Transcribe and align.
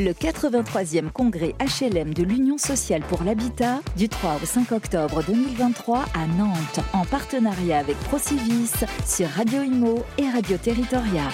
Le 0.00 0.10
83e 0.10 1.10
congrès 1.12 1.54
HLM 1.60 2.14
de 2.14 2.24
l'Union 2.24 2.58
sociale 2.58 3.02
pour 3.08 3.22
l'habitat 3.22 3.80
du 3.96 4.08
3 4.08 4.40
au 4.42 4.44
5 4.44 4.72
octobre 4.72 5.22
2023 5.24 6.04
à 6.14 6.26
Nantes 6.36 6.80
en 6.92 7.04
partenariat 7.04 7.78
avec 7.78 7.96
Procivis 8.00 8.72
sur 9.06 9.28
Radio 9.28 9.62
Imo 9.62 10.02
et 10.18 10.28
Radio 10.28 10.56
Territoria. 10.56 11.30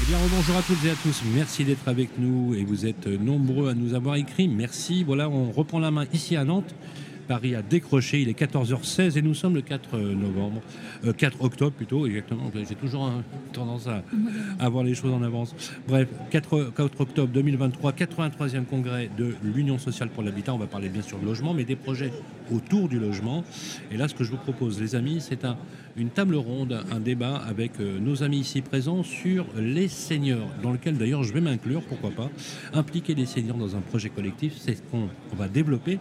Eh 0.00 0.06
bien, 0.06 0.16
bonjour 0.30 0.56
à 0.56 0.62
toutes 0.62 0.84
et 0.84 0.90
à 0.90 0.94
tous. 1.02 1.22
Merci 1.34 1.64
d'être 1.64 1.88
avec 1.88 2.10
nous 2.18 2.54
et 2.54 2.62
vous 2.62 2.86
êtes 2.86 3.08
nombreux 3.08 3.68
à 3.70 3.74
nous 3.74 3.94
avoir 3.94 4.14
écrit. 4.14 4.46
Merci. 4.46 5.02
Voilà, 5.02 5.28
on 5.28 5.50
reprend 5.50 5.80
la 5.80 5.90
main 5.90 6.06
ici 6.12 6.36
à 6.36 6.44
Nantes. 6.44 6.72
Paris 7.28 7.54
a 7.54 7.62
décroché, 7.62 8.20
il 8.20 8.28
est 8.28 8.38
14h16 8.38 9.18
et 9.18 9.22
nous 9.22 9.34
sommes 9.34 9.54
le 9.54 9.62
4 9.62 9.96
novembre, 9.98 10.60
4 11.16 11.36
euh, 11.36 11.44
octobre 11.44 11.72
plutôt, 11.72 12.06
exactement. 12.06 12.50
J'ai 12.54 12.74
toujours 12.74 13.10
tendance 13.52 13.86
à, 13.86 14.02
avoir 14.58 14.84
les 14.84 14.94
choses 14.94 15.12
en 15.12 15.22
avance. 15.22 15.54
Bref, 15.88 16.08
4, 16.30 16.72
4 16.76 17.00
octobre 17.00 17.32
2023, 17.32 17.92
83e 17.92 18.64
congrès 18.64 19.10
de 19.16 19.34
l'Union 19.42 19.78
sociale 19.78 20.08
pour 20.08 20.22
l'habitat. 20.22 20.54
On 20.54 20.58
va 20.58 20.66
parler 20.66 20.88
bien 20.88 21.02
sûr 21.02 21.18
de 21.18 21.24
logement, 21.24 21.54
mais 21.54 21.64
des 21.64 21.76
projets 21.76 22.12
autour 22.52 22.88
du 22.88 22.98
logement. 22.98 23.44
Et 23.90 23.96
là, 23.96 24.08
ce 24.08 24.14
que 24.14 24.24
je 24.24 24.30
vous 24.30 24.36
propose, 24.36 24.80
les 24.80 24.94
amis, 24.94 25.18
c'est 25.20 25.44
un, 25.44 25.56
une 25.96 26.10
table 26.10 26.36
ronde, 26.36 26.84
un 26.90 27.00
débat 27.00 27.36
avec 27.36 27.72
euh, 27.80 27.98
nos 27.98 28.22
amis 28.22 28.40
ici 28.40 28.62
présents 28.62 29.02
sur 29.02 29.46
les 29.56 29.88
seniors, 29.88 30.48
dans 30.62 30.72
lequel 30.72 30.96
d'ailleurs 30.96 31.22
je 31.22 31.32
vais 31.32 31.40
m'inclure, 31.40 31.82
pourquoi 31.82 32.10
pas, 32.10 32.30
impliquer 32.72 33.14
les 33.14 33.26
seniors 33.26 33.56
dans 33.56 33.76
un 33.76 33.80
projet 33.80 34.08
collectif, 34.08 34.54
c'est 34.58 34.76
ce 34.76 34.82
qu'on 34.90 35.08
va 35.36 35.48
développer. 35.48 35.98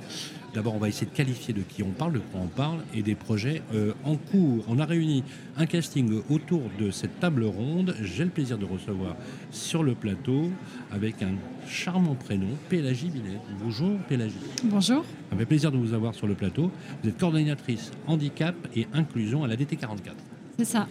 D'abord, 0.54 0.76
on 0.76 0.80
va 0.80 0.90
essayer 0.90 1.10
de 1.10 1.16
qualifier 1.16 1.54
de 1.54 1.62
qui 1.62 1.82
on 1.82 1.92
parle, 1.92 2.14
de 2.14 2.20
quoi 2.20 2.42
on 2.42 2.48
parle, 2.48 2.80
et 2.94 3.02
des 3.02 3.16
projets 3.16 3.62
euh, 3.74 3.94
en 4.04 4.18
cours. 4.18 4.66
On 4.68 4.80
a 4.80 4.86
réuni 4.86 5.24
un 5.58 5.66
casting 5.66 6.22
autour 6.30 6.64
de 6.78 6.92
cette 6.92 7.22
table 7.22 7.46
ronde. 7.46 7.96
J'ai 8.02 8.26
le 8.26 8.32
plaisir 8.32 8.58
de 8.58 8.66
recevoir 8.66 9.16
sur 9.52 9.82
le 9.82 9.96
plateau, 9.96 10.50
avec 10.92 11.24
un 11.24 11.36
charmant 11.68 12.16
prénom, 12.16 12.50
Pélagie 12.68 13.10
Binet. 13.10 13.40
Bonjour 13.64 13.98
Pélagie. 14.10 14.36
Bonjour. 14.66 15.06
Ça 15.30 15.38
fait 15.38 15.46
plaisir 15.46 15.72
de 15.72 15.78
vous 15.78 15.94
avoir 15.94 16.14
sur 16.14 16.28
le 16.28 16.36
plateau. 16.36 16.70
Vous 17.02 17.10
êtes 17.10 17.18
coordinatrice 17.18 17.92
handicap 18.08 18.56
et 18.76 18.88
inclusion 18.94 19.46
à 19.46 19.48
la 19.48 19.56
DT44. 19.56 20.16
C'est 20.60 20.66
ça. 20.66 20.88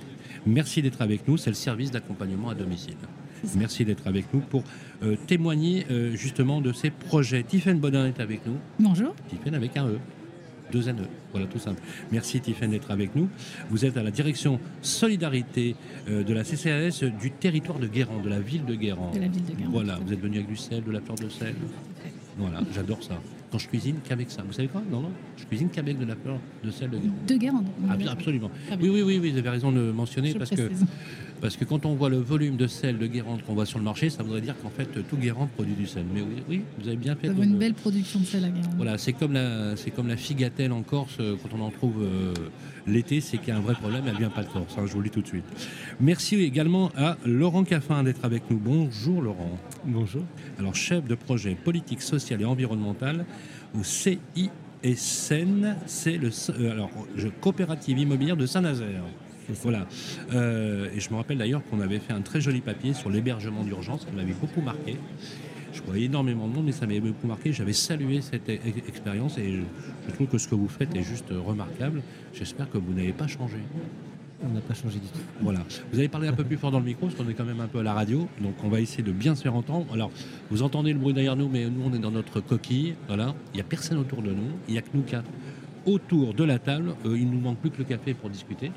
Merci 0.47 0.81
d'être 0.81 1.03
avec 1.03 1.29
nous. 1.29 1.37
C'est 1.37 1.51
le 1.51 1.55
service 1.55 1.91
d'accompagnement 1.91 2.49
à 2.49 2.55
domicile. 2.55 2.97
Merci 3.57 3.85
d'être 3.85 4.07
avec 4.07 4.33
nous 4.33 4.41
pour 4.41 4.63
euh, 5.03 5.17
témoigner 5.27 5.87
euh, 5.91 6.15
justement 6.15 6.61
de 6.61 6.73
ces 6.73 6.91
projets. 6.91 7.43
Tiffaine 7.43 7.79
Bodin 7.79 8.07
est 8.07 8.21
avec 8.21 8.47
nous. 8.47 8.57
Bonjour. 8.79 9.15
Tiffaine 9.29 9.55
avec 9.55 9.77
un 9.77 9.87
E. 9.87 9.99
Deux 10.73 10.89
N-E. 10.89 11.03
Voilà, 11.33 11.47
tout 11.47 11.59
simple. 11.59 11.83
Merci 12.13 12.41
Tiffaine 12.41 12.71
d'être 12.71 12.91
avec 12.91 13.17
nous. 13.17 13.29
Vous 13.71 13.85
êtes 13.85 13.97
à 13.97 14.03
la 14.03 14.11
direction 14.11 14.61
solidarité 14.83 15.75
euh, 16.09 16.23
de 16.23 16.33
la 16.33 16.45
CCAS 16.45 17.05
du 17.21 17.31
territoire 17.33 17.79
de 17.79 17.87
Guérand, 17.87 18.21
de 18.23 18.29
la 18.29 18.41
ville 18.41 18.65
de 18.65 18.75
Guérand. 18.75 19.11
De 19.11 19.21
la 19.21 19.29
ville 19.29 19.45
de 19.45 19.53
Guérand. 19.53 19.71
Voilà, 19.73 19.99
vous 20.05 20.13
êtes 20.13 20.21
venu 20.21 20.37
avec 20.37 20.49
du 20.49 20.57
sel, 20.57 20.85
de 20.85 20.91
la 20.91 21.01
fleur 21.01 21.17
de 21.17 21.29
sel. 21.29 21.55
Voilà, 22.39 22.61
j'adore 22.75 23.03
ça. 23.03 23.21
Quand 23.51 23.59
je 23.59 23.69
cuisine, 23.69 23.97
qu'avec 24.09 24.31
ça. 24.31 24.43
Vous 24.47 24.53
savez 24.53 24.69
quoi? 24.69 24.83
Non, 24.91 25.01
non, 25.01 25.11
je 25.37 25.45
cuisine 25.45 25.69
qu'avec 25.71 25.99
de 25.99 26.05
la 26.05 26.15
fleur 26.15 26.39
de 26.63 26.71
sel 26.71 26.91
de 26.91 26.99
Guérande. 26.99 27.27
De 27.27 27.35
Guérande 27.35 27.67
Absolument. 28.09 28.51
Oui, 28.81 28.91
oui, 28.91 29.03
oui, 29.03 29.19
oui, 29.21 29.31
vous 29.33 29.39
avez 29.39 29.49
raison 29.51 29.73
de 29.73 29.91
mentionner 29.91 30.35
parce 30.35 30.51
que, 30.51 30.71
parce 31.41 31.57
que 31.57 31.65
quand 31.65 31.87
on 31.87 31.95
voit 31.95 32.09
le 32.09 32.19
volume 32.19 32.57
de 32.57 32.67
sel 32.67 32.99
de 32.99 33.07
Guérande 33.07 33.43
qu'on 33.43 33.55
voit 33.55 33.67
sur 33.67 33.79
le 33.79 33.85
marché, 33.85 34.11
ça 34.11 34.23
voudrait 34.23 34.41
dire 34.41 34.55
qu'en 34.63 34.71
fait 34.71 34.87
tout 35.09 35.17
Guérande 35.17 35.51
produit 35.51 35.75
du 35.75 35.87
sel. 35.87 36.05
Mais 36.13 36.21
oui, 36.21 36.43
oui 36.49 36.63
vous 36.79 36.89
avez 36.89 36.97
bien 36.97 37.17
fait. 37.17 37.29
Vous 37.29 37.41
avez 37.41 37.51
une 37.51 37.59
belle 37.59 37.75
production 37.75 38.21
de 38.21 38.25
sel 38.25 38.45
à 38.45 38.49
Guérande. 38.49 38.75
Voilà, 38.77 38.99
c'est 38.99 39.13
comme 39.13 39.33
la, 39.33 39.77
c'est 39.77 39.91
comme 39.91 40.09
la 40.09 40.17
figatelle 40.17 40.73
en 40.73 40.83
Corse 40.83 41.17
euh, 41.21 41.37
quand 41.43 41.57
on 41.57 41.63
en 41.63 41.71
trouve 41.71 42.03
euh, 42.03 42.35
l'été, 42.87 43.21
c'est 43.21 43.39
qu'il 43.39 43.49
y 43.49 43.53
a 43.53 43.57
un 43.57 43.61
vrai 43.61 43.75
problème. 43.75 44.05
Elle 44.07 44.17
vient 44.17 44.31
pas 44.31 44.43
de 44.43 44.49
Corse. 44.49 44.75
Hein, 44.79 44.85
je 44.87 44.93
vous 44.93 45.01
le 45.01 45.05
dis 45.05 45.11
tout 45.11 45.23
de 45.23 45.27
suite. 45.27 45.45
Merci 46.01 46.37
également 46.37 46.91
à 46.97 47.17
Laurent 47.25 47.65
Caffin 47.65 48.03
d'être 48.03 48.25
avec 48.25 48.51
nous. 48.51 48.59
Bonjour 48.59 49.23
Laurent. 49.23 49.59
Bonjour. 49.85 50.23
Alors 50.59 50.75
chef 50.75 51.05
de 51.07 51.15
projet 51.15 51.55
politique 51.55 52.03
sociale 52.03 52.43
et 52.43 52.45
environnementale 52.45 53.25
au 53.79 53.85
CISN, 53.85 55.77
c'est 55.87 56.17
le 56.17 56.31
euh, 56.51 56.73
alors, 56.73 56.91
coopérative 57.41 57.99
immobilière 57.99 58.37
de 58.37 58.47
Saint-Nazaire. 58.47 59.05
Voilà. 59.63 59.87
Euh, 60.33 60.89
et 60.95 61.01
je 61.01 61.11
me 61.11 61.17
rappelle 61.17 61.39
d'ailleurs 61.39 61.63
qu'on 61.71 61.81
avait 61.81 61.99
fait 61.99 62.13
un 62.13 62.21
très 62.21 62.41
joli 62.41 62.61
papier 62.61 62.95
sur 62.95 63.11
l'hébergement 63.11 63.65
d'urgence, 63.65 64.05
qui 64.05 64.15
m'avait 64.15 64.33
beaucoup 64.33 64.61
marqué. 64.61 64.97
Je 65.73 65.83
voyais 65.83 66.07
énormément 66.07 66.49
de 66.49 66.55
monde, 66.55 66.67
mais 66.67 66.73
ça 66.73 66.87
m'avait 66.87 67.01
beaucoup 67.01 67.27
marqué. 67.27 67.53
J'avais 67.53 67.73
salué 67.73 68.21
cette 68.21 68.49
e-, 68.49 68.59
expérience 68.89 69.39
et 69.39 69.61
je 70.09 70.15
trouve 70.15 70.27
que 70.27 70.39
ce 70.39 70.49
que 70.49 70.55
vous 70.55 70.69
faites 70.69 70.95
est 70.97 71.03
juste 71.03 71.31
remarquable. 71.31 72.03
J'espère 72.35 72.69
que 72.71 72.79
vous 72.79 72.93
n'avez 72.93 73.13
pas 73.13 73.27
changé. 73.27 73.59
On 74.43 74.49
n'a 74.49 74.61
pas 74.61 74.75
changé 74.75 74.99
du 74.99 75.07
tout. 75.07 75.21
Voilà. 75.43 75.61
Vous 75.93 75.99
avez 75.99 76.09
parlé 76.09 76.27
un 76.27 76.33
peu 76.33 76.45
plus 76.45 76.57
fort 76.57 76.71
dans 76.71 76.79
le 76.79 76.87
micro, 76.87 77.07
parce 77.07 77.19
qu'on 77.19 77.29
est 77.29 77.35
quand 77.35 77.45
même 77.45 77.61
un 77.61 77.69
peu 77.69 77.81
à 77.81 77.83
la 77.83 77.93
radio. 77.93 78.27
Donc 78.41 78.55
on 78.65 78.69
va 78.69 78.81
essayer 78.81 79.03
de 79.03 79.13
bien 79.13 79.35
se 79.35 79.43
faire 79.43 79.55
entendre. 79.55 79.87
Alors, 79.93 80.11
vous 80.51 80.63
entendez 80.63 80.93
le 80.93 80.99
bruit 80.99 81.13
derrière 81.13 81.37
nous, 81.37 81.49
mais 81.49 81.69
nous, 81.69 81.83
on 81.85 81.93
est 81.93 81.99
dans 81.99 82.11
notre 82.11 82.41
coquille. 82.41 82.95
Voilà. 83.07 83.35
Il 83.53 83.57
n'y 83.57 83.61
a 83.61 83.65
personne 83.65 83.99
autour 83.99 84.23
de 84.23 84.31
nous. 84.31 84.49
Il 84.67 84.73
n'y 84.73 84.79
a 84.79 84.83
que 84.83 84.89
nous 84.95 85.03
quatre 85.03 85.31
autour 85.87 86.35
de 86.35 86.45
la 86.45 86.59
table. 86.59 86.95
Euh, 87.05 87.19
il 87.19 87.29
ne 87.29 87.35
nous 87.35 87.41
manque 87.41 87.59
plus 87.59 87.71
que 87.71 87.79
le 87.79 87.85
café 87.85 88.15
pour 88.15 88.31
discuter. 88.31 88.73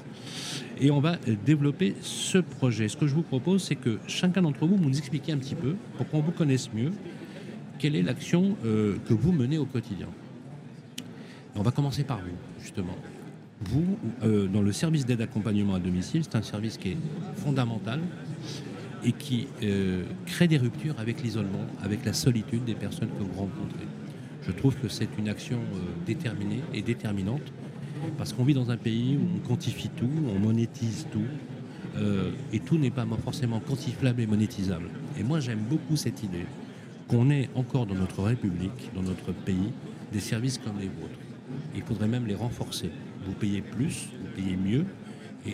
Et 0.79 0.91
on 0.91 0.99
va 0.99 1.17
développer 1.45 1.95
ce 2.01 2.37
projet. 2.37 2.87
Ce 2.87 2.97
que 2.97 3.07
je 3.07 3.13
vous 3.13 3.21
propose, 3.21 3.63
c'est 3.63 3.75
que 3.75 3.99
chacun 4.07 4.41
d'entre 4.41 4.65
vous, 4.65 4.77
nous 4.77 4.97
expliquiez 4.97 5.33
un 5.33 5.37
petit 5.37 5.55
peu, 5.55 5.75
pour 5.97 6.07
qu'on 6.09 6.21
vous 6.21 6.31
connaisse 6.31 6.73
mieux, 6.73 6.91
quelle 7.79 7.95
est 7.95 8.01
l'action 8.01 8.55
euh, 8.65 8.97
que 9.07 9.13
vous 9.13 9.31
menez 9.31 9.57
au 9.57 9.65
quotidien. 9.65 10.07
On 11.55 11.61
va 11.61 11.71
commencer 11.71 12.03
par 12.03 12.19
vous, 12.19 12.35
justement 12.61 12.95
vous, 13.65 13.97
euh, 14.23 14.47
dans 14.47 14.61
le 14.61 14.73
service 14.73 15.05
d'aide 15.05 15.21
accompagnement 15.21 15.75
à 15.75 15.79
domicile, 15.79 16.23
c'est 16.23 16.35
un 16.35 16.41
service 16.41 16.77
qui 16.77 16.89
est 16.89 16.97
fondamental 17.37 18.01
et 19.05 19.13
qui 19.13 19.47
crée 20.25 20.47
des 20.47 20.57
ruptures 20.57 20.95
avec 20.97 21.21
l'isolement, 21.21 21.65
avec 21.81 22.03
la 22.03 22.13
solitude 22.13 22.65
des 22.65 22.75
personnes 22.75 23.09
que 23.09 23.23
vous 23.23 23.39
rencontrez. 23.39 23.85
Je 24.45 24.51
trouve 24.51 24.75
que 24.75 24.87
c'est 24.87 25.09
une 25.17 25.29
action 25.29 25.57
euh, 25.57 25.79
déterminée 26.05 26.61
et 26.73 26.81
déterminante 26.81 27.41
parce 28.17 28.33
qu'on 28.33 28.43
vit 28.43 28.53
dans 28.53 28.69
un 28.69 28.77
pays 28.77 29.17
où 29.17 29.37
on 29.37 29.47
quantifie 29.47 29.89
tout, 29.89 30.09
on 30.27 30.37
monétise 30.37 31.07
tout, 31.11 31.23
et 32.51 32.59
tout 32.59 32.77
n'est 32.77 32.91
pas 32.91 33.05
forcément 33.23 33.61
quantifiable 33.61 34.19
et 34.19 34.27
monétisable. 34.27 34.89
Et 35.17 35.23
moi 35.23 35.39
j'aime 35.39 35.59
beaucoup 35.69 35.95
cette 35.95 36.21
idée 36.21 36.45
qu'on 37.07 37.29
ait 37.29 37.49
encore 37.55 37.85
dans 37.85 37.95
notre 37.95 38.23
République, 38.23 38.91
dans 38.93 39.03
notre 39.03 39.31
pays, 39.31 39.71
des 40.11 40.19
services 40.19 40.57
comme 40.57 40.79
les 40.79 40.87
vôtres. 40.87 41.19
Il 41.75 41.83
faudrait 41.83 42.09
même 42.09 42.25
les 42.25 42.35
renforcer 42.35 42.89
vous 43.25 43.33
payez 43.33 43.61
plus, 43.61 44.09
vous 44.19 44.41
payez 44.41 44.55
mieux 44.55 44.85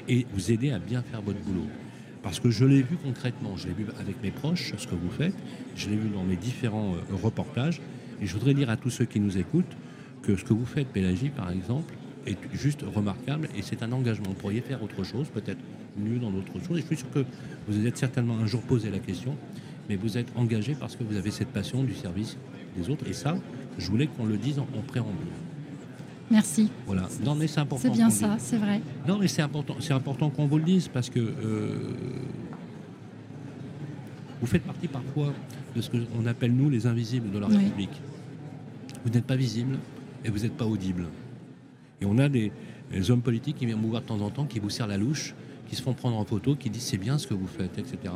et, 0.08 0.26
vous 0.34 0.52
aidez 0.52 0.72
à 0.72 0.80
bien 0.80 1.02
faire 1.02 1.22
votre 1.22 1.40
boulot. 1.40 1.68
Parce 2.22 2.40
que 2.40 2.50
je 2.50 2.66
l'ai 2.66 2.82
vu 2.82 2.98
concrètement, 3.04 3.56
je 3.56 3.68
l'ai 3.68 3.74
vu 3.74 3.86
avec 4.00 4.22
mes 4.22 4.32
proches, 4.32 4.74
ce 4.78 4.88
que 4.88 4.96
vous 4.96 5.10
faites, 5.10 5.36
je 5.76 5.90
l'ai 5.90 5.96
vu 5.96 6.10
dans 6.10 6.24
mes 6.24 6.36
différents 6.36 6.96
euh, 6.96 7.16
reportages, 7.16 7.82
et 8.22 8.26
je 8.26 8.34
voudrais 8.34 8.54
dire 8.54 8.70
à 8.70 8.78
tous 8.78 8.90
ceux 8.90 9.06
qui 9.06 9.20
nous 9.20 9.38
écoutent 9.38 9.76
que 10.22 10.36
ce 10.36 10.44
que 10.44 10.54
vous 10.54 10.66
faites, 10.66 10.88
Pélagie, 10.88 11.30
par 11.30 11.52
exemple, 11.52 11.94
est 12.26 12.38
juste 12.54 12.84
remarquable 12.84 13.48
et 13.56 13.62
c'est 13.62 13.82
un 13.84 13.92
engagement. 13.92 14.30
Vous 14.30 14.36
pourriez 14.36 14.62
faire 14.62 14.84
autre 14.84 15.04
chose, 15.04 15.28
peut-être 15.30 15.60
mieux 15.98 16.20
dans 16.20 16.32
d'autres 16.32 16.60
choses. 16.66 16.78
Et 16.78 16.82
je 16.82 16.88
suis 16.88 16.98
sûr 16.98 17.12
que 17.12 17.26
vous 17.68 17.86
êtes 17.86 17.98
certainement 17.98 18.38
un 18.38 18.46
jour 18.46 18.62
posé 18.62 18.90
la 18.90 19.00
question, 19.00 19.36
mais 19.88 19.96
vous 19.96 20.18
êtes 20.18 20.28
engagé 20.36 20.76
parce 20.76 20.96
que 20.96 21.04
vous 21.04 21.16
avez 21.16 21.32
cette 21.32 21.50
passion 21.50 21.84
du 21.84 21.94
service 21.94 22.38
des 22.78 22.90
autres. 22.90 23.08
Et 23.08 23.14
ça, 23.14 23.38
je 23.78 23.90
voulais 23.90 24.08
qu'on 24.08 24.26
le 24.26 24.38
dise 24.38 24.60
en 24.60 24.66
préambule. 24.86 25.28
Merci. 26.32 26.70
Voilà. 26.86 27.08
Non, 27.24 27.36
mais 27.36 27.48
c'est 27.48 27.60
important. 27.60 27.82
C'est 27.82 27.90
bien 27.90 28.10
ça, 28.10 28.36
c'est 28.38 28.58
vrai. 28.58 28.82
Non, 29.08 29.18
mais 29.18 29.28
c'est 29.28 29.42
important, 29.42 29.76
c'est 29.80 29.94
important 29.94 30.30
qu'on 30.30 30.46
vous 30.46 30.58
le 30.58 30.64
dise 30.64 30.88
parce 30.88 31.10
que 31.10 31.20
euh, 31.20 31.96
vous 34.42 34.48
faites 34.48 34.64
partie 34.64 34.88
parfois 34.88 35.34
de 35.76 35.82
ce 35.82 35.90
qu'on 35.90 36.26
appelle 36.26 36.54
nous 36.54 36.70
les 36.70 36.88
invisibles 36.88 37.32
de 37.32 37.40
la 37.40 37.48
République. 37.48 38.02
Vous 39.06 39.12
n'êtes 39.12 39.26
pas 39.26 39.36
visible 39.36 39.78
et 40.24 40.30
vous 40.30 40.40
n'êtes 40.40 40.56
pas 40.56 40.66
audible. 40.66 41.08
Et 42.02 42.06
on 42.06 42.18
a 42.18 42.30
des, 42.30 42.52
hommes 43.10 43.22
politiques 43.22 43.58
qui 43.58 43.66
viennent 43.66 43.82
vous 43.82 43.90
voir 43.90 44.02
de 44.02 44.08
temps 44.08 44.22
en 44.22 44.30
temps, 44.30 44.46
qui 44.46 44.60
vous 44.60 44.70
serrent 44.70 44.88
la 44.88 44.98
louche, 44.98 45.36
qui 45.68 45.76
se 45.76 45.82
font 45.82 45.94
prendre 45.94 46.18
en 46.18 46.26
photo, 46.26 46.56
qui 46.56 46.70
disent 46.70 46.84
c'est 46.84 46.98
bien 46.98 47.18
ce 47.18 47.28
que 47.28 47.34
vous 47.34 47.48
faites, 47.48 47.78
etc. 47.78 48.14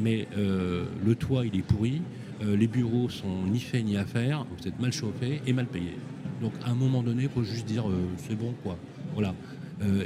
Mais 0.00 0.26
euh, 0.36 0.84
le 1.04 1.14
toit, 1.14 1.44
il 1.46 1.56
est 1.56 1.62
pourri, 1.62 2.02
euh, 2.42 2.56
les 2.56 2.66
bureaux 2.66 3.08
sont 3.08 3.44
ni 3.46 3.60
faits 3.60 3.84
ni 3.84 3.96
à 3.96 4.04
faire, 4.04 4.46
vous 4.58 4.68
êtes 4.68 4.78
mal 4.80 4.92
chauffés 4.92 5.40
et 5.46 5.52
mal 5.52 5.66
payés. 5.66 5.96
Donc 6.40 6.52
à 6.64 6.70
un 6.70 6.74
moment 6.74 7.02
donné, 7.02 7.24
il 7.24 7.28
faut 7.28 7.42
juste 7.42 7.66
dire 7.66 7.88
euh, 7.88 8.06
c'est 8.16 8.36
bon 8.36 8.54
quoi. 8.62 8.78
Voilà. 9.14 9.34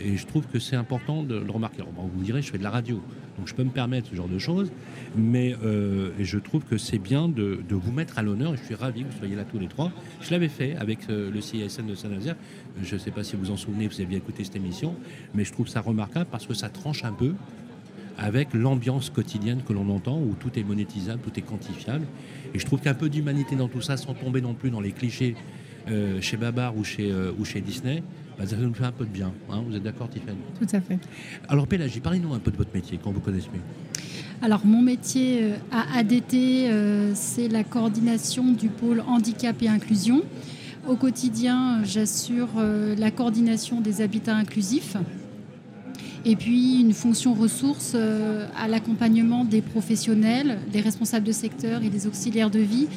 Et 0.03 0.17
je 0.17 0.27
trouve 0.27 0.49
que 0.49 0.59
c'est 0.59 0.75
important 0.75 1.23
de 1.23 1.37
le 1.37 1.49
remarquer. 1.49 1.83
Alors, 1.83 1.93
vous 1.93 2.19
me 2.19 2.25
direz, 2.25 2.43
je 2.43 2.51
fais 2.51 2.59
de 2.59 2.65
la 2.65 2.71
radio, 2.71 3.01
donc 3.41 3.49
je 3.49 3.55
peux 3.55 3.65
me 3.65 3.71
permettre 3.71 4.11
ce 4.11 4.15
genre 4.15 4.29
de 4.29 4.39
choses, 4.39 4.71
mais 5.17 5.57
euh, 5.65 6.11
je 6.21 6.39
trouve 6.39 6.63
que 6.65 6.77
c'est 6.77 6.99
bien 6.99 7.27
de, 7.27 7.59
vous 7.71 7.91
mettre 7.91 8.19
à 8.19 8.23
l'honneur, 8.23 8.53
et 8.53 8.59
je 8.59 8.65
suis 8.65 8.75
ravi 8.75 9.03
que 9.03 9.11
vous 9.11 9.19
soyez 9.19 9.35
là 9.35 9.45
tous 9.45 9.59
les 9.59 9.67
trois. 9.67 9.91
Je 10.21 10.31
l'avais 10.31 10.49
fait 10.49 10.77
avec 10.77 11.09
le 11.09 11.41
CISN 11.41 11.87
de 11.87 11.95
Saint-Nazaire, 11.95 12.37
je 12.83 12.95
ne 12.95 13.01
sais 13.01 13.11
pas 13.11 13.25
si 13.25 13.37
vous 13.37 13.51
en 13.51 13.57
souvenez, 13.57 13.89
vous 13.89 13.95
avez 13.95 14.05
bien 14.05 14.19
écouté 14.19 14.45
cette 14.45 14.57
émission, 14.57 14.95
mais 15.35 15.45
je 15.45 15.53
trouve 15.53 15.69
ça 15.69 15.81
remarquable 15.81 16.27
parce 16.31 16.47
que 16.47 16.53
ça 16.53 16.69
tranche 16.69 17.03
un 17.05 17.13
peu 17.13 17.33
avec 18.19 18.53
l'ambiance 18.53 19.09
quotidienne 19.09 19.63
que 19.67 19.73
l'on 19.73 19.89
entend, 19.89 20.19
où 20.19 20.35
tout 20.39 20.51
est 20.59 20.63
monétisable, 20.63 21.23
tout 21.23 21.39
est 21.39 21.43
quantifiable. 21.43 22.07
Et 22.55 22.59
je 22.59 22.67
trouve 22.67 22.81
qu'un 22.81 22.93
peu 22.93 23.09
d'humanité 23.09 23.57
dans 23.57 23.69
tout 23.69 23.81
ça, 23.81 23.97
sans 23.97 24.13
tomber 24.13 24.43
non 24.43 24.53
plus 24.53 24.71
dans 24.71 24.83
les 24.83 24.93
clichés 24.93 25.35
euh, 25.89 26.21
chez 26.21 26.37
Babar 26.37 26.75
euh, 27.01 27.33
ou 27.39 27.45
chez 27.47 27.61
Disney, 27.63 28.03
bah, 28.41 28.47
ça 28.47 28.57
nous 28.57 28.73
fait 28.73 28.85
un 28.85 28.93
peu 28.93 29.05
de 29.05 29.11
bien. 29.11 29.31
Hein. 29.51 29.63
vous 29.69 29.77
êtes 29.77 29.83
d'accord, 29.83 30.09
Tiffany? 30.09 30.39
Tout 30.59 30.75
à 30.75 30.81
fait. 30.81 30.99
Alors, 31.47 31.67
Pélagie, 31.67 32.01
parlez-nous 32.01 32.33
un 32.33 32.39
peu 32.39 32.51
de 32.51 32.57
votre 32.57 32.73
métier, 32.73 32.97
qu'on 32.97 33.13
vous 33.13 33.21
connaisse 33.21 33.47
mieux. 33.53 33.61
Alors 34.43 34.65
mon 34.65 34.81
métier 34.81 35.41
euh, 35.43 35.57
à 35.71 35.99
ADT, 35.99 36.35
euh, 36.35 37.13
c'est 37.15 37.49
la 37.49 37.63
coordination 37.63 38.53
du 38.53 38.69
pôle 38.69 39.03
handicap 39.07 39.55
et 39.61 39.69
inclusion. 39.69 40.23
Au 40.89 40.97
quotidien, 40.97 41.85
j'assure 41.85 42.49
euh, 42.57 42.97
la 42.97 43.11
coordination 43.11 43.83
des 43.83 44.01
habitats 44.01 44.35
inclusifs 44.35 44.97
et 46.25 46.37
puis 46.37 46.81
une 46.81 46.95
fonction 46.95 47.35
ressource 47.35 47.95
à 47.95 48.69
l'accompagnement 48.69 49.45
des 49.47 49.63
professionnels, 49.63 50.59
des 50.71 50.83
responsables 50.83 51.27
de 51.27 51.33
secteur 51.33 51.83
et 51.83 51.89
des 51.89 52.07
auxiliaires 52.07 52.51
de 52.51 52.59
vie 52.59 52.89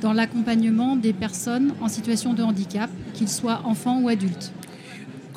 dans 0.00 0.12
l'accompagnement 0.12 0.94
des 0.94 1.12
personnes 1.12 1.74
en 1.80 1.88
situation 1.88 2.34
de 2.34 2.42
handicap, 2.44 2.88
qu'ils 3.14 3.28
soient 3.28 3.62
enfants 3.64 4.00
ou 4.00 4.08
adultes. 4.08 4.52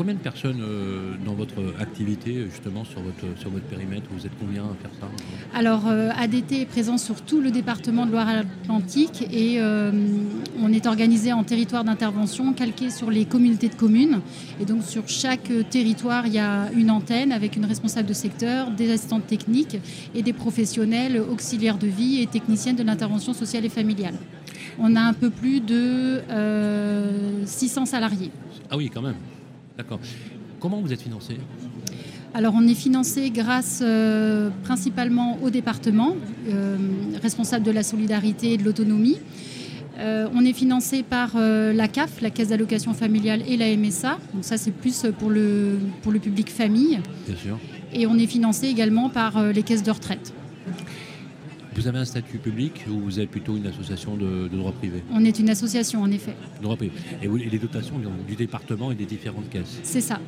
Combien 0.02 0.16
de 0.16 0.20
personnes 0.20 0.64
euh, 0.64 1.14
dans 1.24 1.36
votre 1.36 1.62
activité, 1.80 2.48
justement, 2.50 2.84
sur 2.84 3.02
votre, 3.02 3.40
sur 3.40 3.52
votre 3.52 3.66
périmètre 3.66 4.08
Vous 4.10 4.26
êtes 4.26 4.32
combien 4.40 4.64
à 4.64 4.74
faire 4.82 4.90
ça 5.00 5.08
Alors, 5.54 5.84
euh, 5.86 6.10
ADT 6.18 6.62
est 6.62 6.66
présent 6.66 6.98
sur 6.98 7.22
tout 7.22 7.40
le 7.40 7.52
département 7.52 8.08
de 8.08 8.12
Loire-Atlantique 8.12 9.28
et 9.32 9.62
euh, 9.62 9.92
on 10.60 10.74
est 10.74 10.88
organisé 10.88 11.34
en 11.34 11.44
territoire 11.44 11.84
d'intervention 11.84 12.52
calqué 12.54 12.90
sur 12.90 13.12
les 13.12 13.26
communautés 13.26 13.70
de 13.70 13.76
communes. 13.76 14.22
Et 14.60 14.66
donc, 14.66 14.82
sur 14.82 15.08
chaque 15.08 15.52
territoire, 15.70 16.26
il 16.26 16.34
y 16.34 16.40
a 16.40 16.72
une 16.72 16.90
antenne 16.90 17.32
avec 17.32 17.56
une 17.56 17.66
responsable 17.66 18.10
de 18.10 18.14
secteur, 18.14 18.72
des 18.72 18.92
assistantes 18.92 19.28
techniques 19.28 19.78
et 20.16 20.24
des 20.24 20.34
professionnels 20.34 21.22
auxiliaires 21.32 21.78
de 21.78 21.86
vie 21.86 22.24
et 22.24 22.26
techniciennes 22.26 22.76
de 22.76 22.82
l'intervention 22.82 23.36
sociale 23.36 23.66
et 23.66 23.70
familiale. 23.70 24.16
On 24.80 24.96
a 24.96 25.02
un 25.02 25.14
peu 25.14 25.30
plus 25.30 25.60
de 25.60 26.24
600 27.46 27.86
salariés. 27.86 28.32
Ah 28.72 28.78
oui, 28.78 28.90
quand 28.92 29.04
même. 29.04 29.18
D'accord. 29.78 30.00
Comment 30.60 30.80
vous 30.82 30.94
êtes 30.94 31.02
financé? 31.02 31.38
Alors 32.34 32.54
on 32.56 32.66
est 32.68 32.76
financé 32.76 33.30
grâce 33.30 33.82
euh, 33.84 34.50
principalement 34.64 35.38
au 35.42 35.50
département, 35.50 36.16
euh, 36.48 36.78
responsable 37.22 37.66
de 37.66 37.72
la 37.72 37.84
solidarité 37.84 38.54
et 38.54 38.58
de 38.58 38.64
l'autonomie. 38.64 39.18
Euh, 40.00 40.30
on 40.34 40.46
est 40.46 40.54
financé 40.54 41.04
par 41.04 41.38
la 41.38 41.88
CAF, 41.88 42.22
la 42.22 42.30
Caisse 42.30 42.48
d'allocation 42.48 42.94
familiale 42.94 43.44
et 43.48 43.58
la 43.58 43.76
MSA. 43.76 44.18
Donc 44.34 44.46
ça 44.46 44.58
c'est 44.58 44.72
plus 44.72 45.06
pour 45.20 45.30
le, 45.30 45.78
pour 46.02 46.12
le 46.12 46.20
public 46.20 46.50
famille. 46.50 47.00
Bien 47.28 47.36
sûr. 47.36 47.60
Et 47.94 48.08
on 48.08 48.18
est 48.18 48.28
financé 48.28 48.68
également 48.68 49.10
par 49.10 49.52
les 49.52 49.64
caisses 49.64 49.84
de 49.84 49.92
retraite. 49.92 50.34
Vous 51.74 51.88
avez 51.88 52.00
un 52.00 52.06
statut 52.06 52.38
public 52.38 52.86
ou 52.90 53.00
vous 53.00 53.20
êtes 53.20 53.30
plutôt 53.30 53.56
une 53.56 53.66
association 53.66 54.18
de, 54.18 54.50
droit 54.50 54.74
privé 54.74 55.04
On 55.14 55.24
est 55.24 55.40
une 55.40 55.50
association, 55.50 56.02
en 56.02 56.12
effet. 56.12 56.36
droit 56.62 56.76
privé. 56.76 56.92
Et, 57.22 57.28
les 57.28 57.60
dotations 57.60 57.96
du 58.28 58.36
département 58.36 58.92
et 58.92 58.96
des 58.96 59.06
différentes 59.06 59.50
caisses 59.50 59.80
C'est 59.84 60.02
ça. 60.02 60.20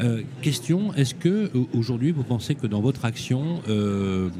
Euh, 0.00 0.22
question, 0.40 0.94
est-ce 0.94 1.14
que 1.14 1.50
euh, 1.54 1.66
aujourd'hui 1.74 2.12
vous 2.12 2.22
pensez 2.22 2.54
que 2.54 2.66
dans 2.66 2.80
votre 2.80 3.04
action, 3.04 3.60
euh, 3.68 4.30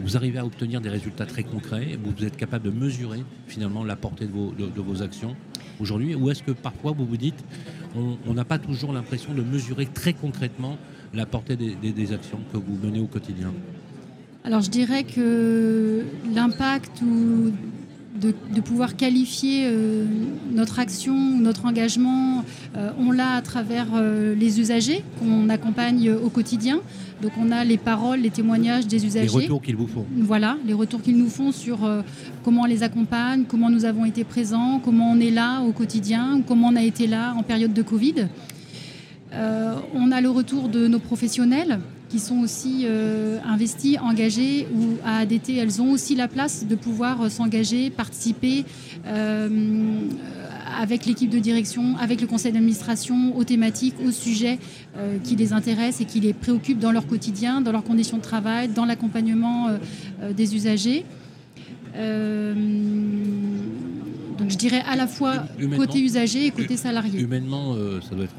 vous 0.00 0.16
arrivez 0.16 0.38
à 0.38 0.46
obtenir 0.46 0.80
des 0.80 0.88
résultats 0.88 1.26
très 1.26 1.42
concrets 1.42 1.98
Vous 2.02 2.24
êtes 2.24 2.36
capable 2.36 2.64
de 2.64 2.70
mesurer 2.70 3.22
finalement 3.46 3.84
la 3.84 3.96
portée 3.96 4.26
de 4.26 4.32
vos, 4.32 4.52
de, 4.52 4.80
vos 4.80 5.02
actions 5.02 5.36
aujourd'hui 5.80 6.14
Ou 6.14 6.30
est-ce 6.30 6.42
que 6.42 6.52
parfois 6.52 6.92
vous 6.92 7.06
vous 7.06 7.16
dites, 7.16 7.44
on 7.94 8.34
n'a 8.34 8.44
pas 8.44 8.58
toujours 8.58 8.92
l'impression 8.92 9.34
de 9.34 9.42
mesurer 9.42 9.86
très 9.86 10.12
concrètement 10.12 10.78
la 11.14 11.26
portée 11.26 11.56
des 11.56 12.12
actions 12.12 12.40
que 12.52 12.58
vous 12.58 12.76
menez 12.82 13.00
au 13.00 13.06
quotidien? 13.06 13.52
Alors 14.44 14.60
je 14.60 14.70
dirais 14.70 15.04
que 15.04 16.04
l'impact 16.34 17.02
ou 17.02 17.52
de, 18.18 18.60
pouvoir 18.60 18.96
qualifier 18.96 19.66
euh, 19.66 20.04
notre 20.50 20.78
action, 20.78 21.14
notre 21.38 21.66
engagement, 21.66 22.44
euh, 22.76 22.90
on 22.98 23.12
l'a 23.12 23.34
à 23.34 23.42
travers 23.42 23.86
euh, 23.94 24.34
les 24.34 24.60
usagers 24.60 25.04
qu'on 25.18 25.48
accompagne 25.48 26.10
au 26.10 26.28
quotidien. 26.28 26.80
Donc 27.22 27.32
on 27.38 27.50
a 27.50 27.64
les 27.64 27.78
paroles, 27.78 28.20
les 28.20 28.30
témoignages 28.30 28.86
des 28.86 29.04
usagers. 29.04 29.26
Les 29.26 29.42
retours 29.42 29.62
qu'ils 29.62 29.76
vous 29.76 29.86
font. 29.86 30.06
Voilà, 30.16 30.56
les 30.66 30.74
retours 30.74 31.02
qu'ils 31.02 31.18
nous 31.18 31.28
font 31.28 31.50
sur 31.50 31.78
comment 32.44 32.62
on 32.62 32.66
les 32.66 32.84
accompagne, 32.84 33.44
comment 33.48 33.70
nous 33.70 33.84
avons 33.84 34.04
été 34.04 34.22
présents, 34.22 34.80
comment 34.84 35.10
on 35.10 35.18
est 35.18 35.30
là 35.30 35.60
au 35.62 35.72
quotidien, 35.72 36.42
comment 36.46 36.68
on 36.68 36.76
a 36.76 36.82
été 36.82 37.08
là 37.08 37.34
en 37.36 37.42
période 37.42 37.72
de 37.72 37.82
Covid. 37.82 38.28
on 39.32 40.12
a 40.12 40.20
le 40.20 40.30
retour 40.30 40.68
de 40.68 40.86
nos 40.86 41.00
professionnels 41.00 41.80
qui 42.08 42.18
sont 42.18 42.38
aussi 42.38 42.84
euh, 42.84 43.38
investies, 43.44 43.98
engagées, 43.98 44.66
ou 44.74 44.96
à 45.04 45.18
ADT, 45.18 45.56
elles 45.56 45.82
ont 45.82 45.92
aussi 45.92 46.14
la 46.14 46.28
place 46.28 46.66
de 46.66 46.74
pouvoir 46.74 47.20
euh, 47.20 47.28
s'engager, 47.28 47.90
participer 47.90 48.64
euh, 49.06 49.48
avec 50.80 51.06
l'équipe 51.06 51.30
de 51.30 51.38
direction, 51.38 51.96
avec 51.98 52.20
le 52.20 52.26
conseil 52.26 52.52
d'administration, 52.52 53.36
aux 53.36 53.44
thématiques, 53.44 53.94
aux 54.04 54.10
sujets 54.10 54.58
qui 55.24 55.34
les 55.34 55.52
intéressent 55.52 56.02
et 56.02 56.04
qui 56.04 56.20
les 56.20 56.34
préoccupent 56.34 56.78
dans 56.78 56.92
leur 56.92 57.06
quotidien, 57.06 57.62
dans 57.62 57.72
leurs 57.72 57.84
conditions 57.84 58.18
de 58.18 58.22
travail, 58.22 58.68
dans 58.68 58.84
l'accompagnement 58.84 59.68
des 60.36 60.54
usagers. 60.54 61.06
donc 61.94 62.04
je 64.50 64.56
dirais 64.56 64.82
à 64.86 64.94
la 64.94 65.06
fois 65.06 65.44
côté 65.74 66.00
usager 66.00 66.46
et 66.46 66.50
côté 66.50 66.76
salarié. 66.76 67.18
Humainement, 67.18 67.74
ça 68.08 68.14
doit 68.14 68.26
être 68.26 68.36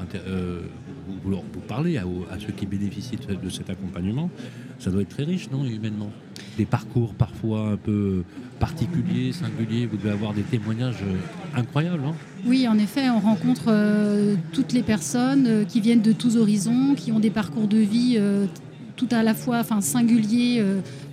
vous, 1.22 1.30
vous 1.30 1.60
parlez 1.60 1.98
à, 1.98 2.04
ceux 2.38 2.52
qui 2.52 2.66
bénéficient 2.66 3.16
de, 3.16 3.48
cet 3.48 3.70
accompagnement, 3.70 4.30
ça 4.78 4.90
doit 4.90 5.02
être 5.02 5.10
très 5.10 5.24
riche, 5.24 5.50
non, 5.50 5.64
humainement? 5.64 6.10
Des 6.56 6.64
parcours 6.64 7.14
parfois 7.14 7.70
un 7.70 7.76
peu 7.76 8.24
particuliers, 8.58 9.32
singuliers, 9.32 9.86
vous 9.86 9.96
devez 9.96 10.10
avoir 10.10 10.34
des 10.34 10.42
témoignages 10.42 11.02
euh, 11.02 11.58
incroyables, 11.58 12.02
non 12.02 12.14
Oui, 12.46 12.68
en 12.68 12.78
effet, 12.78 13.08
on 13.10 13.20
rencontre 13.20 13.64
euh, 13.68 14.36
toutes 14.52 14.72
les 14.72 14.82
personnes 14.82 15.46
euh, 15.46 15.64
qui 15.64 15.80
viennent 15.80 16.02
de 16.02 16.12
tous 16.12 16.36
horizons, 16.36 16.94
qui 16.94 17.12
ont 17.12 17.20
des 17.20 17.30
parcours 17.30 17.66
de 17.66 17.78
vie 17.78 18.18
tout 18.96 19.08
à 19.10 19.22
la 19.22 19.34
fois 19.34 19.60
enfin, 19.60 19.80
singuliers 19.80 20.62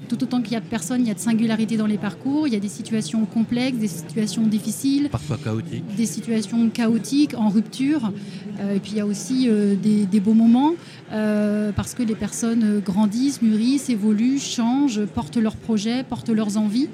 tout 0.07 0.23
autant 0.23 0.41
qu'il 0.41 0.53
y 0.53 0.55
a 0.55 0.59
de 0.59 0.65
personnes, 0.65 1.01
il 1.01 1.07
y 1.07 1.11
a 1.11 1.13
de 1.13 1.19
singularités 1.19 1.77
dans 1.77 1.85
les 1.85 1.97
parcours, 1.97 2.47
il 2.47 2.53
y 2.53 2.57
a 2.57 2.59
des 2.59 2.67
situations 2.67 3.25
complexes, 3.25 3.77
des 3.77 3.87
situations 3.87 4.43
difficiles. 4.43 5.09
Parfois 5.11 5.37
chaotiques. 5.43 5.83
Des 5.95 6.05
situations 6.05 6.69
chaotiques, 6.69 7.33
en 7.35 7.49
rupture. 7.49 8.11
Euh, 8.59 8.75
et 8.75 8.79
puis 8.79 8.91
il 8.91 8.97
y 8.97 9.01
a 9.01 9.05
aussi 9.05 9.47
euh, 9.49 9.75
des, 9.75 10.19
beaux 10.19 10.33
moments, 10.33 10.73
euh, 11.11 11.71
parce 11.71 11.93
que 11.93 12.03
les 12.03 12.15
personnes 12.15 12.81
grandissent, 12.83 13.41
mûrissent, 13.41 13.89
évoluent, 13.89 14.39
changent, 14.39 15.05
portent 15.05 15.37
leurs 15.37 15.55
projets, 15.55 16.03
portent 16.03 16.29
leurs 16.29 16.57
envies. 16.57 16.89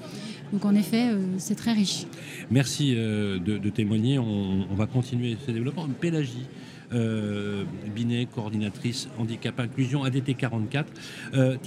Donc 0.51 0.65
en 0.65 0.75
effet, 0.75 1.06
c'est 1.38 1.56
très 1.56 1.74
riche. 1.74 2.06
Merci 2.51 2.94
de, 2.94 3.69
témoigner. 3.69 4.19
On, 4.19 4.68
on, 4.71 4.75
va 4.75 4.86
continuer 4.86 5.36
ce 5.44 5.50
développement. 5.50 5.88
Pélagie, 6.00 6.45
euh, 6.94 7.63
Binet, 7.94 8.25
coordinatrice 8.25 9.10
handicap 9.18 9.60
inclusion 9.60 10.04
ADT 10.04 10.36
44. 10.36 10.92
Euh, 11.34 11.57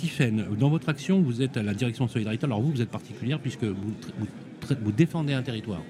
dans 0.58 0.68
votre 0.68 0.88
action, 0.88 1.20
vous 1.20 1.42
êtes 1.42 1.56
à 1.56 1.62
la 1.62 1.74
direction 1.74 2.06
de 2.06 2.10
solidarité. 2.10 2.46
Alors 2.46 2.60
vous, 2.60 2.70
vous 2.70 2.82
êtes 2.82 2.90
particulière 2.90 3.38
puisque 3.40 3.64
vous, 3.64 3.94
vous, 4.82 4.92
défendez 4.92 5.32
un 5.32 5.42
territoire. 5.42 5.82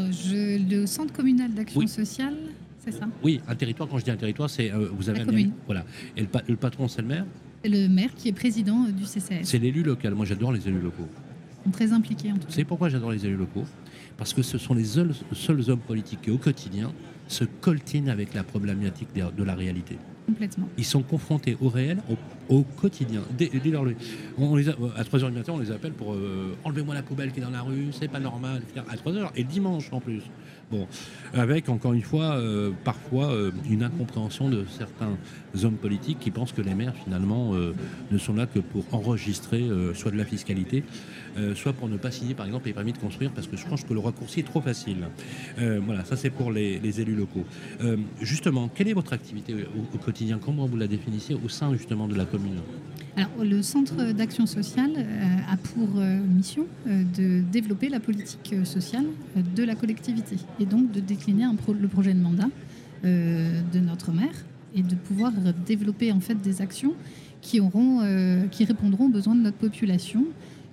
Euh, 0.00 0.10
je, 0.10 0.58
le 0.68 0.86
centre 0.86 1.12
communal 1.12 1.52
d'action 1.54 1.86
sociale, 1.86 2.36
c'est 2.78 2.92
ça? 2.92 3.08
Oui, 3.22 3.40
un 3.48 3.54
territoire, 3.54 3.88
quand 3.88 3.98
je 3.98 4.04
dis 4.04 4.10
un 4.10 4.16
territoire, 4.16 4.50
c'est 4.50 4.70
euh, 4.70 4.88
vous 4.92 5.08
avez 5.08 5.20
la 5.20 5.24
commune. 5.24 5.52
Voilà. 5.66 5.84
Et 6.16 6.22
le, 6.48 6.56
patron, 6.56 6.88
c'est 6.88 7.02
le 7.02 7.08
maire? 7.08 7.26
C'est 7.62 7.70
le 7.70 7.88
maire 7.88 8.14
qui 8.14 8.28
est 8.28 8.32
président 8.32 8.84
du 8.84 9.04
CCS. 9.04 9.44
C'est 9.44 9.58
l'élu 9.58 9.82
local. 9.82 10.14
Moi, 10.14 10.26
j'adore 10.26 10.52
les 10.52 10.66
élus 10.68 10.80
locaux. 10.80 11.08
Ils 11.08 11.64
sont 11.64 11.70
très 11.70 11.92
impliqués 11.92 12.30
en 12.30 12.34
tout 12.36 12.46
cas. 12.46 12.52
Savez 12.52 12.64
pourquoi 12.64 12.88
j'adore 12.88 13.10
les 13.10 13.24
élus 13.24 13.36
locaux 13.36 13.64
Parce 14.16 14.32
que 14.32 14.42
ce 14.42 14.58
sont 14.58 14.74
les 14.74 14.84
seuls, 14.84 15.12
seuls 15.32 15.70
hommes 15.70 15.80
politiques 15.80 16.22
qui, 16.22 16.30
au 16.30 16.38
quotidien, 16.38 16.92
se 17.28 17.44
coltinent 17.44 18.08
avec 18.08 18.34
la 18.34 18.42
problématique 18.42 19.08
de 19.14 19.44
la 19.44 19.54
réalité. 19.54 19.96
Complètement. 20.26 20.68
Ils 20.76 20.84
sont 20.84 21.02
confrontés 21.02 21.56
au 21.60 21.68
réel, 21.68 21.98
au, 22.48 22.62
quotidien. 22.62 23.20
Dès, 23.38 23.50
on 24.38 24.56
les 24.56 24.68
à 24.68 25.02
3h 25.02 25.30
du 25.30 25.38
matin, 25.38 25.52
on 25.54 25.60
les 25.60 25.70
appelle 25.70 25.92
pour 25.92 26.14
euh, 26.14 26.56
enlevez-moi 26.64 26.94
la 26.94 27.02
poubelle 27.02 27.30
qui 27.30 27.38
est 27.38 27.42
dans 27.42 27.50
la 27.50 27.62
rue, 27.62 27.88
c'est 27.92 28.08
pas 28.08 28.18
normal, 28.18 28.62
À 28.88 28.96
3h, 28.96 29.30
et 29.36 29.44
dimanche 29.44 29.92
en 29.92 30.00
plus. 30.00 30.22
Bon, 30.68 30.88
avec 31.32 31.68
encore 31.68 31.92
une 31.92 32.02
fois, 32.02 32.34
euh, 32.34 32.72
parfois 32.82 33.30
euh, 33.30 33.52
une 33.70 33.84
incompréhension 33.84 34.48
de 34.48 34.64
certains 34.68 35.16
hommes 35.62 35.76
politiques 35.76 36.18
qui 36.18 36.32
pensent 36.32 36.52
que 36.52 36.60
les 36.60 36.74
maires 36.74 36.94
finalement 37.04 37.52
ne 37.54 38.18
sont 38.18 38.34
là 38.34 38.46
que 38.46 38.58
pour 38.58 38.84
enregistrer 38.92 39.66
soit 39.94 40.10
de 40.10 40.18
la 40.18 40.26
fiscalité, 40.26 40.84
soit 41.54 41.72
pour 41.72 41.88
ne 41.88 41.96
pas 41.96 42.10
signer 42.10 42.34
par 42.34 42.44
exemple 42.44 42.66
les 42.66 42.74
permis 42.74 42.92
de 42.92 42.98
construire 42.98 43.30
parce 43.30 43.46
que 43.46 43.56
je 43.56 43.66
pense 43.66 43.84
que 43.84 43.94
le 43.94 44.00
raccourci 44.00 44.40
est 44.40 44.42
trop 44.42 44.60
facile. 44.60 45.08
voilà, 45.56 46.04
ça 46.04 46.16
c'est 46.16 46.28
pour 46.28 46.52
les, 46.52 47.00
élus 47.00 47.14
locaux. 47.14 47.46
justement, 48.20 48.68
quelle 48.68 48.88
est 48.88 48.92
votre 48.92 49.14
activité 49.14 49.54
au, 49.94 49.98
quotidien? 49.98 50.38
Comment 50.44 50.66
vous 50.66 50.76
la 50.76 50.88
définissez 50.88 51.34
au 51.34 51.48
sein 51.48 51.72
justement 51.72 52.06
de 52.06 52.16
la 52.16 52.26
commune? 52.26 52.60
Alors, 53.16 53.44
le 53.44 53.62
Centre 53.62 54.12
d'action 54.12 54.44
sociale 54.44 54.90
a 55.50 55.56
pour 55.56 55.88
mission 56.34 56.66
de 56.86 57.40
développer 57.50 57.88
la 57.88 57.98
politique 57.98 58.54
sociale 58.64 59.06
de 59.56 59.62
la 59.62 59.74
collectivité 59.74 60.36
et 60.60 60.66
donc 60.66 60.92
de 60.92 61.00
décliner 61.00 61.44
un 61.44 61.54
le 61.80 61.88
projet 61.88 62.12
de 62.12 62.20
mandat 62.20 62.48
euh, 63.04 63.60
de 63.72 63.78
notre 63.78 64.10
maire 64.10 64.44
et 64.74 64.82
de 64.82 64.94
pouvoir 64.94 65.32
développer 65.66 66.12
en 66.12 66.20
fait 66.20 66.40
des 66.40 66.62
actions 66.62 66.94
qui, 67.42 67.60
auront, 67.60 68.00
euh, 68.02 68.46
qui 68.46 68.64
répondront 68.64 69.06
aux 69.06 69.10
besoins 69.10 69.34
de 69.34 69.42
notre 69.42 69.58
population. 69.58 70.24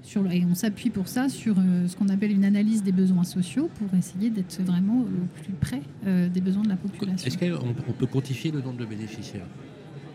Sur, 0.03 0.29
et 0.31 0.43
on 0.49 0.55
s'appuie 0.55 0.89
pour 0.89 1.07
ça 1.07 1.29
sur 1.29 1.55
euh, 1.57 1.87
ce 1.87 1.95
qu'on 1.95 2.09
appelle 2.09 2.31
une 2.31 2.45
analyse 2.45 2.81
des 2.81 2.91
besoins 2.91 3.23
sociaux 3.23 3.69
pour 3.75 3.97
essayer 3.97 4.29
d'être 4.29 4.61
vraiment 4.61 5.01
au 5.01 5.41
plus 5.41 5.53
près 5.53 5.81
des 6.05 6.41
besoins 6.41 6.63
de 6.63 6.69
la 6.69 6.75
population. 6.75 7.27
Est-ce 7.27 7.37
qu'on 7.37 7.93
peut 7.93 8.07
quantifier 8.07 8.51
le 8.51 8.61
nombre 8.61 8.77
de 8.77 8.85
bénéficiaires? 8.85 9.47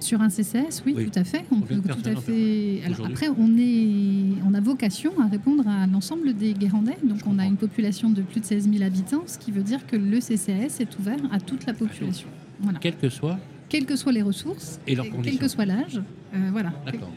Sur 0.01 0.21
un 0.23 0.29
CCS, 0.31 0.83
oui, 0.87 0.95
Oui. 0.97 1.11
tout 1.11 1.19
à 1.19 1.25
fait. 1.25 1.45
On 1.51 1.61
Combien 1.61 1.77
de 1.79 1.83
peut 1.83 1.89
tout 1.89 1.95
personnes 2.01 2.15
à 2.15 2.19
en 2.19 2.21
fait. 2.23 2.81
Alors 2.85 2.93
aujourd'hui 3.01 3.13
après, 3.13 3.29
on 3.37 3.59
est, 3.59 4.43
on 4.49 4.55
a 4.55 4.61
vocation 4.61 5.13
à 5.21 5.27
répondre 5.27 5.67
à 5.69 5.87
l'ensemble 5.87 6.35
des 6.35 6.53
Guérandais. 6.53 6.97
Donc, 7.03 7.19
on 7.27 7.39
a 7.39 7.45
une 7.47 7.57
population 7.57 8.09
de 8.11 8.23
plus 8.23 8.41
de 8.41 8.45
16 8.47 8.71
000 8.71 8.85
habitants, 8.85 9.25
ce 9.27 9.39
qui 9.39 9.51
veut 9.51 9.63
dire 9.63 9.87
que 9.87 9.97
le 9.97 10.21
CCS 10.21 10.81
est 10.81 10.99
ouvert 10.99 11.19
à 11.33 11.41
toute 11.41 11.67
la 11.67 11.75
population. 11.75 12.29
Voilà. 12.61 12.79
Quelles 12.79 12.97
que 12.97 13.09
soient 13.09 13.39
Quelles 13.69 13.87
que 13.87 13.97
soient 13.97 14.13
les 14.13 14.23
ressources, 14.23 14.79
Et 14.87 14.97
quel 15.23 15.39
que 15.39 15.49
soit 15.49 15.67
l'âge, 15.67 16.01
euh, 16.35 16.49
voilà. 16.53 16.73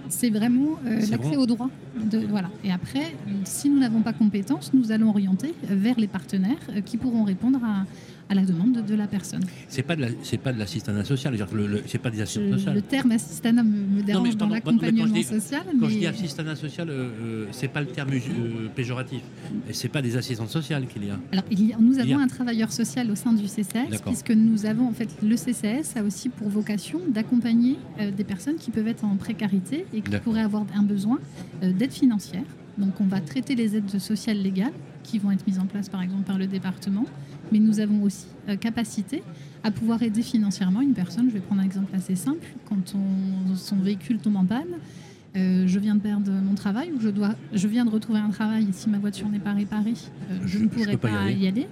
C'est 0.10 0.30
vraiment 0.30 0.80
euh, 0.86 0.96
l'accès 0.96 1.16
vraiment- 1.18 1.42
au 1.42 1.46
droit. 1.46 1.70
De, 2.10 2.20
voilà. 2.20 2.50
Et 2.64 2.72
après, 2.72 3.16
si 3.44 3.70
nous 3.70 3.80
n'avons 3.80 4.02
pas 4.02 4.14
compétence, 4.14 4.74
nous 4.74 4.92
allons 4.92 5.10
orienter 5.10 5.54
vers 5.64 6.00
les 6.00 6.08
partenaires 6.08 6.58
euh, 6.70 6.82
qui 6.82 6.98
pourront 6.98 7.24
répondre 7.26 7.60
à, 7.64 7.86
à 8.32 8.34
la 8.34 8.44
demande 8.46 8.86
de, 8.86 8.96
la 8.96 9.08
personne. 9.08 9.44
C'est 9.68 9.84
pas 9.84 9.98
de 9.98 10.02
la, 10.02 10.08
c'est 10.24 10.38
pas 10.38 10.54
de 10.54 10.58
l'assistanat 10.58 11.04
social. 11.04 11.36
je 11.38 11.54
Le, 11.56 11.68
le- 11.68 11.84
c'est 11.86 11.98
pas 11.98 12.10
des 12.10 12.26
Je- 12.26 12.70
le 12.74 12.82
terme 12.82 13.12
assistanat 13.12 13.62
me, 13.62 13.98
me 13.98 14.02
dérange 14.04 14.30
mais 14.30 14.36
dans 14.36 14.48
l'accompagnement 14.48 15.06
moi, 15.06 15.08
quand 15.10 15.16
je 15.16 15.20
dis- 15.20 15.42
social. 15.42 15.62
Quand 15.66 15.90
je 15.90 15.94
mais- 15.94 16.00
dis 16.00 16.08
assistanat 16.08 16.56
social, 16.56 16.90
euh, 16.90 17.10
euh, 17.22 17.46
c'est 17.52 17.68
pas 17.68 17.82
le 17.82 17.88
terme 17.88 18.12
euh, 18.14 18.70
péjoratif. 18.74 19.22
Et 19.70 19.74
c'est 19.74 19.90
pas 19.90 20.02
des 20.02 20.16
assistantes 20.16 20.50
sociales 20.50 20.88
qu'il 20.88 21.06
y 21.06 21.10
a. 21.10 21.20
Alors, 21.34 21.44
il 21.52 21.68
y 21.68 21.74
a- 21.74 21.78
nous 21.78 22.00
avons 22.00 22.20
a- 22.20 22.22
un 22.24 22.28
travailleur 22.28 22.72
social 22.72 23.12
au 23.12 23.16
sein 23.16 23.34
du 23.34 23.48
CCS, 23.48 23.90
D'accord. 23.90 24.14
puisque 24.14 24.32
nous 24.32 24.66
avons, 24.66 24.88
en 24.88 24.94
fait, 24.94 25.10
le 25.22 25.36
CCS 25.36 25.98
a 25.98 26.04
aussi 26.04 26.30
pour 26.30 26.48
vocation 26.48 27.02
d'accompagner 27.10 27.76
euh, 28.00 28.12
des 28.12 28.24
personnes 28.24 28.56
qui 28.56 28.72
peuvent 28.72 28.88
être 28.88 29.04
en 29.04 29.18
précarité 29.18 29.86
et 29.94 30.00
qui 30.02 30.10
D'accord. 30.10 30.24
pourraient 30.24 30.42
avoir 30.42 30.66
un 30.74 30.84
besoin 30.84 31.20
d'aide 31.62 31.92
financière. 31.92 32.44
Donc, 32.78 32.94
on 33.02 33.06
va 33.06 33.20
traiter 33.20 33.56
les 33.56 33.76
aides 33.76 34.00
sociales 34.00 34.42
légales 34.42 34.72
qui 35.04 35.20
vont 35.20 35.32
être 35.32 35.46
mises 35.46 35.60
en 35.60 35.66
place, 35.66 35.90
par 35.90 36.02
exemple, 36.02 36.24
par 36.24 36.38
le 36.38 36.48
département. 36.48 37.06
Mais 37.52 37.60
nous 37.60 37.80
avons 37.80 38.04
aussi 38.04 38.28
euh, 38.50 38.56
capacité 38.56 39.24
à 39.64 39.72
pouvoir 39.72 40.02
aider 40.04 40.22
financièrement 40.22 40.82
une 40.82 40.94
personne. 40.94 41.28
Je 41.30 41.34
vais 41.34 41.40
prendre 41.40 41.62
un 41.62 41.66
exemple 41.66 41.96
assez 41.96 42.16
simple. 42.16 42.46
Quand 42.68 42.96
on- 42.96 43.56
son 43.56 43.76
véhicule 43.78 44.18
tombe 44.20 44.38
en 44.38 44.46
panne, 44.46 44.66
euh, 45.36 45.66
je 45.68 45.80
viens 45.80 45.96
de 45.96 46.00
perdre 46.02 46.32
mon 46.32 46.56
travail 46.56 46.92
ou 46.96 47.00
je, 47.00 47.10
dois, 47.10 47.36
je 47.54 47.68
viens 47.68 47.86
de 47.86 47.90
retrouver 47.90 48.20
un 48.20 48.30
travail 48.30 48.68
et 48.70 48.72
si 48.72 48.90
ma 48.90 48.98
voiture 49.00 49.30
n'est 49.30 49.40
pas 49.40 49.54
réparée, 49.54 49.94
euh, 50.32 50.40
je, 50.44 50.58
Je- 50.58 50.64
ne 50.64 50.68
pourrai 50.68 50.98
pas 50.98 51.10
y 51.10 51.16
aller. 51.16 51.36
y 51.36 51.48
aller. 51.48 51.68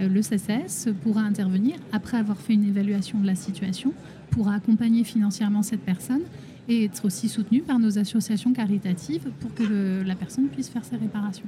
Euh, 0.00 0.08
le 0.08 0.22
CCS 0.22 0.88
pourra 1.02 1.20
intervenir 1.22 1.76
après 1.92 2.16
avoir 2.16 2.38
fait 2.38 2.54
une 2.54 2.64
évaluation 2.64 3.20
de 3.20 3.26
la 3.26 3.34
situation, 3.36 3.92
pourra 4.30 4.54
accompagner 4.54 5.04
financièrement 5.04 5.62
cette 5.62 5.82
personne 5.82 6.22
et 6.66 6.84
être 6.86 7.04
aussi 7.04 7.28
soutenu 7.28 7.60
par 7.60 7.78
nos 7.78 7.98
associations 7.98 8.52
caritatives 8.52 9.28
pour 9.40 9.54
que 9.54 9.62
le- 9.62 10.02
la 10.02 10.14
personne 10.16 10.46
puisse 10.46 10.68
faire 10.68 10.84
ses 10.84 10.96
réparations. 10.96 11.44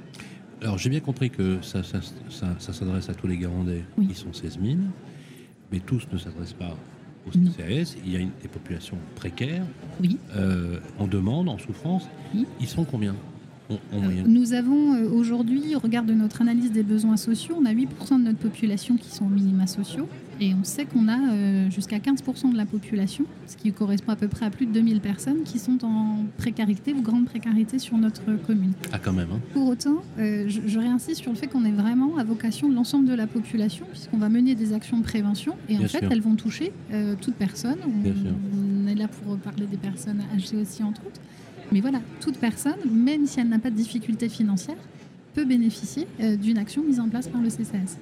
Alors 0.63 0.79
j'ai 0.79 0.91
bien 0.91 1.01
compris 1.01 1.31
que 1.31 1.59
ça, 1.63 1.83
ça, 1.83 2.01
ça- 2.31 2.55
ça 2.59 2.73
s'adresse 2.73 3.09
à 3.11 3.15
tous 3.15 3.27
les 3.27 3.37
Garandais 3.37 3.85
Oui. 3.99 4.07
qui 4.09 4.15
sont 4.15 4.33
16 4.33 4.59
000, 4.63 4.77
mais 5.71 5.81
tous 5.81 6.07
ne 6.13 6.19
s'adressent 6.19 6.55
pas 6.55 6.77
au. 7.27 7.33
CCS. 7.33 7.97
Il 8.07 8.13
y 8.13 8.17
a 8.17 8.21
une, 8.21 8.31
des 8.41 8.49
populations 8.49 8.97
précaires, 9.17 9.65
Oui. 10.01 10.17
euh, 10.37 10.79
en 10.99 11.07
demande, 11.09 11.49
en 11.49 11.59
souffrance. 11.59 12.05
Oui. 12.35 12.47
Ils 12.61 12.69
sont 12.69 12.85
combien 12.85 13.15
en, 13.69 13.75
en 13.75 13.79
Euh, 13.99 14.01
moyenne 14.01 14.27
Nous 14.33 14.53
avons 14.53 14.95
euh, 14.95 15.09
aujourd'hui, 15.11 15.75
au 15.75 15.81
regard 15.81 16.05
de 16.05 16.15
notre 16.15 16.41
analyse 16.41 16.71
des 16.71 16.85
besoins 16.85 17.17
sociaux, 17.17 17.57
on 17.61 17.67
a 17.67 17.73
8% 17.75 18.19
de 18.21 18.25
notre 18.25 18.39
population 18.39 18.97
qui 18.97 19.11
sont 19.11 19.25
aux 19.27 19.29
minima 19.29 19.67
sociaux 19.67 20.09
et 20.41 20.53
on 20.55 20.65
sait 20.65 20.85
qu'on 20.85 21.09
a 21.09 21.19
euh, 21.33 21.71
jusqu'à 21.71 21.99
15% 21.99 22.53
de 22.53 22.57
la 22.57 22.67
population, 22.67 23.25
ce 23.47 23.57
qui 23.57 23.73
correspond 23.73 24.13
à 24.13 24.17
peu 24.17 24.29
près 24.29 24.47
à 24.47 24.51
plus 24.51 24.67
de 24.67 24.73
2000 24.73 25.01
personnes 25.01 25.43
qui 25.45 25.59
sont 25.59 25.85
en 25.85 26.25
précarité 26.39 26.93
ou 26.93 27.03
grande 27.03 27.27
précarité 27.27 27.79
sur 27.79 27.97
notre 27.99 28.23
commune. 28.47 28.73
Ah 28.93 28.99
quand 28.99 29.13
même. 29.13 29.29
hein. 29.33 29.41
Pour 29.53 29.69
autant, 29.69 30.03
euh, 30.19 30.45
je, 30.49 30.61
je 30.67 30.79
réinsiste 30.79 31.21
sur 31.23 31.31
le 31.33 31.37
fait 31.37 31.47
qu'on 31.47 31.65
est 31.65 31.71
vraiment 31.73 32.17
à 32.19 32.25
vocation 32.25 32.69
de 32.69 32.75
l'ensemble 32.75 33.07
de 33.09 33.15
la 33.15 33.27
population, 33.27 33.87
puisqu'on 33.91 34.19
va 34.19 34.29
mener 34.29 34.55
des 34.55 34.73
actions 34.73 34.99
de 34.99 35.03
prévention 35.05 35.55
et 35.69 35.77
Bien 35.77 35.87
en 35.87 35.89
fait, 35.89 35.99
sûr. 36.01 36.09
elles 36.13 36.21
vont 36.23 36.35
toucher 36.37 36.73
euh, 36.93 37.15
toute 37.21 37.35
personne. 37.35 37.79
On, 37.87 38.03
Bien 38.03 38.15
sûr. 38.15 38.33
on 38.85 38.87
est 38.89 38.95
là 38.95 39.09
pour 39.09 39.37
parler 39.39 39.67
des 39.67 39.77
personnes 39.77 40.23
âgées 40.35 40.57
aussi, 40.57 40.83
entre 40.83 41.01
autres. 41.07 41.21
Mais 41.73 41.81
voilà, 41.81 42.01
toute 42.21 42.39
personne, 42.39 42.77
même 42.93 43.27
si 43.27 43.41
elle 43.41 43.49
n'a 43.49 43.59
pas 43.59 43.71
de 43.71 43.77
difficultés 43.77 44.29
financières, 44.29 44.77
peut 45.35 45.45
bénéficier 45.45 46.07
d'une 46.41 46.57
action 46.57 46.83
mise 46.83 46.99
en 47.01 47.09
place 47.09 47.29
par 47.29 47.43
le 47.43 47.51
CCS. 47.51 47.99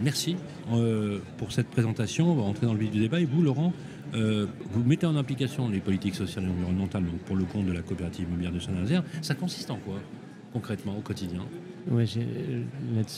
Merci 0.00 0.36
euh, 0.72 1.20
pour 1.38 1.52
cette 1.52 1.68
présentation. 1.68 2.30
On 2.30 2.34
va 2.34 2.42
rentrer 2.42 2.66
dans 2.66 2.74
le 2.74 2.78
vif 2.78 2.90
du 2.90 3.00
débat. 3.00 3.20
Et 3.20 3.24
vous, 3.24 3.42
Laurent, 3.42 3.72
euh, 4.14 4.46
vous 4.72 4.84
mettez 4.84 5.06
en 5.06 5.16
application 5.16 5.68
les 5.68 5.80
politiques 5.80 6.14
sociales 6.14 6.44
et 6.44 6.48
environnementales 6.48 7.04
pour 7.24 7.36
le 7.36 7.44
compte 7.44 7.66
de 7.66 7.72
la 7.72 7.82
coopérative 7.82 8.26
immobilière 8.28 8.52
de 8.52 8.58
Saint-Nazaire. 8.58 9.02
Ça 9.22 9.34
consiste 9.34 9.70
en 9.70 9.76
quoi, 9.76 9.96
concrètement, 10.52 10.96
au 10.96 11.00
quotidien? 11.00 11.40
Ouais, 11.90 12.04
euh, 12.16 12.62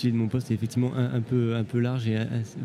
de 0.05 0.11
mon 0.13 0.29
poste 0.29 0.51
est 0.51 0.55
effectivement 0.55 0.93
un, 0.95 1.21
peu, 1.21 1.57
un 1.57 1.65
peu 1.65 1.79
large 1.81 2.07
et 2.07 2.19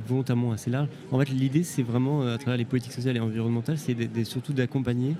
volontairement 0.05 0.51
assez 0.51 0.69
large. 0.69 0.89
En 1.11 1.19
fait, 1.19 1.29
l'idée, 1.29 1.63
c'est 1.63 1.83
vraiment, 1.83 2.27
à 2.27 2.37
travers 2.37 2.57
les 2.57 2.65
politiques 2.65 2.91
sociales 2.91 3.17
et 3.17 3.21
environnementales, 3.21 3.77
c'est 3.77 4.23
surtout 4.25 4.53
d'accompagner 4.53 5.15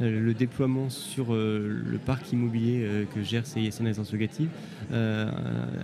le 0.00 0.34
déploiement 0.34 0.90
sur 0.90 1.34
euh, 1.34 1.82
le 1.84 1.98
parc 1.98 2.32
immobilier 2.32 2.82
euh, 2.82 3.04
que 3.14 3.22
gère 3.22 3.46
CISN 3.46 3.84
Résidence 3.84 4.12
Locative, 4.12 4.48
euh, 4.92 5.30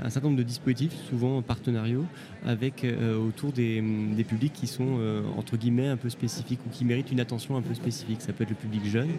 un, 0.02 0.10
certain 0.10 0.28
nombre 0.28 0.38
de 0.38 0.44
dispositifs, 0.44 0.94
souvent 1.08 1.42
partenariaux, 1.42 2.04
avec 2.46 2.84
euh, 2.84 3.16
autour 3.16 3.52
des, 3.52 3.82
des 4.14 4.24
publics 4.24 4.52
qui 4.52 4.66
sont, 4.66 4.98
euh, 4.98 5.22
entre 5.36 5.56
guillemets, 5.56 5.88
un 5.88 5.96
peu 5.96 6.08
spécifiques 6.08 6.60
ou 6.66 6.70
qui 6.70 6.84
méritent 6.84 7.10
une 7.10 7.20
attention 7.20 7.56
un 7.56 7.62
peu 7.62 7.74
spécifique. 7.74 8.20
Ça 8.20 8.32
peut 8.32 8.44
être 8.44 8.50
le 8.50 8.56
public 8.56 8.84
jeune, 8.86 9.10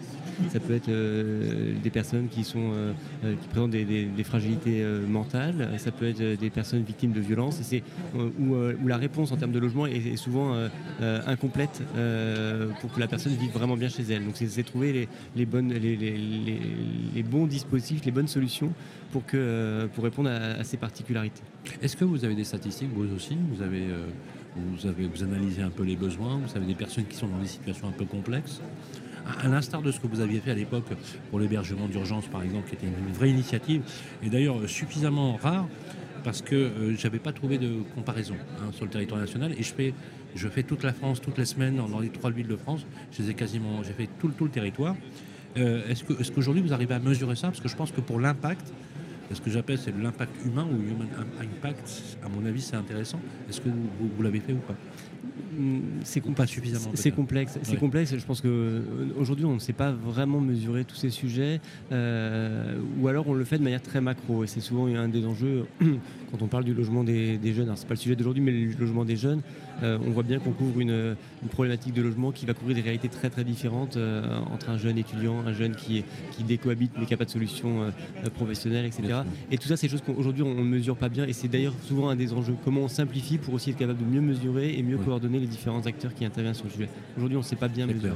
ça 0.48 0.60
peut 0.60 0.74
être 0.74 0.88
euh, 0.88 1.74
des 1.82 1.90
personnes 1.90 2.28
qui, 2.28 2.44
sont, 2.44 2.72
euh, 2.72 2.92
euh, 3.24 3.34
qui 3.40 3.48
présentent 3.48 3.70
des, 3.70 4.24
fragilités 4.24 4.82
euh, 4.82 5.06
mentales, 5.06 5.68
ça 5.78 5.92
peut 5.92 6.08
être 6.08 6.20
euh, 6.20 6.36
des 6.36 6.50
personnes 6.50 6.82
victimes 6.82 7.12
de 7.12 7.20
violences, 7.20 7.60
c'est 7.62 7.82
euh, 8.16 8.30
où, 8.40 8.54
euh, 8.54 8.74
la 8.84 8.96
réponse 8.96 9.30
en 9.30 9.36
termes 9.36 9.52
de 9.52 9.58
logement 9.58 9.86
est, 9.86 9.96
est 9.96 10.16
souvent 10.16 10.54
euh, 10.54 10.68
euh, 11.00 11.20
incomplète 11.26 11.82
euh, 11.96 12.68
pour 12.80 12.92
que 12.92 13.00
la 13.00 13.06
personne 13.06 13.32
vive 13.34 13.52
vraiment 13.52 13.76
bien 13.76 13.88
chez 13.88 14.02
elle. 14.10 14.24
Donc 14.24 14.36
c'est 14.36 14.46
c'est 14.46 14.62
les, 14.92 15.46
bons 15.46 17.46
dispositifs, 17.46 18.04
les 18.04 18.12
bonnes 18.12 18.28
solutions 18.28 18.72
pour, 19.12 19.24
que, 19.24 19.36
euh, 19.36 19.86
pour 19.88 20.04
répondre 20.04 20.30
à, 20.30 20.62
ces 20.64 20.76
particularités. 20.76 21.42
Est-ce 21.82 21.96
que 21.96 22.04
vous 22.04 22.24
avez 22.24 22.34
des 22.34 22.44
statistiques, 22.44 22.90
vous 22.94 23.14
aussi? 23.14 23.36
Vous 23.52 23.62
avez, 23.62 23.82
euh, 23.82 24.06
vous 24.56 24.86
avez 24.86 25.06
vous 25.06 25.22
analysez 25.22 25.62
un 25.62 25.70
peu 25.70 25.82
les 25.82 25.96
besoins 25.96 26.38
Vous 26.38 26.56
avez 26.56 26.66
des 26.66 26.74
personnes 26.74 27.04
qui 27.04 27.16
sont 27.16 27.28
dans 27.28 27.38
des 27.38 27.48
situations 27.48 27.88
un 27.88 27.92
peu 27.92 28.04
complexes 28.04 28.60
à 29.42 29.48
l'instar 29.48 29.82
de 29.82 29.90
ce 29.90 29.98
que 29.98 30.06
vous 30.06 30.20
aviez 30.20 30.40
fait 30.40 30.52
à 30.52 30.54
l'époque 30.54 30.86
pour 31.30 31.40
l'hébergement 31.40 31.88
d'urgence, 31.88 32.26
par 32.26 32.42
exemple, 32.42 32.68
qui 32.68 32.76
était 32.76 32.86
une 32.86 33.12
vraie 33.12 33.30
initiative, 33.30 33.82
et 34.22 34.30
d'ailleurs 34.30 34.68
suffisamment 34.68 35.36
rare, 35.36 35.66
parce 36.26 36.42
que 36.42 36.56
euh, 36.56 36.96
j'avais 36.96 37.20
pas 37.20 37.32
trouvé 37.32 37.56
de 37.56 37.82
comparaison 37.94 38.34
hein, 38.58 38.72
sur 38.72 38.84
le 38.84 38.90
territoire 38.90 39.20
national, 39.20 39.52
et 39.52 39.62
je 39.62 39.72
fais, 39.72 39.94
je 40.34 40.48
fais 40.48 40.64
toute 40.64 40.82
la 40.82 40.92
France, 40.92 41.20
toutes 41.20 41.38
les 41.38 41.44
semaines, 41.44 41.76
dans, 41.76 42.00
les 42.00 42.08
trois 42.08 42.32
villes 42.32 42.48
de 42.48 42.56
France, 42.56 42.84
je 43.12 43.22
quasiment, 43.30 43.84
j'ai 43.84 43.92
fait 43.92 44.08
tout, 44.18 44.26
le- 44.26 44.34
tout 44.34 44.42
le 44.42 44.50
territoire. 44.50 44.96
Euh, 45.56 45.88
est-ce, 45.88 46.02
que, 46.02 46.20
est-ce 46.20 46.32
qu'aujourd'hui 46.32 46.62
vous 46.62 46.72
arrivez 46.72 46.94
à 46.94 46.98
mesurer 46.98 47.36
ça? 47.36 47.46
Parce 47.46 47.60
que 47.60 47.68
je 47.68 47.76
pense 47.76 47.92
que 47.92 48.00
pour 48.00 48.18
l'impact, 48.18 48.72
ce 49.32 49.40
que 49.40 49.50
j'appelle 49.50 49.78
c'est 49.78 49.96
l'impact 49.96 50.34
humain 50.44 50.66
ou 50.68 50.74
human 50.74 51.06
impact, 51.40 52.16
à 52.24 52.28
mon 52.28 52.44
avis 52.44 52.60
c'est 52.60 52.76
intéressant. 52.76 53.20
Est-ce 53.48 53.60
que 53.60 53.68
vous, 53.68 54.22
l'avez 54.24 54.40
fait 54.40 54.52
ou 54.52 54.56
pas? 54.56 54.74
C'est 56.04 56.24
Ou 56.26 56.32
pas 56.32 56.46
suffisamment 56.46 56.90
C'est 56.94 57.10
complexe. 57.12 57.58
C'est 57.62 57.72
Ouais. 57.72 57.78
complexe. 57.78 58.14
Je 58.16 58.24
pense 58.24 58.40
qu'aujourd'hui, 58.42 59.44
on 59.46 59.54
ne 59.54 59.58
sait 59.58 59.72
pas 59.72 59.90
vraiment 59.90 60.40
mesurer 60.40 60.84
tous 60.84 60.96
ces 60.96 61.10
sujets, 61.10 61.60
euh, 61.92 62.76
ou 63.00 63.08
alors 63.08 63.26
on 63.28 63.34
le 63.34 63.44
fait 63.44 63.58
de 63.58 63.62
manière 63.64 63.82
très 63.82 64.00
macro. 64.00 64.44
Et 64.44 64.46
c'est 64.46 64.60
souvent 64.60 64.86
un 64.86 65.08
des 65.08 65.24
enjeux 65.26 65.64
quand 65.80 66.42
on 66.42 66.46
parle 66.46 66.64
du 66.64 66.74
logement 66.74 67.04
des, 67.04 67.38
des 67.38 67.52
jeunes. 67.54 67.64
Alors 67.66 67.78
c'est 67.78 67.88
pas 67.88 67.94
le 67.94 68.00
sujet 68.00 68.16
d'aujourd'hui, 68.16 68.42
mais 68.42 68.52
le 68.52 68.72
logement 68.78 69.04
des 69.04 69.16
jeunes, 69.16 69.40
euh, 69.82 69.98
on 70.06 70.10
voit 70.10 70.22
bien 70.22 70.38
qu'on 70.38 70.52
couvre 70.52 70.80
une, 70.80 70.90
une 71.42 71.48
problématique 71.48 71.94
de 71.94 72.02
logement 72.02 72.32
qui 72.32 72.44
va 72.46 72.52
couvrir 72.54 72.76
des 72.76 72.82
réalités 72.82 73.08
très 73.08 73.30
très 73.30 73.44
différentes 73.44 73.96
euh, 73.96 74.22
entre 74.52 74.68
un 74.70 74.78
jeune 74.78 74.98
étudiant, 74.98 75.40
un 75.46 75.52
jeune 75.54 75.74
qui, 75.74 76.04
qui 76.32 76.44
décohabite 76.44 76.92
mais 76.98 77.06
qui 77.06 77.12
n'a 77.12 77.16
pas 77.18 77.24
de 77.24 77.30
solution 77.30 77.82
euh, 77.82 77.90
euh, 78.24 78.30
professionnelle, 78.30 78.84
etc. 78.86 79.20
Et 79.50 79.56
tout 79.58 79.68
ça, 79.68 79.76
c'est 79.76 79.86
des 79.86 79.90
choses 79.92 80.02
qu'aujourd'hui 80.04 80.42
on 80.42 80.54
ne 80.54 80.62
mesure 80.62 80.96
pas 80.96 81.08
bien. 81.08 81.24
Et 81.26 81.32
c'est 81.32 81.48
d'ailleurs 81.48 81.74
souvent 81.82 82.08
un 82.10 82.16
des 82.16 82.32
enjeux. 82.34 82.54
Comment 82.64 82.82
on 82.82 82.88
simplifie 82.88 83.38
pour 83.38 83.54
aussi 83.54 83.70
être 83.70 83.76
capable 83.78 83.98
de 84.00 84.04
mieux 84.04 84.20
mesurer 84.20 84.78
et 84.78 84.82
mieux. 84.82 84.96
Coordonner 85.06 85.38
les 85.38 85.46
différents 85.46 85.86
acteurs 85.86 86.12
qui 86.12 86.24
interviennent 86.24 86.54
sur 86.54 86.64
le 86.64 86.70
sujet. 86.70 86.88
Aujourd'hui, 87.16 87.36
on 87.36 87.40
ne 87.40 87.44
sait 87.44 87.54
pas 87.54 87.68
bien 87.68 87.86
mesurer. 87.86 88.12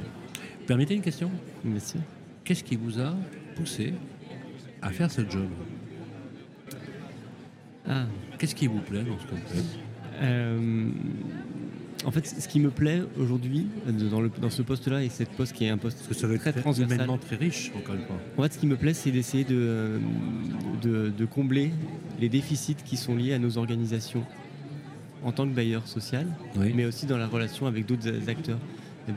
Permettez 0.66 0.94
une 0.94 1.02
question 1.02 1.30
Merci. 1.62 1.98
Qu'est-ce 2.42 2.64
qui 2.64 2.74
vous 2.74 2.98
a 2.98 3.14
poussé 3.54 3.94
à 4.82 4.90
faire 4.90 5.08
ce 5.08 5.20
job? 5.20 5.46
Ah, 7.88 8.06
Qu'est-ce 8.38 8.56
qui 8.56 8.66
vous 8.66 8.80
plaît 8.80 9.04
dans 9.04 9.18
ce 9.18 9.54
faites 9.54 9.64
euh, 10.22 10.90
en 12.04 12.10
fait, 12.10 12.26
ce 12.26 12.48
qui 12.48 12.60
me 12.60 12.70
plaît 12.70 13.02
aujourd'hui 13.18 13.68
euh, 13.86 14.28
dans, 14.40 14.50
ce 14.50 14.62
poste-là, 14.62 15.02
et 15.02 15.08
cette 15.08 15.30
poste 15.30 15.52
qui 15.54 15.64
est 15.64 15.70
un 15.70 15.78
poste 15.78 15.98
Parce 15.98 16.08
que 16.08 16.14
ça 16.14 16.26
être 16.32 16.40
très 16.40 16.52
très 16.52 16.60
transversal, 16.60 17.08
très 17.20 17.36
riche, 17.36 17.72
encore 17.76 17.94
une 17.94 18.04
fois. 18.04 18.16
En 18.36 18.42
fait, 18.42 18.54
ce 18.54 18.58
qui 18.58 18.66
me 18.66 18.76
plaît, 18.76 18.94
c'est 18.94 19.10
d'essayer 19.10 19.44
de, 19.44 19.98
de, 20.82 21.10
de 21.10 21.24
combler 21.24 21.72
les 22.20 22.28
déficits 22.28 22.76
qui 22.84 22.96
sont 22.96 23.16
liés 23.16 23.32
à 23.34 23.38
nos 23.38 23.56
organisations 23.56 24.24
en 25.24 25.32
tant 25.32 25.46
que 25.48 25.54
bailleur 25.54 25.86
social, 25.86 26.26
Oui. 26.56 26.72
mais 26.74 26.84
aussi 26.86 27.06
dans 27.06 27.18
la 27.18 27.26
relation 27.26 27.66
avec 27.66 27.86
d'autres 27.86 28.08
acteurs. 28.28 28.58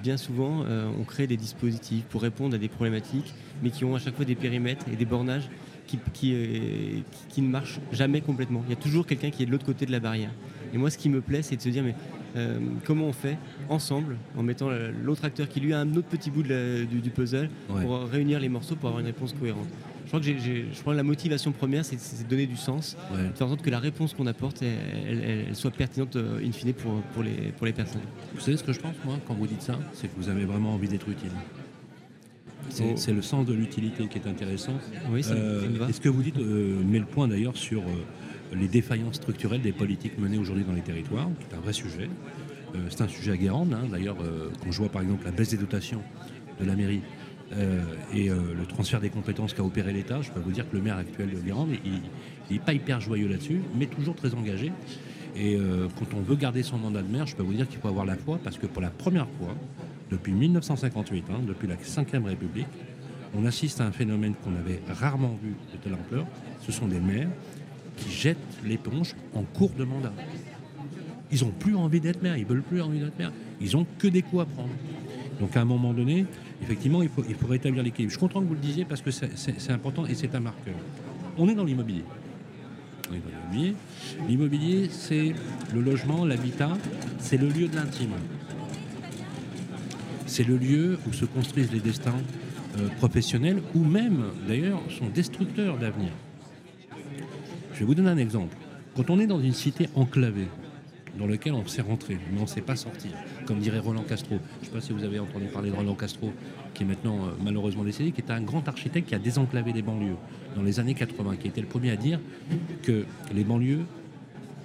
Bien 0.02 0.18
souvent, 0.18 0.64
euh, 0.66 0.90
on 1.00 1.04
crée 1.04 1.28
des 1.28 1.38
dispositifs 1.38 2.04
pour 2.06 2.22
répondre 2.22 2.56
à 2.56 2.58
des 2.58 2.68
problématiques, 2.70 3.34
mais 3.62 3.70
qui 3.70 3.86
ont 3.86 3.96
à 3.96 4.00
chaque 4.00 4.16
fois 4.16 4.26
des 4.26 4.36
périmètres 4.36 4.86
et 4.92 4.96
des 4.96 5.06
bornages 5.06 5.50
qui, 5.86 6.00
qui, 6.14 6.34
euh, 6.34 7.00
qui- 7.12 7.28
qui 7.36 7.42
ne 7.42 7.50
marchent 7.50 7.80
jamais 7.92 8.22
complètement. 8.22 8.64
Il 8.68 8.70
y 8.72 8.74
a 8.74 8.82
toujours 8.82 9.06
quelqu'un 9.06 9.30
qui 9.30 9.44
est 9.44 9.46
de 9.46 9.52
l'autre 9.52 9.66
côté 9.66 9.86
de 9.86 9.92
la 9.92 10.00
barrière. 10.00 10.32
Et 10.74 10.78
moi, 10.78 10.90
ce 10.90 10.98
qui 10.98 11.10
me 11.10 11.22
plaît, 11.22 11.42
c'est 11.44 11.58
de 11.58 11.62
se 11.62 11.70
dire, 11.70 11.84
mais 11.84 11.94
euh, 12.36 12.60
comment 12.86 13.06
on 13.08 13.14
fait 13.14 13.38
ensemble, 13.70 14.18
en 14.38 14.44
mettant 14.44 14.70
l'autre 15.04 15.26
acteur 15.26 15.48
qui 15.48 15.60
lui 15.60 15.74
a 15.74 15.80
un 15.80 15.96
autre 15.96 16.08
petit 16.08 16.32
bout 16.32 16.44
de 16.44 16.50
la- 16.50 16.86
du, 16.86 17.00
du 17.02 17.10
puzzle, 17.10 17.50
Ouais. 17.70 17.84
pour 17.84 18.00
réunir 18.10 18.40
les 18.40 18.50
morceaux 18.50 18.76
pour 18.76 18.90
avoir 18.90 19.00
une 19.02 19.06
réponse 19.08 19.34
cohérente. 19.34 19.68
Je 20.04 20.08
crois 20.10 20.20
que 20.20 20.26
j'ai- 20.26 20.40
j'ai- 20.40 20.66
je 20.74 20.80
crois 20.82 20.94
que 20.94 20.98
la 20.98 21.04
motivation 21.04 21.52
première, 21.52 21.86
c'est 21.86 21.96
de 21.96 22.30
donner 22.30 22.46
du 22.46 22.58
sens, 22.58 22.98
Ouais. 23.14 23.30
de 23.30 23.34
faire 23.34 23.48
en 23.48 23.52
sorte 23.52 23.62
que 23.62 23.70
la 23.70 23.80
réponse 23.80 24.14
qu'on 24.14 24.28
apporte, 24.28 24.62
elle, 24.62 24.78
elle- 25.08 25.46
elle 25.50 25.56
soit 25.56 25.72
pertinente 25.72 26.16
euh, 26.18 26.40
in 26.46 26.52
fine 26.52 26.74
pour, 26.74 27.02
pour, 27.14 27.24
les, 27.24 27.52
pour 27.58 27.66
les 27.66 27.74
personnes. 27.74 28.02
Vous 28.36 28.42
savez 28.42 28.58
ce 28.58 28.64
que 28.64 28.74
je 28.74 28.80
pense, 28.80 28.96
moi, 29.06 29.18
quand 29.28 29.34
vous 29.34 29.48
dites 29.48 29.62
ça 29.62 29.80
C'est 29.94 30.08
que 30.08 30.14
vous 30.18 30.30
avez 30.30 30.46
vraiment 30.46 30.74
envie 30.74 30.88
d'être 30.90 31.08
utile. 31.10 31.32
C'est 32.70 33.12
Oh. 33.12 33.14
le 33.16 33.22
sens 33.22 33.46
de 33.46 33.54
l'utilité 33.54 34.08
qui 34.08 34.18
est 34.18 34.28
intéressant. 34.28 34.74
Oui, 35.12 35.22
ça, 35.22 35.34
Euh, 35.34 35.62
ça 35.62 35.68
me 35.68 35.78
va. 35.78 35.90
et 35.90 35.94
ce 35.94 36.02
que 36.02 36.10
vous 36.10 36.24
dites 36.24 36.38
euh, 36.38 36.82
met 36.84 36.98
le 37.00 37.06
point 37.06 37.28
d'ailleurs 37.28 37.56
sur 37.58 37.82
euh, 37.82 37.86
les 38.56 38.68
défaillances 38.68 39.16
structurelles 39.16 39.62
des 39.62 39.72
politiques 39.72 40.18
menées 40.18 40.38
aujourd'hui 40.38 40.64
dans 40.64 40.74
les 40.74 40.82
territoires, 40.82 41.30
qui 41.40 41.54
est 41.54 41.58
un 41.58 41.62
vrai 41.62 41.74
sujet. 41.74 42.10
Euh, 42.76 42.80
c'est 42.90 43.02
un 43.02 43.08
sujet 43.08 43.32
à 43.32 43.38
Guérande, 43.38 43.74
hein. 43.74 43.88
d'ailleurs, 43.92 44.18
euh, 44.22 44.50
quand 44.64 44.72
je 44.72 44.80
vois 44.80 44.90
par 44.90 45.02
exemple 45.02 45.26
la 45.26 45.32
baisse 45.32 45.50
des 45.50 45.58
dotations 45.58 46.02
de 46.60 46.66
la 46.66 46.76
mairie 46.76 47.02
euh, 47.56 47.82
et 48.14 48.30
le 48.30 48.66
transfert 48.68 49.00
des 49.00 49.10
compétences 49.10 49.54
qu'a 49.54 49.64
opéré 49.64 49.94
l'État, 49.94 50.22
je 50.22 50.32
peux 50.32 50.40
vous 50.40 50.52
dire 50.52 50.70
que 50.70 50.76
le 50.76 50.82
maire 50.82 50.98
actuel 50.98 51.30
de 51.30 51.40
Guérande, 51.40 51.70
il 51.86 52.02
n'est 52.52 52.60
pas 52.60 52.74
hyper 52.74 53.00
joyeux 53.00 53.28
là-dessus, 53.28 53.62
mais 53.76 53.86
toujours 53.86 54.16
très 54.16 54.34
engagé. 54.34 54.72
Et 55.36 55.58
quand 55.98 56.16
on 56.16 56.22
veut 56.22 56.36
garder 56.36 56.62
son 56.62 56.78
mandat 56.78 57.02
de 57.02 57.12
maire, 57.12 57.26
je 57.26 57.36
peux 57.36 57.42
vous 57.42 57.54
dire 57.54 57.68
qu'il 57.68 57.80
faut 57.80 57.88
avoir 57.88 58.06
la 58.06 58.16
foi, 58.16 58.40
parce 58.44 58.60
que 58.60 58.68
pour 58.68 58.84
la 58.84 58.92
première 58.92 59.28
fois, 59.40 59.56
depuis 60.12 60.32
1958, 60.32 61.26
hein, 61.32 61.42
depuis 61.48 61.68
la 61.68 61.76
Ve 61.76 62.26
République, 62.26 62.68
on 63.36 63.46
assiste 63.46 63.82
à 63.82 63.86
un 63.86 63.92
phénomène 63.92 64.36
qu'on 64.44 64.56
avait 64.56 64.80
rarement 65.00 65.38
vu 65.42 65.56
de 65.72 65.78
telle 65.78 65.96
ampleur. 65.96 66.28
Ce 66.62 66.72
sont 66.72 66.88
des 66.88 67.00
maires 67.00 67.30
qui 67.98 68.12
jettent 68.12 68.38
l'éponge 68.64 69.16
en 69.34 69.44
cours 69.44 69.72
de 69.72 69.84
mandat. 69.84 70.14
Ils 71.32 71.44
n'ont 71.44 71.52
plus 71.52 71.76
envie 71.76 72.00
d'être 72.00 72.22
maire, 72.22 72.38
ils 72.38 72.46
veulent 72.46 72.62
plus 72.62 72.82
envie 72.82 73.00
d'être 73.00 73.18
maire. 73.18 73.32
Ils 73.60 73.76
ont 73.76 73.86
que 73.98 74.08
des 74.08 74.22
coups 74.22 74.44
à 74.44 74.46
prendre. 74.46 74.74
Donc 75.40 75.58
à 75.58 75.62
un 75.62 75.66
moment 75.66 75.94
donné, 75.94 76.26
effectivement, 76.62 77.02
il 77.02 77.10
faut, 77.10 77.24
rétablir 77.48 77.84
l'équilibre. 77.84 78.12
Je 78.12 78.18
suis 78.18 78.28
content 78.28 78.42
que 78.42 78.48
vous 78.48 78.54
le 78.54 78.60
disiez 78.60 78.86
parce 78.86 79.02
que 79.02 79.12
c'est 79.12 79.72
important 79.72 80.06
et 80.06 80.16
c'est 80.16 80.34
un 80.36 80.40
marqueur. 80.40 80.76
On 81.38 81.48
est 81.50 81.56
dans 81.56 81.64
l'immobilier. 81.64 82.04
On 83.10 83.16
est 83.16 83.20
dans 83.20 83.30
l'immobilier. 83.30 83.76
L'immobilier, 84.28 84.90
c'est 84.92 85.34
le 85.74 85.82
logement, 85.82 86.26
l'habitat, 86.26 86.78
c'est 87.20 87.38
le 87.38 87.48
lieu 87.48 87.68
de 87.68 87.76
l'intime. 87.76 88.14
C'est 90.28 90.48
le 90.48 90.58
lieu 90.58 91.00
où 91.08 91.14
se 91.14 91.26
construisent 91.26 91.72
les 91.72 91.80
destins 91.80 92.22
euh, 92.80 92.88
professionnels 92.98 93.62
ou 93.76 93.84
même, 93.84 94.24
d'ailleurs, 94.48 94.82
sont 94.90 95.08
destructeurs 95.08 95.78
d'avenir. 95.78 96.12
Je 97.84 97.86
vais 97.86 97.96
vous 97.96 98.02
donner 98.02 98.12
un 98.12 98.18
exemple. 98.18 98.56
Quand 98.96 99.10
on 99.10 99.20
est 99.20 99.28
dans 99.28 99.42
une 99.42 99.52
cité 99.52 99.90
enclavée, 99.94 100.48
dans 101.20 101.28
laquelle 101.28 101.52
on 101.52 101.68
s'est 101.68 101.82
rentré, 101.82 102.18
mais 102.32 102.40
on 102.40 102.44
ne 102.44 102.48
sait 102.48 102.62
pas 102.62 102.78
sortir, 102.78 103.12
comme 103.46 103.60
dirait 103.60 103.80
Roland 103.80 104.04
Castro. 104.04 104.40
Je 104.40 104.60
ne 104.62 104.66
sais 104.66 104.72
pas 104.72 104.80
si 104.80 104.94
vous 104.94 105.04
avez 105.04 105.20
entendu 105.20 105.48
parler 105.48 105.70
de 105.70 105.76
Roland 105.76 105.94
Castro, 105.94 106.32
qui 106.74 106.84
est 106.84 106.86
maintenant 106.86 107.26
euh, 107.26 107.32
malheureusement 107.44 107.84
décédé, 107.84 108.14
qui 108.14 108.22
était 108.22 108.32
un 108.32 108.42
grand 108.42 108.66
architecte 108.70 109.10
qui 109.10 109.16
a 109.16 109.20
désenclavé 109.20 109.74
les 109.74 109.82
banlieues 109.82 110.16
dans 110.56 110.62
les 110.62 110.80
années 110.80 110.94
80, 110.94 111.36
qui 111.36 111.50
était 111.50 111.60
le 111.60 111.68
premier 111.68 111.92
à 111.92 111.98
dire 111.98 112.22
que 112.84 113.04
les 113.34 113.44
banlieues 113.44 113.84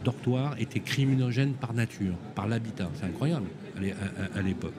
dortoirs 0.05 0.55
étaient 0.61 0.79
criminogènes 0.79 1.55
par 1.55 1.75
nature, 1.75 2.15
par 2.37 2.47
l'habitat. 2.47 2.89
C'est 2.95 3.07
incroyable 3.07 3.49
à 4.33 4.43
l'époque 4.43 4.79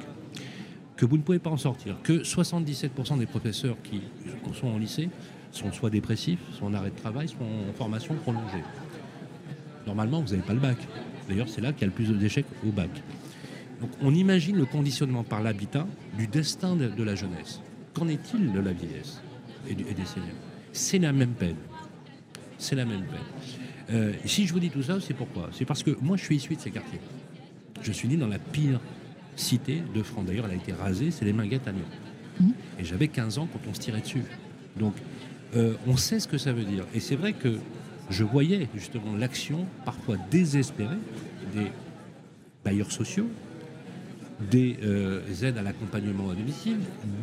que 0.96 1.06
vous 1.06 1.18
ne 1.18 1.24
pouvez 1.24 1.40
pas 1.40 1.50
en 1.50 1.58
sortir, 1.58 1.98
que 2.04 2.24
77% 2.24 3.20
des 3.20 3.26
professeurs 3.26 3.76
qui 3.84 4.02
sont 4.54 4.68
en 4.68 4.78
lycée 4.78 5.10
sont 5.52 5.72
soit 5.72 5.90
dépressifs, 5.90 6.40
soit 6.54 6.68
en 6.68 6.74
arrêt 6.74 6.92
de 6.92 6.96
travail, 6.96 7.28
soit 7.28 7.46
en 7.46 7.74
formation 7.74 8.16
prolongée. 8.16 8.64
Normalement, 9.88 10.22
vous 10.22 10.30
n'avez 10.30 10.42
pas 10.42 10.54
le 10.54 10.60
bac. 10.60 10.78
D'ailleurs, 11.28 11.50
c'est 11.50 11.62
là 11.62 11.72
qu'il 11.74 11.82
y 11.82 11.84
a 11.86 11.88
le 11.88 11.94
plus 11.94 12.10
d'échecs 12.18 12.46
au 12.68 12.72
bac. 12.72 12.90
Donc, 13.82 13.90
on 14.02 14.14
imagine 14.14 14.58
le 14.58 14.66
conditionnement 14.66 15.24
par 15.24 15.42
l'habitat 15.42 15.88
du 16.18 16.28
destin 16.28 16.76
de, 16.76 16.88
de 16.90 17.04
la 17.04 17.16
jeunesse. 17.16 17.62
Qu'en 17.94 18.08
est-il 18.08 18.52
de 18.52 18.60
la 18.60 18.72
vieillesse 18.74 19.22
et, 19.68 19.74
du- 19.74 19.84
et 19.90 19.94
des 19.94 20.06
seniors? 20.06 20.28
C'est 20.74 21.00
la 21.00 21.14
même 21.14 21.32
peine. 21.34 21.56
C'est 22.58 22.76
la 22.76 22.86
même 22.86 23.04
peine. 23.04 23.20
Euh, 23.92 24.14
si 24.26 24.46
je 24.46 24.54
vous 24.54 24.60
dis 24.60 24.70
tout 24.70 24.84
ça, 24.84 25.00
c'est 25.00 25.14
pourquoi? 25.16 25.50
C'est 25.54 25.66
parce 25.66 25.82
que 25.82 25.98
moi, 26.02 26.18
je 26.18 26.24
suis 26.24 26.36
issu 26.36 26.56
de 26.56 26.60
ces 26.62 26.72
quartiers. 26.72 27.00
Je 27.82 27.92
suis 27.92 28.08
né 28.08 28.18
dans 28.18 28.28
la 28.28 28.38
pire 28.40 28.80
cité 29.36 29.82
de 29.96 30.04
France. 30.04 30.26
D'ailleurs, 30.26 30.46
elle 30.46 30.52
a 30.52 30.62
été 30.62 30.74
rasée, 30.74 31.10
c'est 31.12 31.26
les 31.26 31.34
Minguettes 31.34 31.68
à 31.68 31.72
Lyon. 31.72 31.86
Et 32.80 32.84
j'avais 32.86 33.08
15 33.08 33.38
ans 33.40 33.48
quand 33.52 33.60
on 33.70 33.74
se 33.74 33.80
tirait 33.80 34.02
dessus. 34.02 34.24
Donc, 34.78 34.94
euh, 35.56 35.74
on 35.88 35.98
sait 35.98 36.20
ce 36.20 36.28
que 36.28 36.38
ça 36.38 36.54
veut 36.54 36.64
dire. 36.64 36.86
Et 36.94 37.00
c'est 37.00 37.16
vrai 37.16 37.34
que 37.34 37.58
je 38.10 38.24
voyais 38.24 38.68
justement 38.76 39.16
l'action 39.16 39.66
parfois 39.86 40.16
désespérée 40.30 40.98
des 41.56 41.72
bailleurs 42.64 42.92
sociaux, 42.92 43.28
des 44.52 44.78
euh, 44.84 45.22
aides 45.44 45.58
à 45.58 45.62
l'accompagnement 45.62 46.30
à 46.30 46.36
domicile, 46.36 46.78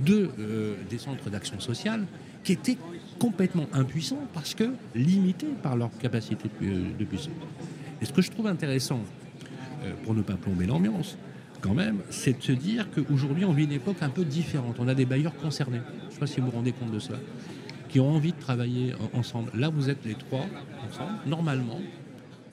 de, 0.05 0.31
euh, 0.39 0.75
des 0.91 0.99
centres 0.99 1.31
d'action 1.31 1.61
sociale, 1.61 2.05
qui 2.43 2.53
étaient 2.53 2.79
complètement 3.19 3.67
impuissants 3.73 4.27
parce 4.35 4.55
que 4.55 4.71
limités 4.95 5.49
par 5.63 5.77
leur 5.77 5.91
capacité 5.99 6.49
de, 6.61 7.05
puissance. 7.05 7.33
Et 8.03 8.05
ce 8.05 8.13
que 8.13 8.23
je 8.23 8.31
trouve 8.31 8.47
intéressant, 8.47 9.01
pour 10.05 10.15
ne 10.15 10.23
pas 10.23 10.35
plomber 10.35 10.67
l'ambiance, 10.67 11.17
quand 11.61 11.75
même, 11.75 12.01
c'est 12.11 12.39
de 12.39 12.43
se 12.43 12.53
dire 12.53 12.89
qu'aujourd'hui, 12.91 13.45
on 13.45 13.53
vit 13.53 13.65
une 13.65 13.73
époque 13.73 13.97
un 14.01 14.11
peu 14.11 14.25
différente. 14.25 14.77
On 14.79 14.89
a 14.89 14.95
des 14.95 15.07
bailleurs 15.07 15.35
concernés. 15.37 15.81
Je 16.03 16.07
ne 16.07 16.11
sais 16.13 16.19
pas 16.19 16.27
si 16.27 16.41
vous 16.41 16.47
vous 16.47 16.57
rendez 16.57 16.73
compte 16.73 16.91
de 16.91 16.99
ça 16.99 17.15
qui 17.97 18.01
ont 18.01 18.15
envie 18.15 18.33
de 18.33 18.39
travailler 18.39 18.93
en- 19.15 19.21
ensemble. 19.21 19.51
Là, 19.55 19.71
vous 19.71 19.89
êtes 19.89 20.05
les 20.05 20.17
trois 20.17 20.45
ensemble. 20.87 21.13
Normalement, 21.25 21.81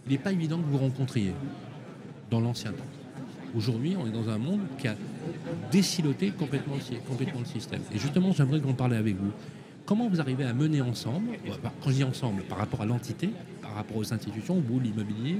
il 0.06 0.14
n'est 0.14 0.18
pas 0.18 0.32
évident 0.32 0.58
que 0.58 0.66
vous 0.68 0.78
rencontriez 0.78 1.34
dans 2.32 2.40
l'ancien 2.40 2.72
temps. 2.72 2.86
Aujourd'hui, 3.54 3.98
on 4.00 4.08
est 4.08 4.12
dans 4.12 4.30
un 4.30 4.38
monde 4.38 4.62
qui 4.78 4.88
a 4.88 4.96
déciloté 5.70 6.30
complètement 6.32 6.76
le, 6.76 7.46
système. 7.46 7.82
Et 7.94 8.00
justement, 8.00 8.32
j'aimerais 8.32 8.62
en 8.66 8.72
parler 8.72 8.96
avec 8.96 9.18
vous. 9.18 9.32
Comment 9.86 10.08
vous 10.08 10.22
arrivez 10.22 10.46
à 10.46 10.54
mener 10.54 10.80
ensemble, 10.80 11.32
quand 11.84 11.90
je 11.90 11.96
dis 11.96 12.04
ensemble, 12.06 12.44
par 12.44 12.60
rapport 12.60 12.82
à 12.82 12.86
l'entité, 12.86 13.30
par 13.62 13.74
rapport 13.76 13.98
aux 13.98 14.14
institutions, 14.14 14.64
vous 14.66 14.80
l'immobilier, 14.80 15.40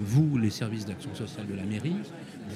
vous 0.00 0.36
les 0.36 0.50
services 0.50 0.84
d'action 0.84 1.14
sociale 1.14 1.46
de 1.46 1.54
la 1.54 1.62
mairie, 1.62 1.94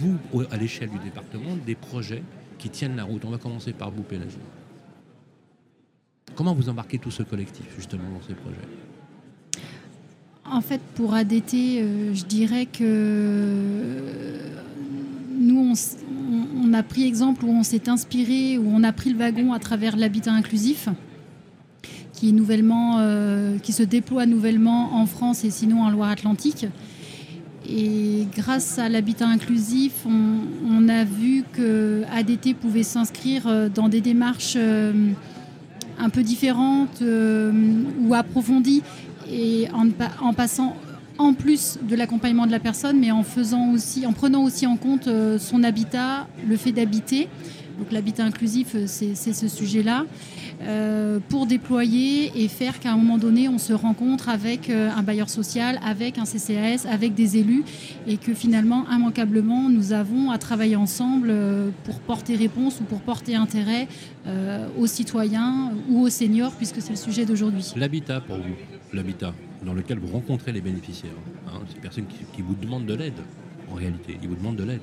vous 0.01 0.19
à 0.51 0.57
l'échelle 0.57 0.91
du 0.91 0.99
département, 0.99 1.57
des 1.65 1.77
projets 1.77 2.25
qui 2.59 2.71
tiennent 2.71 2.97
la 2.97 3.05
route? 3.05 3.25
On 3.25 3.31
va 3.31 3.39
commencer 3.39 3.73
par 3.73 3.93
vous, 3.93 4.03
Pélagie. 4.03 4.39
Comment 6.39 6.55
vous 6.55 6.69
embarquez 6.69 6.99
tout 6.99 7.11
ce 7.11 7.25
collectif 7.25 7.67
justement 7.75 8.05
dans 8.15 8.25
ces 8.25 8.35
projets? 8.35 8.57
En 10.45 10.61
fait, 10.61 10.81
pour 10.95 11.13
ADT, 11.13 11.55
euh, 11.55 12.15
je 12.15 12.25
dirais 12.27 12.67
que 12.67 12.85
euh, 12.85 14.63
nous, 15.37 15.75
on, 16.63 16.73
a 16.75 16.85
pris 16.85 17.09
exemple 17.09 17.45
où 17.45 17.51
on 17.51 17.65
s'est 17.65 17.89
inspiré, 17.89 18.57
où 18.57 18.71
on 18.73 18.85
a 18.85 18.93
pris 18.93 19.11
le 19.11 19.19
wagon 19.19 19.53
à 19.53 19.59
travers 19.59 19.97
l'habitat 19.97 20.31
inclusif, 20.31 20.89
qui, 22.13 22.33
euh, 22.33 23.59
se 23.61 23.83
déploie 23.83 24.27
nouvellement 24.27 24.95
en 24.95 25.07
France 25.07 25.43
et 25.43 25.51
sinon 25.51 25.83
en 25.83 25.91
Loire-Atlantique. 25.91 26.67
Et 27.69 28.29
grâce 28.37 28.79
à 28.79 28.89
l'habitat 28.89 29.27
inclusif, 29.27 30.07
on, 30.07 30.89
a 30.89 31.03
vu 31.03 31.43
que 31.53 32.05
ADT 32.13 32.55
pouvait 32.55 32.85
s'inscrire 32.85 33.69
dans 33.71 33.89
des 33.89 34.01
démarches 34.01 34.57
un 35.99 36.11
peu 36.11 36.23
différentes 36.23 37.03
euh, 37.03 37.53
ou 38.01 38.15
approfondies 38.15 38.83
et 39.31 39.69
en, 39.75 39.89
en 40.25 40.33
passant 40.33 40.77
en 41.19 41.35
plus 41.35 41.79
de 41.83 41.97
l'accompagnement 41.97 42.47
de 42.47 42.53
la 42.53 42.61
personne, 42.61 42.99
mais 42.99 43.11
en 43.11 43.25
faisant 43.25 43.73
aussi, 43.73 44.07
en 44.07 44.13
prenant 44.13 44.45
aussi 44.45 44.67
en 44.67 44.77
compte 44.77 45.09
euh, 45.09 45.39
son 45.39 45.65
habitat, 45.65 46.29
le 46.47 46.57
fait 46.57 46.73
d'habiter. 46.73 47.29
Donc 47.79 47.93
l'habitat 47.93 48.25
inclusif, 48.25 48.75
euh, 48.75 48.85
c'est 48.87 49.15
ce 49.15 49.49
sujet-là, 49.49 50.05
euh, 50.63 51.21
pour 51.29 51.47
déployer 51.47 52.33
et 52.35 52.49
faire 52.49 52.81
qu'à 52.81 52.93
un 52.93 52.97
moment 52.97 53.19
donné, 53.19 53.49
on 53.49 53.59
se 53.59 53.73
rencontre 53.73 54.29
avec 54.29 54.69
euh, 54.69 54.91
un 54.91 55.03
bailleur 55.03 55.29
social, 55.29 55.79
avec 55.85 56.19
un 56.19 56.25
CCAS, 56.25 56.89
avec 56.91 57.15
des 57.15 57.37
élus, 57.37 57.63
et 58.07 58.17
que 58.17 58.35
finalement, 58.35 58.85
immanquablement, 58.91 59.69
nous 59.69 59.93
avons 59.93 60.33
à 60.33 60.39
travailler 60.39 60.77
ensemble 60.77 61.33
pour 61.85 62.01
porter 62.01 62.35
réponse 62.35 62.81
ou 62.81 62.85
pour 62.85 63.01
porter 63.01 63.37
intérêt 63.37 63.87
aux 64.79 64.87
citoyens 64.87 65.73
ou 65.89 66.03
aux 66.03 66.11
seniors, 66.11 66.53
puisque 66.53 66.83
c'est 66.83 66.91
le 66.91 66.97
sujet 66.97 67.25
d'aujourd'hui. 67.25 67.73
L'habitat 67.77 68.21
pour 68.21 68.37
vous, 68.37 68.55
l'habitat 68.93 69.33
dans 69.65 69.75
lequel 69.75 69.99
vous 69.99 70.09
rencontrez 70.09 70.53
les 70.53 70.61
bénéficiaires, 70.61 71.13
hein, 71.47 71.61
ces 71.73 71.81
personnes 71.81 72.07
qui, 72.07 72.19
qui 72.35 72.43
vous 72.43 72.55
demandent 72.55 72.87
de 72.87 72.95
l'aide, 72.95 73.21
en 73.71 73.75
réalité, 73.75 74.19
ils 74.23 74.29
vous 74.29 74.37
demandent 74.37 74.57
de 74.57 74.65
l'aide. 74.65 74.81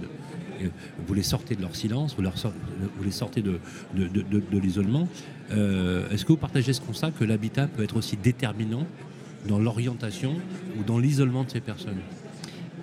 Vous 1.08 1.13
les 1.13 1.24
sortez 1.24 1.56
de 1.56 1.62
leur 1.62 1.76
silence, 1.76 2.15
vous, 2.15 2.22
leur 2.22 2.38
sor- 2.38 2.54
vous 2.98 3.04
les 3.04 3.12
sortez 3.12 3.41
de, 3.41 3.60
de, 3.96 4.08
de- 4.08 4.60
l'isolement. 4.60 5.08
Euh, 5.52 6.10
Est-ce 6.12 6.24
que 6.26 6.30
vous 6.32 6.38
partagez 6.38 6.74
ce 6.74 6.82
constat 6.82 7.12
que 7.12 7.24
l'habitat 7.24 7.68
peut 7.68 7.84
être 7.84 7.98
aussi 7.98 8.18
déterminant 8.18 8.86
dans 9.48 9.60
l'orientation 9.60 10.34
ou 10.80 10.84
dans 10.84 10.98
l'isolement 11.00 11.44
de 11.44 11.50
ces 11.52 11.60
personnes? 11.62 12.00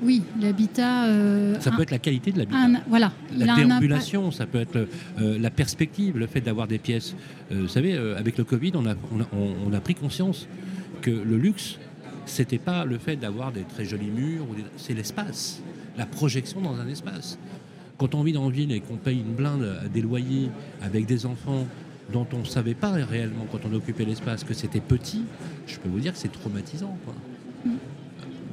Oui, 0.03 0.23
l'habitat. 0.41 1.07
euh, 1.07 1.61
Ça 1.61 1.71
un- 1.71 1.77
peut 1.77 1.83
être 1.83 1.91
la 1.93 1.99
qualité 1.99 2.33
de 2.33 2.39
l'habitat. 2.39 2.59
un- 2.59 2.81
voilà, 2.89 3.13
il 3.33 3.39
la 3.45 3.53
un 3.55 3.57
déambulation, 3.57 4.31
ça 4.33 4.47
peut 4.47 4.59
être 4.61 4.89
euh, 5.21 5.39
la 5.39 5.51
perspective, 5.51 6.19
le 6.19 6.27
fait 6.27 6.41
d'avoir 6.41 6.67
des 6.67 6.79
pièces. 6.79 7.15
Euh, 7.53 7.63
vous 7.63 7.69
savez, 7.69 7.97
avec 7.97 8.37
le 8.39 8.45
Covid, 8.45 8.73
on 8.75 8.87
a, 8.87 8.95
on, 9.15 9.21
a, 9.21 9.27
on- 9.69 9.73
a 9.73 9.81
pris 9.81 9.95
conscience 9.95 10.47
que 11.01 11.11
le 11.11 11.37
luxe 11.37 11.79
C'était 12.25 12.59
pas 12.59 12.85
le 12.85 12.99
fait 12.99 13.17
d'avoir 13.17 13.51
des 13.51 13.63
très 13.63 13.85
jolis 13.85 14.07
murs, 14.11 14.47
c'est 14.77 14.95
l'espace, 14.95 15.61
la 15.99 16.07
projection 16.07 16.61
dans 16.61 16.77
un 16.79 16.87
espace. 16.87 17.37
Quand 18.03 18.17
on 18.17 18.25
vit 18.25 18.33
dans 18.33 18.47
une 18.47 18.53
ville 18.53 18.73
et 18.73 18.81
qu'on 18.81 18.97
paye 18.97 19.21
une 19.21 19.33
blinde 19.33 19.79
à 19.81 19.87
des 19.87 20.01
loyers 20.01 20.51
avec 20.83 21.07
des 21.07 21.25
enfants 21.25 21.69
dont 22.13 22.27
on 22.33 22.39
ne 22.39 22.45
savait 22.45 22.75
pas 22.75 22.91
réellement 22.91 23.47
quand 23.53 23.61
on 23.65 23.73
occupait 23.73 24.05
l'espace 24.05 24.43
que 24.43 24.55
c'était 24.55 24.81
petit, 24.81 25.23
je 25.69 25.79
peux 25.79 25.89
vous 25.89 26.01
dire 26.01 26.13
que 26.13 26.19
c'est 26.19 26.33
traumatisant. 26.33 26.99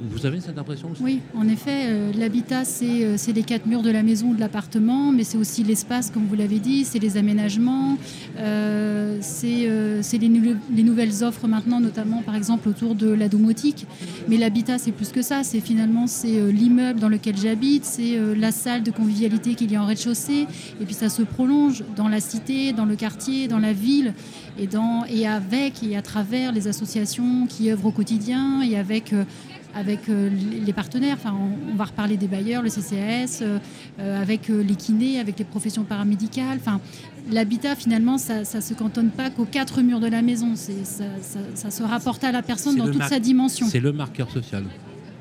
Vous 0.02 0.24
avez 0.24 0.40
cette 0.40 0.56
impression 0.58 0.90
aussi 0.90 1.02
Oui, 1.02 1.20
en 1.34 1.46
effet, 1.46 1.84
euh, 1.88 2.10
l'habitat, 2.18 2.64
c'est 2.64 3.04
euh, 3.04 3.14
c'est 3.18 3.32
les 3.32 3.42
quatre 3.42 3.66
murs 3.66 3.82
de 3.82 3.90
la 3.90 4.02
maison 4.02 4.28
ou 4.28 4.34
de 4.34 4.40
l'appartement, 4.40 5.12
mais 5.12 5.24
c'est 5.24 5.36
aussi 5.36 5.62
l'espace, 5.62 6.10
comme 6.10 6.24
vous 6.26 6.34
l'avez 6.36 6.58
dit, 6.58 6.84
c'est 6.84 6.98
les 6.98 7.18
aménagements, 7.18 7.98
euh, 8.38 9.18
c'est 9.20 10.18
les, 10.18 10.28
nou- 10.28 10.56
les 10.74 10.82
nouvelles 10.82 11.22
offres 11.22 11.46
maintenant, 11.46 11.80
notamment 11.80 12.22
par 12.22 12.34
exemple 12.34 12.68
autour 12.68 12.94
de 12.94 13.08
la 13.10 13.28
domotique. 13.28 13.86
Mais 14.28 14.38
l'habitat, 14.38 14.78
c'est 14.78 14.92
plus 14.92 15.08
que 15.10 15.20
ça, 15.20 15.42
c'est 15.44 15.60
finalement 15.60 16.06
c'est 16.06 16.50
l'immeuble 16.50 16.98
dans 16.98 17.08
lequel 17.10 17.36
j'habite, 17.36 17.84
c'est 17.84 18.18
la 18.36 18.52
salle 18.52 18.82
de 18.82 18.90
convivialité 18.90 19.54
qu'il 19.54 19.70
y 19.70 19.76
a 19.76 19.82
en 19.82 19.86
rez-de-chaussée, 19.86 20.46
et 20.80 20.84
puis 20.84 20.94
ça 20.94 21.10
se 21.10 21.22
prolonge 21.22 21.84
dans 21.94 22.08
la 22.08 22.20
cité, 22.20 22.72
dans 22.72 22.86
le 22.86 22.96
quartier, 22.96 23.48
dans 23.48 23.58
la 23.58 23.72
ville, 23.74 24.14
et, 24.58 24.66
dans, 24.66 25.04
et 25.06 25.26
avec 25.26 25.82
et 25.82 25.96
à 25.96 26.02
travers 26.02 26.52
les 26.52 26.68
associations 26.68 27.46
qui 27.46 27.70
œuvrent 27.70 27.86
au 27.86 27.92
quotidien, 27.92 28.62
et 28.62 28.76
avec... 28.78 29.12
avec 29.74 30.08
euh, 30.08 30.28
les 30.64 30.72
partenaires. 30.72 31.16
Enfin, 31.18 31.34
on, 31.34 31.72
on 31.72 31.76
va 31.76 31.84
reparler 31.84 32.16
des 32.16 32.26
bailleurs, 32.26 32.62
le 32.62 32.68
CCAS, 32.70 33.40
euh, 33.42 33.58
euh, 33.98 34.20
avec 34.22 34.48
les 34.48 34.74
kinés, 34.74 35.18
avec 35.20 35.38
les 35.38 35.44
professions 35.44 35.84
paramédicales. 35.84 36.58
Enfin, 36.60 36.80
l'habitat, 37.30 37.76
finalement, 37.76 38.18
ça 38.18 38.40
ne 38.40 38.44
se 38.60 38.74
cantonne 38.74 39.10
pas 39.10 39.30
qu'aux 39.30 39.44
quatre 39.44 39.82
murs 39.82 40.00
de 40.00 40.08
la 40.08 40.22
maison. 40.22 40.56
Ça, 40.56 40.72
ça- 41.22 41.38
ça 41.54 41.70
se 41.70 41.82
rapporte 41.82 42.24
à 42.24 42.32
la 42.32 42.42
personne 42.42 42.76
dans 42.76 42.90
toute 42.90 43.02
sa 43.04 43.20
dimension. 43.20 43.66
C'est 43.68 43.80
le 43.80 43.92
marqueur 43.92 44.30
social 44.30 44.64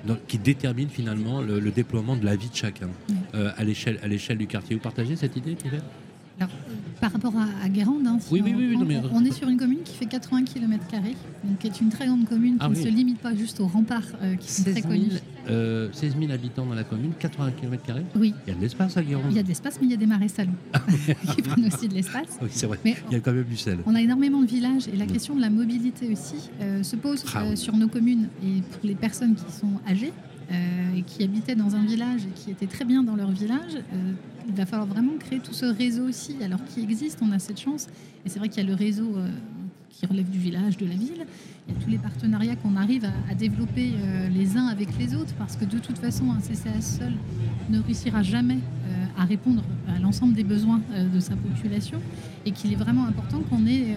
donc, 0.08 0.18
qui 0.28 0.38
détermine 0.38 0.90
finalement 0.90 1.42
le, 1.42 1.60
le 1.60 1.72
déploiement 1.72 2.16
de 2.16 2.26
la 2.26 2.36
vie 2.36 2.50
de 2.50 2.56
chacun 2.56 2.88
Oui. 3.10 3.16
à 3.58 3.64
l'échelle 3.64 4.00
à 4.02 4.08
l'échelle 4.08 4.38
du 4.38 4.48
quartier. 4.48 4.76
Vous 4.76 4.82
partagez 4.82 5.16
cette 5.16 5.36
idée, 5.36 5.56
Pierre 5.56 5.82
Alors, 6.40 6.52
euh, 6.70 6.74
par 7.02 7.12
rapport 7.12 7.34
à, 7.38 7.48
à 7.66 7.70
Guérande, 7.70 8.06
hein, 8.08 8.18
si 8.22 8.34
Oui, 8.34 8.42
on, 8.42 8.46
oui, 8.46 8.54
oui, 8.56 8.58
oui, 8.70 8.76
reprend, 8.76 8.80
non, 8.82 9.02
mais- 9.02 9.10
on 9.14 9.26
est 9.26 9.32
sur 9.34 9.50
une 9.50 9.58
commune 9.58 9.80
qui 9.84 9.96
fait 9.96 10.06
80 10.06 10.44
km, 10.46 10.86
donc 11.44 11.58
qui 11.60 11.68
est 11.68 11.82
une 11.82 11.90
très 11.90 12.06
grande 12.08 12.26
commune 12.28 12.54
qui 12.54 12.58
Ah 12.62 12.70
ne 12.70 12.76
oui. 12.76 12.82
se 12.84 12.88
limite 12.88 13.20
pas 13.20 13.36
juste 13.36 13.60
aux 13.60 13.68
remparts 13.68 14.04
euh, 14.22 14.36
qui 14.36 14.50
sont 14.52 14.64
très 14.64 14.74
16 14.74 14.84
000, 14.84 14.94
connus. 14.94 15.12
euh, 15.50 15.90
16 15.92 16.16
000 16.18 16.32
habitants 16.32 16.66
dans 16.66 16.76
la 16.76 16.84
commune, 16.86 17.12
80 17.20 17.52
km. 17.52 17.84
Oui, 18.16 18.34
Il 18.48 18.52
y 18.52 18.54
a 18.54 18.56
de 18.58 18.62
l'espace 18.62 18.96
à 18.98 19.04
Guérande. 19.04 19.26
il 19.32 19.36
y 19.36 19.40
a 19.40 19.44
de 19.44 19.48
l'espace, 19.50 19.78
mais 19.82 19.88
il 19.88 19.92
y 19.92 19.94
a 19.94 19.98
des 19.98 20.06
marais 20.08 20.28
salons 20.30 20.54
qui 21.36 21.42
prennent 21.42 21.66
aussi 21.66 21.88
de 21.90 21.94
l'espace. 21.94 22.38
Oui, 22.42 22.50
c'est 22.52 22.68
vrai. 22.68 22.80
Mais 22.86 22.96
Il 23.10 23.14
y 23.14 23.18
a 23.18 23.20
quand 23.20 23.34
même 23.34 23.44
du 23.44 23.58
sel. 23.58 23.80
On 23.86 23.96
a 23.96 24.02
énormément 24.02 24.42
de 24.42 24.48
villages 24.48 24.88
et 24.88 24.96
la 24.96 25.06
question 25.08 25.36
de 25.36 25.42
la 25.42 25.50
mobilité 25.50 26.10
aussi 26.12 26.50
euh, 26.62 26.84
se 26.84 26.96
pose 26.96 27.24
Ah 27.34 27.44
euh, 27.44 27.56
sur 27.56 27.76
nos 27.76 27.88
communes 27.90 28.28
et 28.44 28.62
pour 28.62 28.82
les 28.84 28.96
personnes 28.96 29.36
qui 29.36 29.52
sont 29.52 29.72
âgées 29.90 30.14
euh, 30.52 30.96
et 30.98 31.02
qui 31.04 31.24
habitaient 31.24 31.56
dans 31.56 31.76
un 31.76 31.86
village 31.86 32.22
et 32.26 32.32
qui 32.40 32.52
étaient 32.52 32.66
très 32.68 32.86
bien 32.86 33.04
dans 33.04 33.16
leur 33.16 33.32
village. 33.32 33.76
euh, 33.94 34.14
il 34.50 34.56
va 34.56 34.66
falloir 34.66 34.88
vraiment 34.88 35.14
créer 35.18 35.40
tout 35.40 35.54
ce 35.54 35.66
réseau 35.66 36.08
aussi, 36.08 36.36
alors 36.44 36.60
qui 36.66 36.82
existe, 36.82 37.20
on 37.22 37.32
a 37.32 37.40
cette 37.40 37.60
chance. 37.60 37.88
Et 38.26 38.30
c'est 38.30 38.40
vrai 38.40 38.50
qu'il 38.50 38.64
y 38.64 38.66
a 38.66 38.70
le 38.70 38.76
réseau 38.76 39.16
euh, 39.16 39.30
qui 39.90 40.06
relève 40.06 40.30
du 40.30 40.40
village, 40.40 40.78
de 40.78 40.86
la 40.86 40.96
ville. 40.96 41.26
Il 41.68 41.74
y 41.74 41.78
a 41.78 41.82
tous 41.84 41.90
les 41.90 41.98
partenariats 41.98 42.56
qu'on 42.56 42.76
arrive 42.76 43.06
à, 43.06 43.32
à 43.32 43.36
développer 43.36 43.92
euh, 43.96 44.30
les 44.30 44.58
uns 44.58 44.68
avec 44.68 44.90
les 44.98 45.16
autres, 45.16 45.34
parce 45.38 45.56
que 45.56 45.66
de 45.66 45.78
toute 45.78 45.98
façon, 45.98 46.32
un 46.32 46.40
CCAS 46.40 46.82
seul 46.82 47.14
ne 47.70 47.80
réussira 47.80 48.24
jamais 48.24 48.56
euh, 48.88 49.06
à 49.22 49.26
répondre 49.26 49.64
à 49.88 50.00
l'ensemble 50.00 50.34
des 50.34 50.44
besoins 50.44 50.82
euh, 50.92 51.08
de 51.08 51.20
sa 51.20 51.36
population, 51.36 52.00
et 52.46 52.52
qu'il 52.52 52.72
est 52.72 52.78
vraiment 52.78 53.06
important 53.06 53.42
qu'on 53.50 53.66
ait 53.68 53.96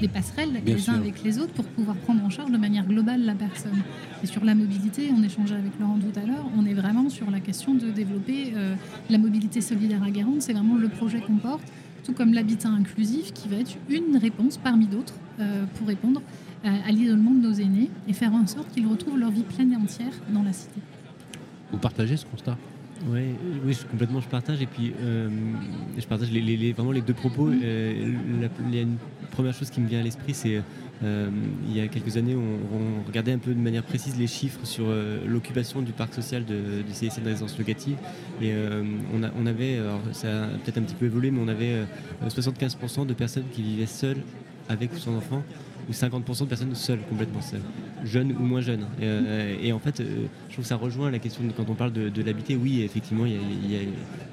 des 0.00 0.08
passerelles 0.08 0.60
Bien 0.64 0.74
les 0.74 0.80
sûr. 0.80 0.92
uns 0.92 0.96
avec 0.96 1.22
les 1.22 1.38
autres 1.38 1.52
pour 1.52 1.64
pouvoir 1.64 1.96
prendre 1.96 2.22
en 2.24 2.30
charge 2.30 2.50
de 2.50 2.58
manière 2.58 2.84
globale 2.84 3.24
la 3.24 3.34
personne. 3.34 3.80
Et 4.22 4.26
sur 4.26 4.44
la 4.44 4.56
mobilité, 4.56 5.10
on 5.16 5.22
échangeait 5.22 5.54
avec 5.54 5.78
Laurent 5.78 5.98
tout 5.98 6.18
à 6.18 6.26
l'heure, 6.26 6.44
on 6.58 6.66
est 6.66 6.74
vraiment 6.74 7.08
sur 7.08 7.30
la 7.30 7.38
question 7.38 7.74
de 7.74 7.90
développer 7.90 8.54
la 9.08 9.18
mobilité 9.18 9.60
solidaire 9.60 10.02
à 10.02 10.10
Guérande, 10.10 10.40
c'est 10.42 10.52
vraiment 10.52 10.74
le 10.76 10.88
projet 10.88 11.20
qu'on 11.20 11.36
porte, 11.36 11.62
tout 12.06 12.12
comme 12.12 12.32
l'habitat 12.32 12.68
inclusif 12.68 13.32
qui 13.32 13.48
va 13.48 13.56
être 13.56 13.76
une 13.90 14.16
réponse 14.16 14.58
parmi 14.58 14.86
d'autres 14.86 15.14
euh, 15.40 15.64
pour 15.74 15.88
répondre 15.88 16.22
euh, 16.64 16.68
à 16.86 16.92
l'isolement 16.92 17.32
de 17.32 17.40
nos 17.40 17.52
aînés 17.52 17.90
et 18.06 18.12
faire 18.12 18.32
en 18.32 18.46
sorte 18.46 18.70
qu'ils 18.70 18.86
retrouvent 18.86 19.18
leur 19.18 19.32
vie 19.32 19.42
pleine 19.42 19.72
et 19.72 19.76
entière 19.76 20.12
dans 20.32 20.44
la 20.44 20.52
cité. 20.52 20.80
Vous 21.72 21.78
partagez 21.78 22.16
ce 22.16 22.24
constat? 22.24 22.56
Ouais, 23.08 23.34
oui, 23.64 23.76
complètement, 23.90 24.20
je 24.20 24.28
partage. 24.28 24.62
Et 24.62 24.66
puis, 24.66 24.92
euh, 25.02 25.28
je 25.98 26.06
partage 26.06 26.30
les, 26.32 26.72
vraiment 26.72 26.92
les 26.92 27.02
deux 27.02 27.12
propos. 27.14 27.48
Euh, 27.48 28.12
la- 28.40 28.48
il 28.68 28.74
y 28.74 28.78
a 28.78 28.82
une 28.82 28.96
première 29.32 29.54
chose 29.54 29.70
qui 29.70 29.80
me 29.80 29.86
vient 29.88 30.00
à 30.00 30.02
l'esprit, 30.02 30.32
c'est 30.34 30.62
euh, 31.04 31.28
il 31.68 31.76
y 31.76 31.80
a 31.80 31.88
quelques 31.88 32.16
années, 32.16 32.34
on, 32.34 33.06
regardait 33.06 33.32
un 33.32 33.38
peu 33.38 33.52
de 33.52 33.60
manière 33.60 33.82
précise 33.82 34.18
les 34.18 34.26
chiffres 34.26 34.60
sur 34.64 34.86
euh, 34.88 35.18
l'occupation 35.26 35.82
du 35.82 35.92
parc 35.92 36.14
social 36.14 36.44
de- 36.46 36.82
du 36.82 36.92
CSN 36.92 37.22
de 37.22 37.28
résidence 37.28 37.58
locative. 37.58 37.96
Et 38.40 38.52
on, 39.14 39.22
a- 39.22 39.30
on 39.38 39.44
avait, 39.46 39.78
alors 39.78 40.00
ça 40.12 40.44
a 40.44 40.46
peut-être 40.48 40.78
un 40.78 40.82
petit 40.82 40.94
peu 40.94 41.04
évolué, 41.06 41.30
mais 41.30 41.40
on 41.42 41.48
avait 41.48 41.72
euh, 41.72 42.28
75% 42.28 43.04
de 43.06 43.12
personnes 43.12 43.44
qui 43.52 43.62
vivaient 43.62 43.86
seules 43.86 44.22
avec 44.70 44.90
son 44.96 45.14
enfant 45.14 45.42
ou 45.88 45.92
50% 45.92 46.40
de 46.40 46.44
personnes 46.46 46.74
seules, 46.74 47.00
complètement 47.08 47.40
seules, 47.40 47.60
jeunes 48.04 48.32
ou 48.32 48.42
moins 48.42 48.60
jeunes. 48.60 48.86
Et, 49.00 49.04
euh, 49.04 49.72
en 49.74 49.78
fait, 49.78 50.00
euh, 50.00 50.26
je 50.48 50.52
trouve 50.54 50.64
que 50.64 50.68
ça 50.68 50.76
rejoint 50.76 51.10
la 51.10 51.18
question 51.18 51.44
de, 51.44 51.52
quand 51.52 51.68
on 51.68 51.74
parle 51.74 51.92
de, 51.92 52.08
de 52.08 52.22
l'habiter. 52.22 52.56
Oui, 52.56 52.82
effectivement, 52.82 53.26
il 53.26 53.34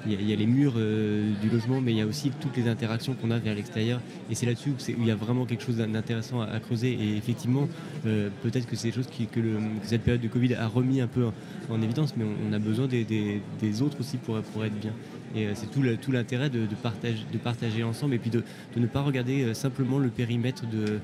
y 0.06 0.32
a, 0.32 0.36
les 0.36 0.46
murs 0.46 0.74
euh, 0.76 1.32
du 1.40 1.48
logement, 1.48 1.80
mais 1.80 1.92
il 1.92 1.98
y 1.98 2.00
a 2.00 2.06
aussi 2.06 2.30
toutes 2.40 2.56
les 2.56 2.68
interactions 2.68 3.14
qu'on 3.14 3.30
a 3.30 3.38
vers 3.38 3.54
l'extérieur. 3.54 4.00
Et 4.30 4.34
c'est 4.34 4.46
là-dessus 4.46 4.70
où, 4.70 4.74
il 4.98 5.06
y 5.06 5.10
a 5.10 5.16
vraiment 5.16 5.46
quelque 5.46 5.62
chose 5.62 5.76
d'intéressant 5.76 6.40
à, 6.40 6.58
creuser. 6.60 6.92
Et 6.92 7.16
effectivement, 7.16 7.68
peut-être 8.02 8.66
que 8.66 8.76
c'est 8.76 8.88
des 8.88 8.94
choses 8.94 9.06
que, 9.08 9.40
cette 9.82 10.02
période 10.02 10.22
de 10.22 10.28
Covid 10.28 10.54
a 10.54 10.66
remis 10.66 11.00
un 11.00 11.06
peu 11.06 11.26
en, 11.26 11.32
en 11.74 11.82
évidence, 11.82 12.14
mais 12.16 12.24
on, 12.24 12.52
a 12.52 12.58
besoin 12.58 12.86
des, 12.86 13.04
des- 13.04 13.40
des 13.60 13.82
autres 13.82 14.00
aussi 14.00 14.16
pour, 14.16 14.40
pour 14.40 14.64
être 14.64 14.78
bien. 14.78 14.92
Et 15.34 15.46
euh, 15.46 15.52
c'est 15.54 15.70
tout 15.70 16.12
l'intérêt 16.12 16.50
de, 16.50 16.66
de 16.66 16.74
partage- 16.74 17.26
de 17.32 17.38
partager 17.38 17.82
ensemble 17.82 18.14
et 18.14 18.18
puis 18.18 18.30
de, 18.30 18.42
ne 18.76 18.86
pas 18.86 19.02
regarder 19.02 19.42
euh, 19.42 19.54
simplement 19.54 19.98
le 19.98 20.08
périmètre 20.08 20.64
de, 20.66 21.00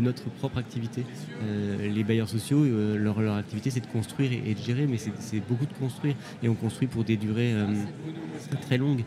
notre 0.00 0.24
propre 0.30 0.58
activité. 0.58 1.04
Euh, 1.42 1.88
les 1.88 2.04
bailleurs 2.04 2.28
sociaux, 2.28 2.64
leur, 2.96 3.18
activité, 3.36 3.70
c'est 3.70 3.80
de 3.80 3.86
construire 3.86 4.32
et, 4.32 4.54
de 4.54 4.58
gérer, 4.58 4.86
mais 4.86 4.96
c'est 4.98 5.40
beaucoup 5.48 5.66
de 5.66 5.72
construire. 5.74 6.14
Et 6.42 6.48
on 6.48 6.54
construit 6.54 6.88
pour 6.88 7.04
des 7.04 7.16
durées 7.16 7.54
très 8.62 8.78
longues. 8.78 9.04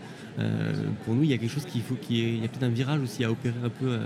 Pour 1.04 1.15
nous, 1.15 1.24
il 1.24 1.30
y 1.30 1.34
a 1.34 1.38
quelque 1.38 1.52
chose 1.52 1.65
qu'il 1.65 1.82
faut, 1.82 1.96
qu'il 1.96 2.15
y 2.15 2.22
ait- 2.22 2.34
il 2.36 2.41
y 2.41 2.46
a 2.46 2.48
peut-être 2.48 2.63
un 2.63 2.70
virage 2.70 3.02
aussi 3.02 3.24
à 3.24 3.32
opérer 3.32 3.56
un 3.63 3.70
peu 3.70 3.98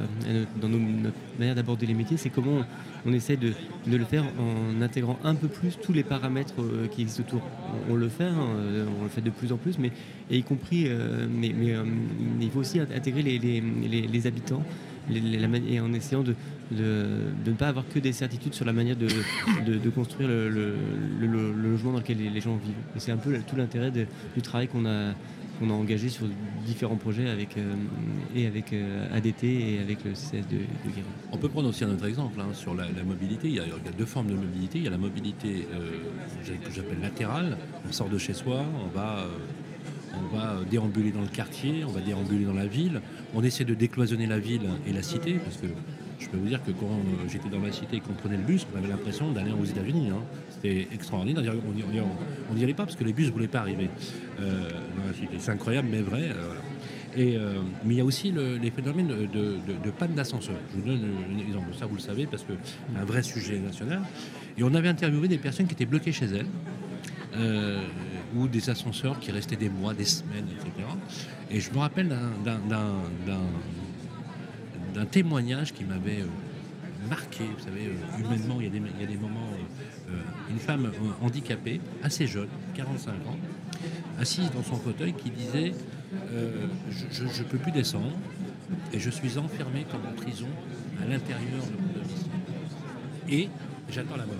dans 0.59 0.69
notre 0.69 1.15
manière 1.37 1.55
d'aborder 1.55 1.85
les 1.85 1.93
métiers. 1.93 2.17
C'est 2.17 2.29
comment 2.29 2.61
on, 3.05 3.13
essaie 3.13 3.37
de, 3.37 3.53
le 3.87 4.05
faire 4.05 4.23
en 4.39 4.81
intégrant 4.81 5.19
un 5.23 5.35
peu 5.35 5.47
plus 5.47 5.77
tous 5.81 5.93
les 5.93 6.03
paramètres 6.03 6.53
euh, 6.59 6.87
qui 6.87 7.01
existent 7.01 7.23
autour. 7.23 7.41
On, 7.89 7.95
le 7.95 8.09
fait, 8.09 8.23
hein, 8.23 8.47
euh, 8.57 8.85
on 8.99 9.03
le 9.03 9.09
fait 9.09 9.21
de 9.21 9.29
plus 9.29 9.51
en 9.51 9.57
plus, 9.57 9.77
mais 9.77 9.91
y 10.31 10.43
compris, 10.43 10.85
euh, 10.87 11.27
mais, 11.29 11.53
il 12.41 12.49
faut 12.51 12.59
aussi 12.59 12.79
intégrer 12.79 13.23
les, 13.23 14.27
habitants. 14.27 14.63
et 15.11 15.79
en 15.79 15.93
essayant 15.93 16.23
de, 16.23 16.35
ne 16.71 17.53
pas 17.53 17.67
avoir 17.67 17.87
que 17.87 17.99
des 17.99 18.13
certitudes 18.13 18.53
sur 18.53 18.65
la 18.65 18.73
manière 18.73 18.95
de, 18.95 19.89
construire 19.89 20.29
le, 20.29 20.75
logement 21.19 21.93
dans 21.93 21.99
lequel 21.99 22.17
les, 22.17 22.41
gens 22.41 22.55
vivent. 22.57 22.73
Et 22.95 22.99
c'est 22.99 23.11
un 23.11 23.17
peu 23.17 23.37
tout 23.47 23.55
l'intérêt 23.55 23.91
du 23.91 24.41
travail 24.41 24.67
qu'on 24.67 24.85
a, 24.85 25.13
qu'on 25.59 25.69
a 25.69 25.73
engagé 25.73 26.09
sur 26.09 26.25
différents 26.65 26.95
projets 26.95 27.29
avec, 27.29 27.57
euh, 27.57 27.75
et 28.35 28.47
avec 28.47 28.71
euh, 28.73 29.15
ADT 29.15 29.43
et 29.43 29.79
avec 29.79 30.03
le 30.05 30.11
CS 30.11 30.47
de, 30.49 30.57
de 30.57 30.95
Guérin. 30.95 31.07
On 31.31 31.37
peut 31.37 31.49
prendre 31.49 31.69
aussi 31.69 31.83
un 31.83 31.91
autre 31.91 32.05
exemple 32.05 32.39
hein, 32.39 32.53
sur 32.53 32.73
la, 32.73 32.85
mobilité. 33.05 33.47
Il 33.49 33.55
y, 33.55 33.59
a, 33.59 33.63
deux 33.97 34.05
formes 34.05 34.27
de 34.27 34.35
mobilité. 34.35 34.79
Il 34.79 34.85
y 34.85 34.87
a 34.87 34.91
la 34.91 34.97
mobilité 34.97 35.67
euh, 35.73 35.91
que 36.63 36.71
j'appelle 36.73 37.01
latérale. 37.01 37.57
On 37.87 37.91
sort 37.91 38.09
de 38.09 38.17
chez 38.17 38.33
soi, 38.33 38.63
on 38.83 38.97
va, 38.97 39.25
on 40.15 40.35
va 40.35 40.57
déambuler 40.69 41.11
dans 41.11 41.21
le 41.21 41.27
quartier, 41.27 41.83
on 41.85 41.91
va 41.91 42.01
déambuler 42.01 42.45
dans 42.45 42.53
la 42.53 42.67
ville. 42.67 43.01
On 43.35 43.43
essaie 43.43 43.65
de 43.65 43.73
décloisonner 43.73 44.27
la 44.27 44.39
ville 44.39 44.69
et 44.87 44.93
la 44.93 45.03
cité, 45.03 45.33
parce 45.33 45.57
que 45.57 45.67
je 46.19 46.27
peux 46.29 46.37
vous 46.37 46.47
dire 46.47 46.61
que 46.63 46.71
quand 46.71 46.85
euh, 46.87 47.27
j'étais 47.29 47.49
dans 47.49 47.59
la 47.61 47.71
cité 47.71 47.97
et 47.97 47.99
qu'on 48.01 48.13
prenait 48.13 48.37
le 48.37 48.43
bus, 48.43 48.65
on 48.73 48.77
avait 48.77 48.87
l'impression 48.89 49.31
d'aller 49.31 49.51
aux 49.51 49.65
États-Unis. 49.65 50.09
hein. 50.11 50.21
C'était 50.51 50.87
extraordinaire. 50.93 51.53
On 52.51 52.53
n'y 52.53 52.63
allait 52.63 52.73
pas 52.73 52.83
parce 52.83 52.95
que 52.97 53.03
les 53.05 53.13
bus 53.13 53.27
ne 53.27 53.31
voulaient 53.31 53.47
pas 53.47 53.59
arriver 53.59 53.89
euh. 54.41 54.69
C'est 55.39 55.51
incroyable, 55.51 55.87
mais 55.91 56.01
vrai. 56.01 56.29
euh, 57.17 57.61
mais 57.85 57.95
il 57.95 57.97
y 57.97 58.01
a 58.01 58.05
aussi 58.05 58.31
le- 58.31 58.57
les 58.57 58.69
phénomènes 58.71 59.07
de, 59.07 59.91
panne 59.97 60.13
d'ascenseur. 60.13 60.55
Je 60.71 60.79
vous 60.81 60.87
donne 60.87 61.01
un 61.33 61.39
exemple. 61.39 61.73
Ça, 61.77 61.85
vous 61.85 61.95
le 61.95 62.01
savez, 62.01 62.25
parce 62.27 62.43
que 62.43 62.53
c'est 62.63 62.99
un 62.99 63.05
vrai 63.05 63.23
sujet 63.23 63.57
national. 63.59 64.01
Et 64.57 64.63
on 64.63 64.73
avait 64.75 64.89
interviewé 64.89 65.27
des 65.27 65.37
personnes 65.37 65.65
qui 65.67 65.73
étaient 65.73 65.85
bloquées 65.85 66.11
chez 66.11 66.25
elles, 66.27 66.45
ou 68.35 68.47
des 68.47 68.69
ascenseurs 68.69 69.19
qui 69.19 69.31
restaient 69.31 69.55
des 69.55 69.69
mois, 69.69 69.93
des 69.93 70.05
semaines, 70.05 70.45
etc. 70.51 70.71
Et 71.49 71.59
je 71.59 71.71
me 71.71 71.77
rappelle 71.79 72.09
d'un- 72.09 72.59
d'un- 74.93 75.05
témoignage 75.05 75.73
qui 75.73 75.83
m'avait 75.83 76.21
euh, 76.21 76.25
marqué. 77.09 77.43
Vous 77.57 77.63
savez, 77.63 77.87
euh, 77.87 78.19
humainement, 78.19 78.57
il 78.59 78.65
y 78.65 78.67
a 78.67 79.05
des, 79.07 79.15
moments. 79.17 79.47
euh, 80.09 80.13
une 80.49 80.59
femme 80.59 80.91
handicapée, 81.21 81.79
assez 82.03 82.25
jeune, 82.27 82.47
45 82.75 83.11
ans, 83.27 83.37
assise 84.19 84.49
dans 84.51 84.63
son 84.63 84.75
fauteuil, 84.75 85.13
qui 85.13 85.29
disait 85.29 85.73
Je 87.11 87.23
ne 87.23 87.43
peux 87.47 87.57
plus 87.59 87.71
descendre 87.71 88.17
et 88.93 88.99
je 88.99 89.09
suis 89.11 89.37
enfermée 89.37 89.85
comme 89.91 90.01
en 90.07 90.13
prison 90.15 90.47
à 91.01 91.05
l'intérieur 91.07 91.63
de 91.65 91.81
mon 91.81 91.93
domicile. 91.93 92.31
Et 93.29 93.49
j'attends 93.91 94.17
la 94.17 94.25
mort. 94.25 94.35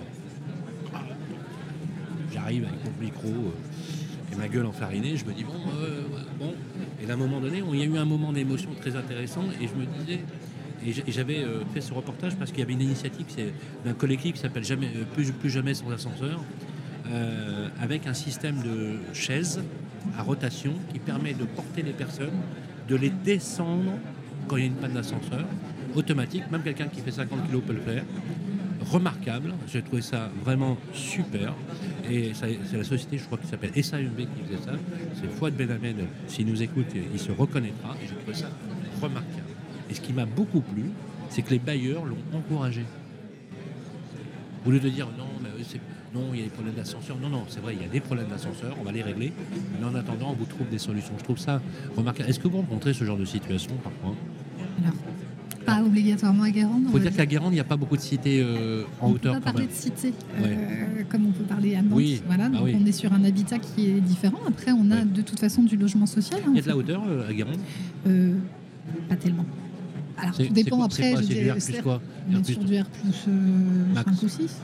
j'arrive 2.32 2.64
avec 2.64 2.84
mon 2.84 3.00
micro 3.04 3.52
et 4.32 4.36
ma 4.36 4.48
gueule 4.48 4.66
enfarinée, 4.66 5.16
je 5.16 5.24
me 5.24 5.32
dis 5.32 5.44
bon, 5.44 5.52
euh, 5.80 6.02
bon. 6.38 6.54
Et 7.02 7.06
moment 7.16 7.40
donné, 7.40 7.62
il 7.72 7.78
y 7.78 7.82
a 7.82 7.86
eu 7.86 7.98
un 7.98 8.04
moment 8.04 8.32
d'émotion 8.32 8.70
très 8.80 8.96
intéressant 8.96 9.44
et 9.60 9.66
je 9.66 9.74
me 9.74 9.86
disais, 9.98 10.20
et 10.86 11.12
j'avais 11.12 11.42
euh, 11.42 11.62
fait 11.74 11.80
ce 11.80 11.92
reportage 11.92 12.36
parce 12.36 12.50
qu'il 12.50 12.60
y 12.60 12.62
avait 12.62 12.72
une 12.72 12.80
initiative 12.80 13.26
d'un 13.84 13.92
collectif 13.92 14.34
qui 14.34 14.40
s'appelle 14.40 14.64
jamais, 14.64 14.88
euh, 14.96 15.04
plus, 15.14 15.30
plus 15.32 15.50
jamais 15.50 15.74
sans 15.74 15.90
ascenseur, 15.90 16.42
euh, 17.10 17.68
avec 17.80 18.06
un 18.06 18.14
système 18.14 18.62
de 18.62 18.98
chaises 19.12 19.62
à 20.16 20.22
rotation 20.22 20.72
qui 20.92 20.98
permet 20.98 21.34
de 21.34 21.44
porter 21.44 21.82
les 21.82 21.92
personnes, 21.92 22.40
de 22.88 22.96
les 22.96 23.10
descendre 23.10 23.92
quand 24.48 24.56
il 24.56 24.60
y 24.60 24.64
a 24.64 24.66
une 24.68 24.74
panne 24.74 24.94
d'ascenseur, 24.94 25.44
automatique, 25.94 26.44
même 26.50 26.62
quelqu'un 26.62 26.88
qui 26.88 27.00
fait 27.00 27.10
50 27.10 27.50
kg 27.50 27.60
peut 27.60 27.74
le 27.74 27.80
faire. 27.80 28.04
Remarquable, 28.90 29.54
j'ai 29.68 29.82
trouvé 29.82 30.02
ça 30.02 30.30
vraiment 30.44 30.76
super. 30.92 31.54
Et 32.10 32.32
c'est 32.34 32.76
la 32.76 32.82
société, 32.82 33.18
je 33.18 33.24
crois, 33.24 33.38
qui 33.38 33.46
s'appelle 33.46 33.70
SAMB 33.72 34.16
qui 34.16 34.42
faisait 34.44 34.64
ça. 34.64 34.72
C'est 35.14 35.30
Fouad 35.30 35.54
Benhamed, 35.54 36.06
s'il 36.26 36.46
nous 36.46 36.60
écoute, 36.60 36.86
il 36.94 37.20
se 37.20 37.30
reconnaîtra. 37.30 37.94
Et 38.02 38.08
j'ai 38.08 38.16
trouvé 38.16 38.34
ça 38.34 38.48
remarquable. 39.00 39.46
Et 39.88 39.94
ce 39.94 40.00
qui 40.00 40.12
m'a 40.12 40.26
beaucoup 40.26 40.60
plu, 40.60 40.86
c'est 41.28 41.42
que 41.42 41.50
les 41.50 41.60
bailleurs 41.60 42.04
l'ont 42.04 42.18
encouragé. 42.34 42.84
Au 44.66 44.70
lieu 44.70 44.80
de 44.80 44.88
dire 44.88 45.06
non, 45.16 45.28
mais 45.40 45.50
non, 46.12 46.30
il 46.32 46.40
y 46.40 46.42
a 46.42 46.46
des 46.46 46.50
problèmes 46.50 46.74
d'ascenseur. 46.74 47.16
Non, 47.22 47.28
non, 47.28 47.44
c'est 47.46 47.60
vrai, 47.60 47.76
il 47.76 47.82
y 47.82 47.84
a 47.84 47.88
des 47.88 48.00
problèmes 48.00 48.26
d'ascenseur, 48.26 48.76
on 48.80 48.82
va 48.82 48.90
les 48.90 49.02
régler. 49.02 49.32
Mais 49.78 49.86
en 49.86 49.94
attendant, 49.94 50.30
on 50.30 50.34
vous 50.34 50.46
trouve 50.46 50.68
des 50.68 50.78
solutions. 50.78 51.14
Je 51.16 51.22
trouve 51.22 51.38
ça 51.38 51.62
remarquable. 51.96 52.28
Est-ce 52.28 52.40
que 52.40 52.48
vous 52.48 52.56
rencontrez 52.56 52.92
ce 52.92 53.04
genre 53.04 53.16
de 53.16 53.24
situation 53.24 53.76
parfois? 53.76 54.16
Alors, 54.82 54.94
obligatoirement 55.90 56.44
à 56.44 56.50
Guérande. 56.50 56.82
Il 56.84 56.88
on 56.88 56.92
faut 56.92 56.98
dire 56.98 57.14
qu'à 57.14 57.26
Guérande, 57.26 57.52
il 57.52 57.56
n'y 57.56 57.60
a 57.60 57.64
pas 57.64 57.76
beaucoup 57.76 57.96
de 57.96 58.00
cités 58.02 58.40
euh, 58.42 58.84
en 59.00 59.08
on 59.08 59.12
hauteur 59.12 59.34
peut 59.34 59.38
quand 59.40 59.44
pas 59.44 59.52
parler 59.52 59.66
même. 59.66 59.74
de 59.76 59.80
cité, 59.80 60.12
euh, 60.40 61.02
comme 61.08 61.26
on 61.26 61.32
peut 61.32 61.44
parler 61.44 61.74
à 61.76 61.82
Nantes. 61.82 61.92
Oui, 61.92 62.22
Voilà, 62.26 62.48
bah 62.48 62.58
donc 62.58 62.66
oui. 62.66 62.76
on 62.80 62.86
est 62.86 62.92
sur 62.92 63.12
un 63.12 63.24
habitat 63.24 63.58
qui 63.58 63.88
est 63.90 64.00
différent. 64.00 64.38
Après, 64.48 64.72
on 64.72 64.90
a 64.90 64.96
Ouais. 64.96 65.04
de 65.04 65.22
toute 65.22 65.38
façon 65.40 65.62
du 65.62 65.76
logement 65.76 66.06
social. 66.06 66.40
hein, 66.46 66.50
Il 66.52 66.56
y 66.56 66.60
a 66.60 66.62
de 66.62 66.68
la 66.68 66.76
hauteur 66.76 67.02
euh, 67.08 67.28
à 67.28 67.32
Guérande 67.32 67.58
Euh, 68.06 68.34
pas 69.08 69.16
tellement. 69.16 69.44
Alors, 70.18 70.36
tout 70.36 70.52
dépend 70.52 70.82
après. 70.82 71.14
C'est 71.16 71.34
du 71.34 71.50
R 71.50 71.54
plus 71.54 71.82
quoi 71.82 72.00
On 72.30 72.38
est 72.38 72.42
plus- 72.42 72.52
sur 72.54 72.64
du 72.64 72.78
R 72.78 72.84
plus 72.86 73.24
euh, 73.28 73.94
Max. 73.94 74.10
5 74.10 74.22
ou 74.22 74.28
6. 74.28 74.56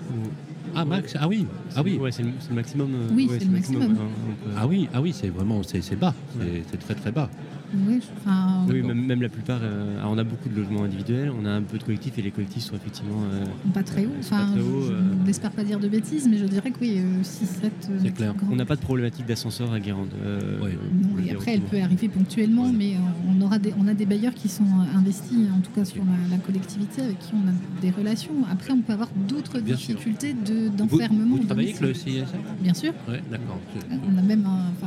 Ah, 0.75 0.85
max 0.85 1.15
Ah 1.19 1.27
oui 1.29 1.47
Ah 1.75 1.83
oui 1.83 1.97
Ouais, 1.97 2.13
c'est 2.13 2.23
le, 2.23 2.31
maximum. 2.55 2.91
Oui, 3.15 3.29
ouais, 3.31 3.39
c'est 3.39 3.47
le 3.47 3.51
maximum. 3.53 3.83
on 3.85 3.95
peut- 3.95 4.55
Ah 4.59 4.67
oui, 4.67 4.89
ah 4.93 5.01
oui, 5.01 5.15
c'est 5.19 5.29
vraiment 5.29 5.63
c'est 5.63 5.99
bas, 5.99 6.15
c'est 6.39 6.45
Ouais. 6.45 6.63
c'est 6.71 6.77
très 6.79 6.95
très 6.95 7.13
bas. 7.13 7.31
Oui, 7.75 8.01
enfin, 8.19 8.65
Oui, 8.69 8.83
même, 8.83 9.05
même 9.07 9.23
la 9.23 9.29
plupart. 9.29 9.59
euh, 9.63 9.99
alors 9.99 10.13
on 10.13 10.19
a 10.19 10.25
beaucoup 10.25 10.49
de 10.49 10.55
logements 10.57 10.85
individuels, 10.85 11.33
on 11.41 11.45
a 11.45 11.51
un 11.51 11.63
peu 11.63 11.79
de 11.79 11.83
collectifs 11.83 12.19
et 12.19 12.23
les 12.23 12.31
collectifs 12.31 12.65
sont 12.65 12.77
effectivement. 12.77 13.23
euh, 13.33 13.45
pas 13.75 13.83
très 13.83 14.07
haut. 14.07 14.11
C'est 14.21 14.31
pas 14.31 14.37
Enfin, 14.45 14.55
je 14.57 14.61
euh. 14.93 15.01
n'espère 15.27 15.51
pas 15.51 15.65
dire 15.65 15.81
de 15.81 15.89
bêtises, 15.89 16.29
mais 16.29 16.39
je 16.39 16.45
dirais 16.47 16.71
que 16.71 16.79
oui, 16.81 17.01
6-7. 17.23 17.71
C'est 18.03 18.13
clair. 18.15 18.35
on 18.51 18.57
n'a 18.57 18.65
pas 18.65 18.77
de 18.77 18.81
problématique 18.81 19.27
d'ascenseur 19.27 19.73
à 19.73 19.81
Guérande. 19.81 20.09
euh, 20.25 20.61
Ouais. 20.63 20.79
Non, 20.93 21.19
et 21.25 21.31
après, 21.33 21.55
elle 21.55 21.61
peut 21.63 21.81
arriver 21.81 22.09
ponctuellement, 22.09 22.67
Ouais. 22.67 22.73
mais 22.77 22.95
euh, 22.95 22.99
on, 23.37 23.41
aura 23.43 23.59
des, 23.59 23.73
on 23.79 23.87
a 23.89 23.95
des 23.95 24.07
bailleurs 24.07 24.35
qui 24.35 24.49
sont 24.49 24.65
investis, 24.95 25.37
en 25.57 25.61
tout 25.61 25.71
cas 25.75 25.85
sur 25.85 26.05
la, 26.05 26.37
la 26.37 26.43
collectivité, 26.43 27.03
avec 27.03 27.19
qui 27.19 27.33
on 27.35 27.49
a 27.49 27.53
des 27.83 27.91
relations. 27.91 28.35
Après, 28.51 28.73
on 28.73 28.81
peut 28.81 28.93
avoir 28.93 29.09
d'autres 29.29 29.59
difficultés 29.61 30.33
de- 30.35 30.69
Vous, 30.71 30.77
d'enfermement. 30.77 31.37
vous 31.37 31.43
au 31.43 31.47
travaillez 31.47 31.71
avec 31.71 31.81
le. 31.81 31.95
CISM 31.95 32.25
Bien 32.63 32.75
sûr. 32.75 32.93
Ouais, 33.09 33.23
d'accord. 33.31 33.59
On 33.91 34.19
a 34.19 34.23
même 34.23 34.45
un- 34.47 34.87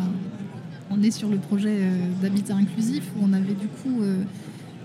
on 0.90 1.02
est 1.04 1.12
sur 1.12 1.30
le 1.30 1.38
projet 1.38 1.78
euh, 1.82 2.08
d'habitat 2.22 2.56
inclusif 2.56 3.04
où 3.16 3.26
on 3.26 3.34
avait 3.34 3.54
du 3.54 3.68
coup 3.68 4.02
euh, 4.02 4.24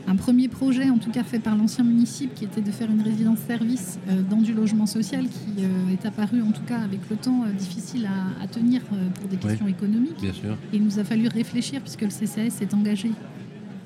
un 0.07 0.17
premier 0.17 0.49
projet, 0.49 0.91
en 0.91 0.99
tout 0.99 1.11
cas 1.11 1.25
fait 1.25 1.39
par 1.39 1.57
l'ancien 1.57 1.83
municipe, 1.83 2.35
qui 2.35 2.45
était 2.45 2.61
de 2.61 2.71
faire 2.71 2.91
une 2.91 3.01
résidence-service 3.01 3.99
euh, 4.09 4.21
dans 4.29 4.37
du 4.37 4.53
logement 4.53 4.85
social, 4.85 5.25
qui 5.25 5.65
est 5.93 6.07
apparu 6.07 6.43
en 6.43 6.53
tout 6.53 6.63
cas 6.63 6.79
avec 6.79 7.01
le 7.09 7.17
temps 7.17 7.45
difficile 7.59 8.07
à, 8.07 8.43
à 8.43 8.47
tenir 8.47 8.83
pour 8.83 9.29
des 9.29 9.37
questions 9.37 9.67
économiques. 9.67 10.21
Bien 10.21 10.35
sûr. 10.35 10.59
Et 10.73 10.77
il 10.77 10.85
nous 10.85 10.99
a 10.99 11.05
fallu 11.05 11.29
réfléchir, 11.29 11.81
puisque 11.81 12.03
le 12.03 12.09
CCAS 12.09 12.51
s'est 12.51 12.75
engagé 12.75 13.13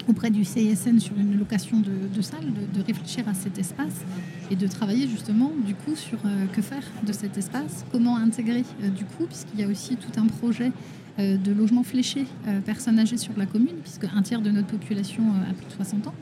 auprès 0.09 0.31
du 0.31 0.45
CISN 0.45 0.99
sur 0.99 1.17
une 1.19 1.39
location 1.39 1.81
de, 1.81 2.23
salles, 2.23 2.53
de, 2.75 2.81
réfléchir 2.81 3.29
à 3.29 3.35
cet 3.35 3.59
espace 3.59 4.05
et 4.51 4.57
de 4.57 4.67
travailler 4.67 5.07
justement 5.07 5.53
du 5.65 5.75
coup 5.75 5.95
sur 5.95 6.19
euh, 6.25 6.47
que 6.47 6.63
faire 6.63 6.83
de 7.07 7.13
cet 7.13 7.37
espace, 7.37 7.85
comment 7.93 8.17
intégrer 8.17 8.65
euh, 8.83 8.89
du 8.89 9.05
coup, 9.05 9.27
puisqu'il 9.27 9.61
y 9.61 9.65
a 9.65 9.69
aussi 9.69 9.97
tout 9.97 10.19
un 10.19 10.27
projet 10.27 10.73
euh, 11.19 11.37
de 11.37 11.53
logement 11.53 11.83
fléché 11.83 12.25
personnes 12.65 12.99
âgées 12.99 13.19
sur 13.19 13.33
la 13.37 13.47
commune, 13.47 13.77
puisque 13.83 14.05
un 14.05 14.23
tiers 14.23 14.41
de 14.41 14.51
notre 14.51 14.69
population 14.69 15.23
a 15.49 15.53
plus 15.53 15.67
de 15.67 15.73
60 15.73 16.07
ans. 16.07 16.15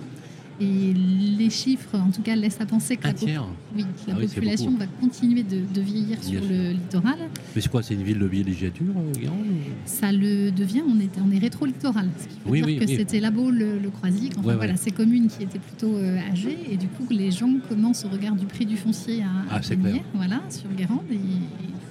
Et 0.58 0.94
les 0.94 1.50
chiffres, 1.50 1.94
en 1.98 2.10
tout 2.10 2.22
cas, 2.22 2.34
laissent 2.34 2.60
à 2.60 2.66
penser 2.66 2.96
que 2.96 3.04
Un 3.04 3.08
la, 3.08 3.14
po- 3.14 3.26
tiers 3.26 3.44
oui, 3.74 3.82
la 3.82 4.14
Ah 4.14 4.16
c'est 4.26 4.34
population 4.36 4.70
va 4.78 4.86
continuer 4.86 5.42
de, 5.42 5.60
de 5.74 5.80
vieillir 5.82 6.18
Bien 6.18 6.30
sur 6.30 6.40
sûr. 6.42 6.50
le 6.50 6.70
littoral. 6.72 7.18
Mais 7.54 7.60
c'est 7.60 7.68
quoi 7.70 7.82
C'est 7.82 7.92
une 7.92 8.02
ville 8.02 8.18
de 8.18 8.24
villégiature, 8.26 8.94
euh, 8.96 9.12
Guérande 9.20 9.44
Ça 9.84 10.12
le 10.12 10.50
devient, 10.50 10.82
on 10.88 10.98
est, 10.98 11.10
on 11.22 11.30
est 11.30 11.38
rétro-littoral. 11.38 12.08
Ce 12.18 12.24
qui 12.28 12.34
veut 12.44 12.50
Oui, 12.50 12.62
dire 12.62 12.80
que 12.80 12.86
c'était 12.86 13.20
la 13.20 13.30
Baule, 13.30 13.54
le, 13.58 13.78
le 13.78 13.90
Croisic, 13.90 14.32
enfin 14.38 14.48
Ouais, 14.48 14.54
voilà, 14.54 14.72
ouais. 14.72 14.78
ces 14.78 14.92
communes 14.92 15.28
qui 15.28 15.42
étaient 15.42 15.58
plutôt 15.58 15.94
euh, 15.94 16.18
âgées. 16.32 16.56
Et 16.70 16.78
du 16.78 16.86
coup, 16.88 17.06
les 17.10 17.30
gens 17.30 17.52
commencent 17.68 18.06
au 18.06 18.08
regard 18.08 18.34
du 18.34 18.46
prix 18.46 18.64
du 18.64 18.78
foncier 18.78 19.22
à, 19.22 19.26
Ah, 19.50 19.56
à 19.56 19.60
venir, 19.60 20.02
voilà, 20.14 20.40
sur 20.48 20.70
Guérande. 20.74 21.00
Et, 21.10 21.16
et 21.16 21.18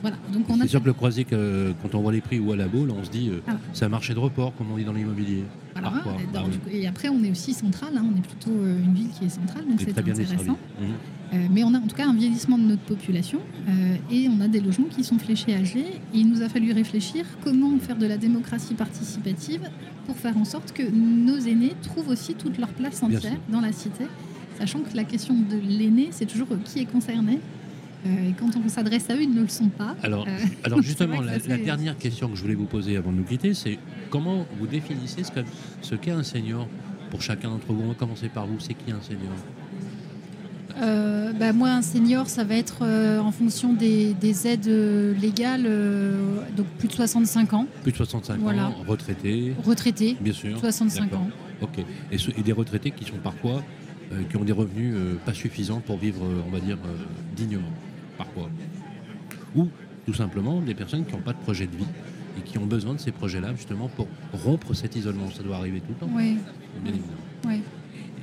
voilà. 0.02 0.18
Donc 0.34 0.50
on 0.50 0.60
a 0.60 0.64
C'est 0.64 0.70
sûr 0.70 0.82
que 0.82 0.88
le 0.88 0.94
croisic, 0.94 1.34
euh, 1.34 1.74
quand 1.84 1.94
on 1.94 2.02
voit 2.02 2.12
les 2.14 2.22
prix 2.22 2.40
ou 2.40 2.52
à 2.52 2.56
la 2.56 2.68
boule, 2.68 2.90
on 2.90 3.04
se 3.04 3.12
dit 3.12 3.30
euh, 3.30 3.42
Ah. 3.48 3.58
c'est 3.74 3.86
un 3.86 3.90
marché 3.90 4.16
de 4.16 4.20
report, 4.20 4.56
comme 4.58 4.72
on 4.72 4.78
dit 4.78 4.86
dans 4.86 4.94
l'immobilier. 4.94 5.44
Voilà, 5.76 5.92
Ah 6.34 6.44
oui. 6.48 6.80
et 6.80 6.88
après, 6.88 7.10
on 7.10 7.22
est 7.24 7.32
aussi 7.32 7.54
central. 7.54 7.92
hein, 7.98 8.06
on 8.06 8.18
est 8.18 8.22
plutôt 8.26 8.52
euh, 8.52 8.78
une 8.84 8.94
ville 8.94 9.10
qui 9.10 9.26
est 9.26 9.30
centrale, 9.30 9.66
donc 9.68 9.80
C'est 9.80 9.98
intéressant. 9.98 10.58
Mhm. 10.80 10.88
Euh, 11.34 11.48
mais 11.52 11.64
on 11.64 11.74
a 11.74 11.80
en 11.80 11.88
tout 11.88 11.96
cas 11.96 12.08
un 12.08 12.14
vieillissement 12.14 12.58
de 12.58 12.64
notre 12.64 12.84
population 12.84 13.40
euh, 13.68 13.96
et 14.12 14.30
on 14.30 14.40
a 14.42 14.48
des 14.48 14.62
logements 14.62 14.88
qui 14.88 15.04
sont 15.04 15.18
fléchés 15.18 15.56
âgés. 15.56 15.86
Et 16.14 16.20
il 16.20 16.30
nous 16.30 16.42
a 16.44 16.50
fallu 16.50 16.72
réfléchir 16.72 17.26
comment 17.44 17.78
faire 17.80 17.98
de 17.98 18.06
la 18.06 18.18
démocratie 18.18 18.76
participative 18.76 19.62
pour 20.06 20.16
faire 20.16 20.38
en 20.38 20.46
sorte 20.46 20.72
que 20.72 20.84
nos 20.84 21.40
aînés 21.40 21.74
trouvent 21.82 22.10
aussi 22.10 22.36
toute 22.36 22.58
leur 22.60 22.70
place 22.70 23.02
entière 23.02 23.40
dans 23.50 23.60
la 23.60 23.72
cité, 23.74 24.06
sachant 24.60 24.80
que 24.80 24.96
la 24.96 25.04
question 25.04 25.34
de 25.34 25.58
l'aîné, 25.68 26.10
c'est 26.12 26.28
toujours 26.28 26.48
qui 26.64 26.80
est 26.80 26.86
concerné. 26.86 27.40
Euh, 28.06 28.30
et 28.30 28.34
quand 28.40 28.52
on 28.64 28.70
s'adresse 28.70 29.10
à 29.10 29.16
eux, 29.16 29.24
ils 29.24 29.34
ne 29.34 29.42
le 29.42 29.48
sont 29.48 29.70
pas. 29.70 29.96
Alors, 30.04 30.28
Euh, 30.28 30.82
justement, 30.82 31.22
la, 31.22 31.40
dernière 31.40 31.98
question 31.98 32.30
que 32.30 32.36
je 32.36 32.42
voulais 32.44 32.54
vous 32.54 32.66
poser 32.66 32.98
avant 32.98 33.12
de 33.12 33.18
nous 33.18 33.24
quitter, 33.24 33.54
c'est 33.56 33.80
comment 34.10 34.46
vous 34.60 34.68
définissez 34.68 35.24
ce 35.24 35.32
que- 35.32 35.40
ce 35.82 35.96
qu'est 35.96 36.12
un 36.12 36.24
senior 36.24 36.68
pour 37.12 37.22
chacun 37.22 37.50
d'entre 37.50 37.72
vous? 37.74 37.82
On 37.84 37.88
va 37.90 37.94
commencer 37.94 38.30
par 38.30 38.46
vous. 38.48 38.60
C'est 38.60 38.74
qui 38.74 38.92
un 38.92 39.02
senior? 39.02 39.34
Euh, 40.82 41.32
bah, 41.32 41.54
moi, 41.54 41.70
un 41.70 41.82
senior, 41.82 42.28
ça 42.28 42.44
va 42.44 42.56
être 42.56 42.80
euh, 42.82 43.20
en 43.20 43.32
fonction 43.32 43.72
des, 43.72 44.14
des 44.14 44.46
aides 44.46 44.68
euh, 44.68 45.14
légales, 45.14 45.64
donc 46.58 46.66
plus 46.78 46.90
de 46.90 46.94
65 46.94 47.54
ans, 47.54 47.66
Plus 47.84 47.94
de 47.94 47.98
65 47.98 48.40
Voilà. 48.42 48.68
ans, 48.68 48.76
retraités, 48.86 49.54
retraités, 49.64 50.18
bien 50.20 50.34
sûr. 50.34 50.60
65 50.60 51.04
D'accord. 51.06 51.22
ans. 51.22 51.30
Ok. 51.62 51.80
Et, 52.12 52.18
ce- 52.18 52.32
et 52.38 52.42
des 52.44 52.52
retraités 52.52 52.92
qui 52.92 53.06
sont 53.06 53.16
parfois, 53.24 53.64
qui 54.30 54.36
ont 54.38 54.44
des 54.44 54.52
revenus 54.52 54.94
pas 55.26 55.34
suffisants 55.34 55.80
pour 55.80 55.98
vivre, 55.98 56.22
on 56.46 56.52
va 56.52 56.60
dire, 56.60 56.78
dignement, 57.38 57.72
parfois. 58.18 58.50
Ou 59.56 59.70
tout 60.06 60.14
simplement 60.14 60.62
des 60.62 60.76
personnes 60.76 61.06
qui 61.06 61.14
n'ont 61.14 61.22
pas 61.22 61.34
de 61.34 61.40
projet 61.40 61.66
de 61.68 61.76
vie 61.76 61.86
et 62.38 62.42
qui 62.42 62.58
ont 62.58 62.66
besoin 62.66 62.94
de 62.94 63.00
ces 63.00 63.12
projets-là 63.12 63.54
justement 63.56 63.90
pour 63.90 64.08
rompre 64.34 64.74
cet 64.74 64.96
isolement. 64.96 65.30
Ça 65.32 65.44
doit 65.44 65.58
arriver 65.58 65.80
tout 65.80 65.90
le 65.90 65.96
temps, 65.96 66.10
Oui, 66.16 66.38
bien 66.84 66.94
évidemment. 66.94 67.14
oui. 67.48 67.62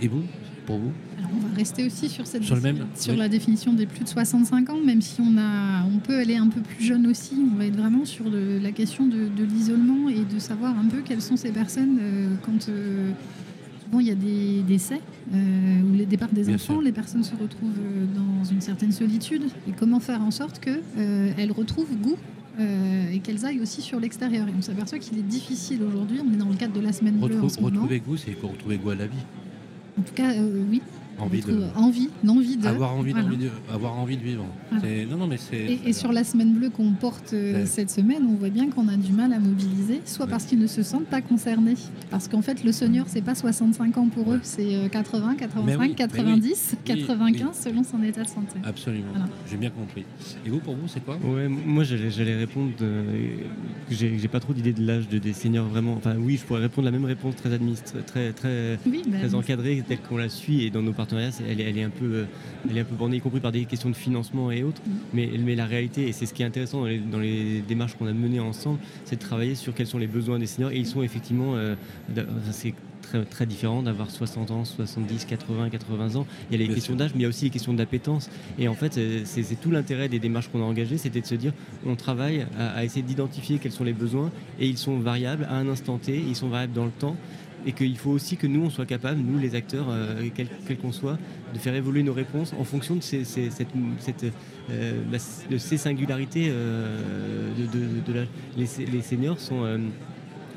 Et 0.01 0.09
vous, 0.09 0.23
pour 0.67 0.79
vous 0.79 0.91
Alors, 1.19 1.31
on 1.37 1.47
va 1.49 1.55
rester 1.57 1.85
aussi 1.87 2.09
sur, 2.09 2.27
cette 2.27 2.43
Sur 2.43 2.57
le 2.57 2.61
même, 2.61 2.87
sur 2.97 3.13
oui. 3.13 3.19
la 3.19 3.29
définition 3.29 3.73
des 3.73 3.87
plus 3.87 4.03
de 4.05 4.09
65 4.09 4.71
ans, 4.71 4.79
même 4.85 5.01
si 5.01 5.21
on, 5.21 5.37
a, 5.39 5.85
on 5.87 5.99
peut 5.99 6.19
aller 6.19 6.37
un 6.37 6.49
peu 6.49 6.61
plus 6.61 6.85
jeune 6.85 7.07
aussi. 7.07 7.35
On 7.53 7.57
va 7.57 7.67
être 7.67 7.77
vraiment 7.77 8.05
sur 8.05 8.29
le- 8.29 8.59
la 8.59 8.73
question 8.73 9.07
de, 9.07 9.29
de 9.29 9.45
l'isolement 9.45 10.09
et 10.09 10.25
de 10.25 10.39
savoir 10.41 10.77
un 10.79 10.87
peu 10.87 10.99
quelles 11.05 11.23
sont 11.23 11.37
ces 11.37 11.51
personnes 11.51 11.99
euh, 12.01 12.35
quand 12.45 12.69
euh, 12.69 13.11
souvent 13.85 14.01
il 14.01 14.07
y 14.09 14.11
a 14.11 14.15
des 14.17 14.63
décès 14.63 15.01
euh, 15.35 15.81
ou 15.83 15.95
les 15.95 16.07
départs 16.07 16.33
des 16.33 16.43
Bien 16.45 16.55
enfants, 16.57 16.75
sûr. 16.75 16.83
les 16.83 16.93
personnes 16.93 17.23
se 17.25 17.35
retrouvent 17.37 17.71
dans 18.17 18.45
une 18.45 18.61
certaine 18.61 18.93
solitude. 18.93 19.45
Et 19.69 19.73
comment 19.73 20.01
faire 20.01 20.21
en 20.23 20.31
sorte 20.33 20.59
qu'elles 20.61 21.53
retrouvent 21.53 21.95
goût 21.97 22.17
euh, 22.61 23.11
et 23.13 23.19
qu'elles 23.21 23.45
aillent 23.47 23.61
aussi 23.61 23.83
sur 23.83 23.99
l'extérieur. 24.01 24.47
Et 24.49 24.53
on 24.57 24.63
s'aperçoit 24.63 24.99
qu'il 24.99 25.19
est 25.19 25.23
difficile 25.23 25.83
aujourd'hui, 25.83 26.21
on 26.27 26.33
est 26.33 26.37
dans 26.37 26.49
le 26.49 26.55
cadre 26.57 26.75
de 26.75 26.81
la 26.81 26.93
semaine 26.93 27.15
bleue 27.19 27.37
en 27.41 27.47
Retrou- 27.47 27.49
ce 27.49 27.61
moment. 27.61 27.75
Retrouver 27.83 28.01
goût, 28.01 28.17
c'est 28.17 28.33
quoi 28.33 28.51
retrouver 28.51 28.77
goût 28.79 28.91
à 28.91 28.95
la 28.95 29.07
vie 29.07 29.17
En 29.99 30.03
tout 30.03 30.15
cas, 30.15 30.33
euh, 30.33 30.63
oui. 30.71 30.81
Envie 31.23 31.41
de, 31.41 31.63
envie, 31.77 32.11
l'envie 32.25 32.57
de. 32.57 32.67
avoir, 32.67 32.95
envie 32.97 33.13
Voilà. 33.13 33.29
de, 33.29 33.49
avoir 33.73 33.97
envie 33.99 34.17
de 34.17 34.23
vivre. 34.23 34.45
Voilà. 34.71 34.85
C'est- 34.85 35.07
Non, 35.07 35.17
non, 35.17 35.27
mais 35.27 35.37
c'est. 35.37 35.57
Et, 35.57 35.81
et 35.87 35.93
sur 35.93 36.13
la 36.13 36.25
semaine 36.25 36.53
bleue 36.53 36.71
qu'on 36.71 36.91
porte 36.93 37.33
euh, 37.33 37.65
cette 37.67 37.91
semaine, 37.91 38.23
on 38.29 38.35
voit 38.35 38.51
bien 38.51 38.69
qu'on 38.71 38.89
a 38.89 38.97
du 38.97 39.13
mal 39.13 39.33
à 39.33 39.39
mobiliser, 39.39 40.01
soit 40.05 40.25
Ouais. 40.25 40.31
parce 40.31 40.45
qu'ils 40.45 40.59
ne 40.59 40.67
se 40.67 40.83
sentent 40.83 41.07
pas 41.07 41.21
concernés, 41.21 41.75
parce 42.11 42.27
qu'en 42.29 42.43
fait 42.43 42.65
le 42.65 42.73
senior 42.73 43.07
c'est 43.09 43.23
pas 43.23 43.35
65 43.35 43.97
ans 43.99 44.09
pour 44.09 44.31
eux, 44.33 44.37
Ouais. 44.37 44.41
c'est 44.43 44.75
euh, 44.75 44.89
80, 44.89 45.37
85, 45.37 45.67
Mais 45.67 45.77
oui, 45.77 45.89
mais 45.91 45.95
90, 45.95 46.71
oui. 46.73 46.79
95 46.85 47.49
Oui, 47.49 47.55
selon 47.63 47.85
son 47.85 48.03
état 48.03 48.23
de 48.25 48.29
santé. 48.29 48.59
Absolument, 48.65 49.05
Voilà. 49.13 49.29
j'ai 49.51 49.57
bien 49.57 49.71
compris. 49.71 50.05
Et 50.45 50.51
vous, 50.51 50.59
pour 50.59 50.75
vous, 50.75 50.89
c'est 50.89 51.05
quoi? 51.05 51.17
Ouais, 51.25 51.49
moi 51.49 51.85
j'allais, 51.85 52.37
répondre 52.37 52.71
euh, 52.83 53.05
que 53.89 53.95
j'ai, 53.95 54.29
pas 54.29 54.41
trop 54.41 54.53
d'idée 54.55 54.73
de 54.73 54.85
l'âge 54.85 55.09
de, 55.09 55.19
des 55.19 55.33
seniors 55.35 55.67
vraiment. 55.67 55.95
Enfin 55.95 56.15
oui, 56.19 56.37
je 56.37 56.45
pourrais 56.45 56.61
répondre 56.63 56.85
la 56.87 56.91
même 56.91 57.05
réponse 57.05 57.37
très 57.37 57.53
administrée, 57.53 58.01
très 58.07 58.33
très 58.33 58.79
Oui, 58.87 59.03
ben, 59.07 59.21
très 59.21 59.35
encadrée 59.35 59.83
telle 59.87 59.99
qu'on 60.01 60.17
la 60.17 60.29
suit 60.29 60.65
et 60.65 60.71
dans 60.71 60.83
nos 60.83 60.93
partenariats 60.93 61.12
partenariat, 61.13 61.31
elle, 61.49 61.79
est, 61.79 61.83
un 61.83 61.91
peu, 61.91 62.27
elle 62.69 62.77
est 62.77 62.81
un 62.81 62.85
peu 62.85 62.95
bornée, 62.95 63.17
y 63.17 63.21
compris 63.21 63.41
par 63.41 63.53
des 63.53 63.65
questions 63.65 63.91
de 63.91 63.97
financement 63.97 64.51
et 64.51 64.63
autres. 64.63 64.83
Mm. 64.87 64.91
Mais, 65.15 65.31
mais 65.39 65.55
la 65.55 65.67
réalité, 65.67 66.09
et 66.09 66.13
c'est 66.13 66.27
ce 66.27 66.35
qui 66.35 66.43
est 66.43 66.47
intéressant 66.47 66.85
dans 67.11 67.19
les, 67.19 67.63
démarches 67.67 67.95
qu'on 67.95 68.07
a 68.07 68.13
menées 68.13 68.41
ensemble, 68.41 68.79
c'est 69.05 69.17
de 69.17 69.21
travailler 69.21 69.55
sur 69.55 69.75
quels 69.75 69.87
sont 69.87 69.99
les 69.99 70.07
besoins 70.07 70.39
des 70.39 70.47
seniors. 70.47 70.73
Et 70.73 70.77
ils 70.77 70.87
sont 70.87 71.03
effectivement, 71.03 71.55
c'est 72.51 72.75
très, 73.03 73.25
très 73.25 73.47
différent 73.47 73.83
d'avoir 73.83 74.11
60 74.11 74.51
ans, 74.51 74.65
70, 74.65 75.27
80, 75.27 75.69
80 75.71 76.17
ans. 76.17 76.27
Il 76.51 76.59
y 76.59 76.63
a 76.65 76.67
les 76.67 76.73
questions 76.73 76.95
d'âge, 76.95 77.11
mais 77.15 77.21
il 77.21 77.23
y 77.23 77.27
a 77.27 77.29
aussi 77.29 77.45
les 77.45 77.51
questions 77.51 77.75
d'appétence. 77.75 78.31
Et 78.59 78.69
en 78.69 78.75
fait, 78.75 78.99
c'est 79.25 79.61
tout 79.61 79.71
l'intérêt 79.71 80.09
des 80.09 80.19
démarches 80.19 80.49
qu'on 80.49 80.63
a 80.63 80.65
engagées, 80.65 80.97
c'était 80.97 81.21
de 81.21 81.27
se 81.27 81.35
dire, 81.35 81.53
on 81.85 81.97
travaille 81.97 82.47
à, 82.59 82.85
essayer 82.85 83.03
d'identifier 83.03 83.59
quels 83.59 83.73
sont 83.73 83.85
les 83.85 83.93
besoins, 83.93 84.31
et 84.59 84.67
ils 84.67 84.79
sont 84.79 84.99
variables 84.99 85.45
à 85.45 85.57
un 85.57 85.69
instant 85.69 85.99
T, 85.99 86.17
ils 86.17 86.37
sont 86.37 86.49
variables 86.49 86.73
dans 86.73 86.87
le 86.87 86.91
temps 86.91 87.17
et 87.67 87.73
qu'il 87.73 87.97
faut 87.97 88.11
aussi 88.11 88.37
que 88.37 88.47
nous, 88.47 88.65
on 88.65 88.71
soit 88.71 88.87
capable, 88.87 89.21
nous 89.21 89.39
les 89.39 89.55
acteurs, 89.55 89.87
euh, 89.91 90.29
quels 90.35 90.79
qu'on 90.79 90.93
soit, 90.93 91.19
de 91.55 91.59
faire 91.59 91.75
évoluer 91.75 92.03
nos 92.03 92.13
réponses 92.13 92.53
en 92.59 92.65
fonction 92.65 92.97
de 92.97 93.03
ces, 93.03 93.25
cette, 93.25 94.25
euh, 94.71 95.03
bah, 95.11 95.19
de 95.51 95.59
ces 95.59 95.77
singularités. 95.77 96.49
Euh, 96.49 97.51
de, 97.57 98.27
les, 98.57 98.67
les, 98.93 99.03
seniors 99.03 99.39
sont 99.39 99.65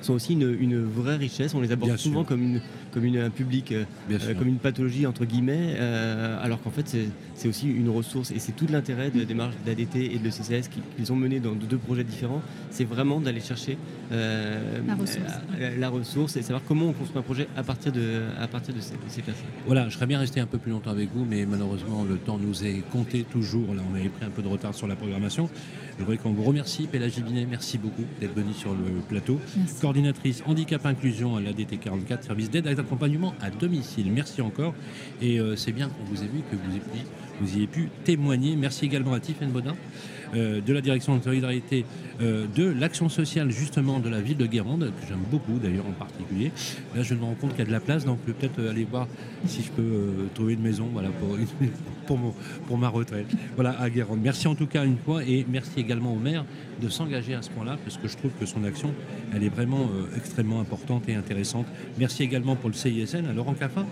sont 0.06 0.14
aussi 0.14 0.34
une, 0.34 0.84
vraie 0.84 1.18
richesse. 1.18 1.54
On 1.54 1.62
les 1.62 1.72
aborde 1.72 1.98
souvent 1.98 2.24
comme, 2.24 2.42
une, 2.42 2.62
comme 2.92 3.04
une, 3.04 3.18
un 3.18 3.30
public, 3.30 3.72
euh, 3.72 3.84
euh, 4.12 4.34
comme 4.36 4.48
une 4.48 4.60
pathologie, 4.60 5.06
entre 5.06 5.26
guillemets, 5.26 5.76
euh, 5.76 6.38
alors 6.42 6.62
qu'en 6.62 6.70
fait, 6.70 6.96
c'est 7.36 7.48
aussi 7.48 7.70
une 7.70 7.90
ressource. 7.90 8.32
Et 8.32 8.40
c'est 8.40 8.54
tout 8.54 8.68
l'intérêt 8.70 9.12
de 9.12 9.20
la 9.20 9.26
démarche 9.26 9.54
d'ADT 9.66 9.96
et 9.96 10.20
de 10.20 10.30
CCS 10.30 10.70
qu'ils 10.96 11.12
ont 11.12 11.16
mené 11.16 11.40
dans 11.40 11.54
deux 11.54 11.78
projets 11.78 12.04
différents. 12.04 12.42
C'est 12.72 12.86
vraiment 12.86 13.20
d'aller 13.20 13.42
chercher 13.42 13.78
la, 14.12 15.90
ressource. 15.90 16.36
et 16.38 16.42
savoir 16.42 16.62
comment 16.68 16.88
on 16.88 16.94
construit 16.94 17.20
un 17.20 17.24
projet 17.24 17.48
à 17.56 17.64
partir 17.64 17.92
de, 17.92 18.24
à 18.40 18.48
partir 18.48 18.74
de 18.74 18.80
ces, 18.80 19.22
personnes. 19.22 19.46
Voilà, 19.66 19.90
je 19.90 19.96
serais 19.96 20.06
bien 20.06 20.20
resté 20.20 20.40
un 20.40 20.46
peu 20.46 20.58
plus 20.58 20.72
longtemps 20.72 20.92
avec 20.92 21.10
vous, 21.14 21.26
mais 21.26 21.46
malheureusement, 21.46 22.04
le 22.04 22.18
temps 22.18 22.38
nous 22.38 22.64
est 22.64 22.84
compté 22.92 23.24
toujours. 23.24 23.74
Là, 23.74 23.82
on 23.92 23.96
avait 23.96 24.10
pris 24.10 24.26
un 24.26 24.30
peu 24.30 24.42
de 24.42 24.48
retard 24.48 24.74
sur 24.74 24.88
la 24.88 24.96
programmation. 24.96 25.50
Je 25.98 26.04
voudrais 26.04 26.18
qu'on 26.18 26.34
vous 26.34 26.44
remercie, 26.44 26.88
Pélagie 26.88 27.22
Binet, 27.22 27.48
merci 27.50 27.78
beaucoup 27.78 28.04
d'être 28.20 28.36
venu 28.36 28.54
sur 28.54 28.72
le 28.72 29.00
plateau. 29.08 29.40
Coordinatrice 29.80 30.44
handicap 30.46 30.86
inclusion 30.86 31.38
à 31.38 31.42
l'ADT 31.42 31.80
44, 31.80 32.24
service 32.24 32.50
d'aide 32.50 32.68
et 32.68 32.76
d'accompagnement 32.76 33.34
à 33.42 33.50
domicile. 33.50 34.12
Merci 34.12 34.42
encore. 34.42 34.74
Et 35.22 35.40
euh, 35.40 35.56
c'est 35.56 35.72
bien 35.72 35.88
qu'on 35.88 36.04
vous 36.04 36.22
ait 36.24 36.28
vu, 36.28 36.42
que 36.52 36.56
vous 36.56 36.72
ayez, 36.72 37.06
vous 37.42 37.58
ayez 37.58 37.68
pu 37.68 37.90
témoigner. 38.04 38.56
Merci 38.56 38.86
également 38.86 39.14
à 39.14 39.20
Tiffaine 39.20 39.52
Bodin 39.52 39.72
euh, 39.72 40.25
de 40.34 40.74
la 40.74 40.82
direction 40.82 41.18
de 41.18 41.24
solidarité 41.24 41.86
euh, 42.22 42.46
de 42.56 42.64
l'action 42.64 43.10
sociale 43.10 43.52
justement 43.52 44.00
de 44.00 44.08
la 44.08 44.22
ville 44.22 44.38
de 44.38 44.46
Guérande, 44.46 44.86
que 44.86 45.08
j'aime 45.08 45.24
beaucoup 45.30 45.60
d'ailleurs 45.62 45.86
en 45.86 45.92
particulier. 45.92 46.52
Là, 46.96 47.04
je 47.04 47.14
me 47.14 47.24
rends 47.24 47.36
compte 47.36 47.50
qu'il 47.52 47.60
y 47.60 47.64
a 47.64 47.66
de 47.66 47.72
la 47.72 47.82
place, 47.82 48.06
donc 48.06 48.20
je 48.26 48.32
vais 48.32 48.38
peut-être 48.38 48.70
aller 48.70 48.86
voir 48.86 49.08
si 49.46 49.64
je 49.64 49.72
peux 49.72 50.30
trouver 50.34 50.54
une 50.54 50.62
maison 50.62 50.88
voilà, 50.94 51.10
pour, 51.10 51.38
pour, 52.08 52.34
pour 52.68 52.78
ma 52.78 52.88
retraite. 52.88 53.28
Voilà, 53.56 53.78
à 53.80 53.90
Guérande. 53.90 54.20
Merci 54.24 54.48
en 54.48 54.56
tout 54.56 54.66
cas 54.66 54.86
une 54.86 54.98
fois 54.98 55.24
et 55.26 55.46
merci 55.50 55.78
également 55.78 56.14
au 56.14 56.20
maire 56.20 56.46
de 56.82 56.90
s'engager 56.90 57.34
à 57.34 57.42
ce 57.42 57.50
point-là, 57.50 57.78
parce 57.84 57.98
que 57.98 58.08
je 58.08 58.18
trouve 58.18 58.32
que 58.40 58.46
son 58.46 58.64
action, 58.64 58.94
elle 59.34 59.44
est 59.44 59.50
vraiment 59.50 59.82
euh, 59.82 60.18
extrêmement 60.18 60.60
importante 60.60 61.08
et 61.08 61.16
intéressante. 61.16 61.66
Merci 61.98 62.24
également 62.24 62.56
pour 62.56 62.70
le 62.70 62.76
CISN, 62.76 63.26
à 63.30 63.34
Laurent 63.34 63.54
Caffin, 63.54 63.86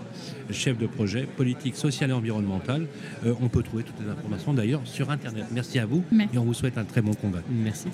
chef 0.50 0.78
de 0.78 0.86
projet 0.86 1.22
politique 1.22 1.76
sociale 1.76 2.10
et 2.10 2.12
environnementale. 2.14 2.86
Euh, 3.24 3.34
on 3.40 3.48
peut 3.48 3.62
trouver 3.62 3.84
toutes 3.84 4.00
les 4.04 4.10
informations 4.10 4.54
d'ailleurs 4.54 4.82
sur 4.84 5.10
Internet. 5.10 5.46
Merci 5.52 5.78
à 5.78 5.86
vous 5.86 6.04
et 6.34 6.38
on 6.38 6.44
vous 6.44 6.54
souhaite 6.54 6.78
un 6.78 6.84
très 6.84 7.00
bon 7.00 7.14
combat. 7.14 7.38
Merci. 7.48 7.88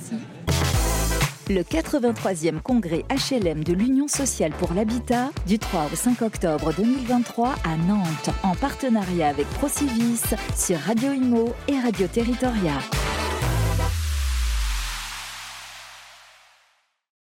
Le 1.48 1.62
83e 1.62 2.61
congrès 2.61 3.05
HLM 3.11 3.64
de 3.64 3.72
l'Union 3.72 4.07
sociale 4.07 4.53
pour 4.53 4.72
l'habitat 4.72 5.31
du 5.46 5.59
3 5.59 5.88
au 5.92 5.96
5 5.96 6.22
octobre 6.22 6.72
2023 6.76 7.55
à 7.64 7.76
Nantes 7.76 8.31
en 8.44 8.55
partenariat 8.55 9.29
avec 9.29 9.46
Procivis 9.48 10.22
sur 10.57 10.79
Radio 10.79 11.12
Imo 11.12 11.53
et 11.66 11.79
Radio 11.81 12.07
Territoria. 12.07 12.79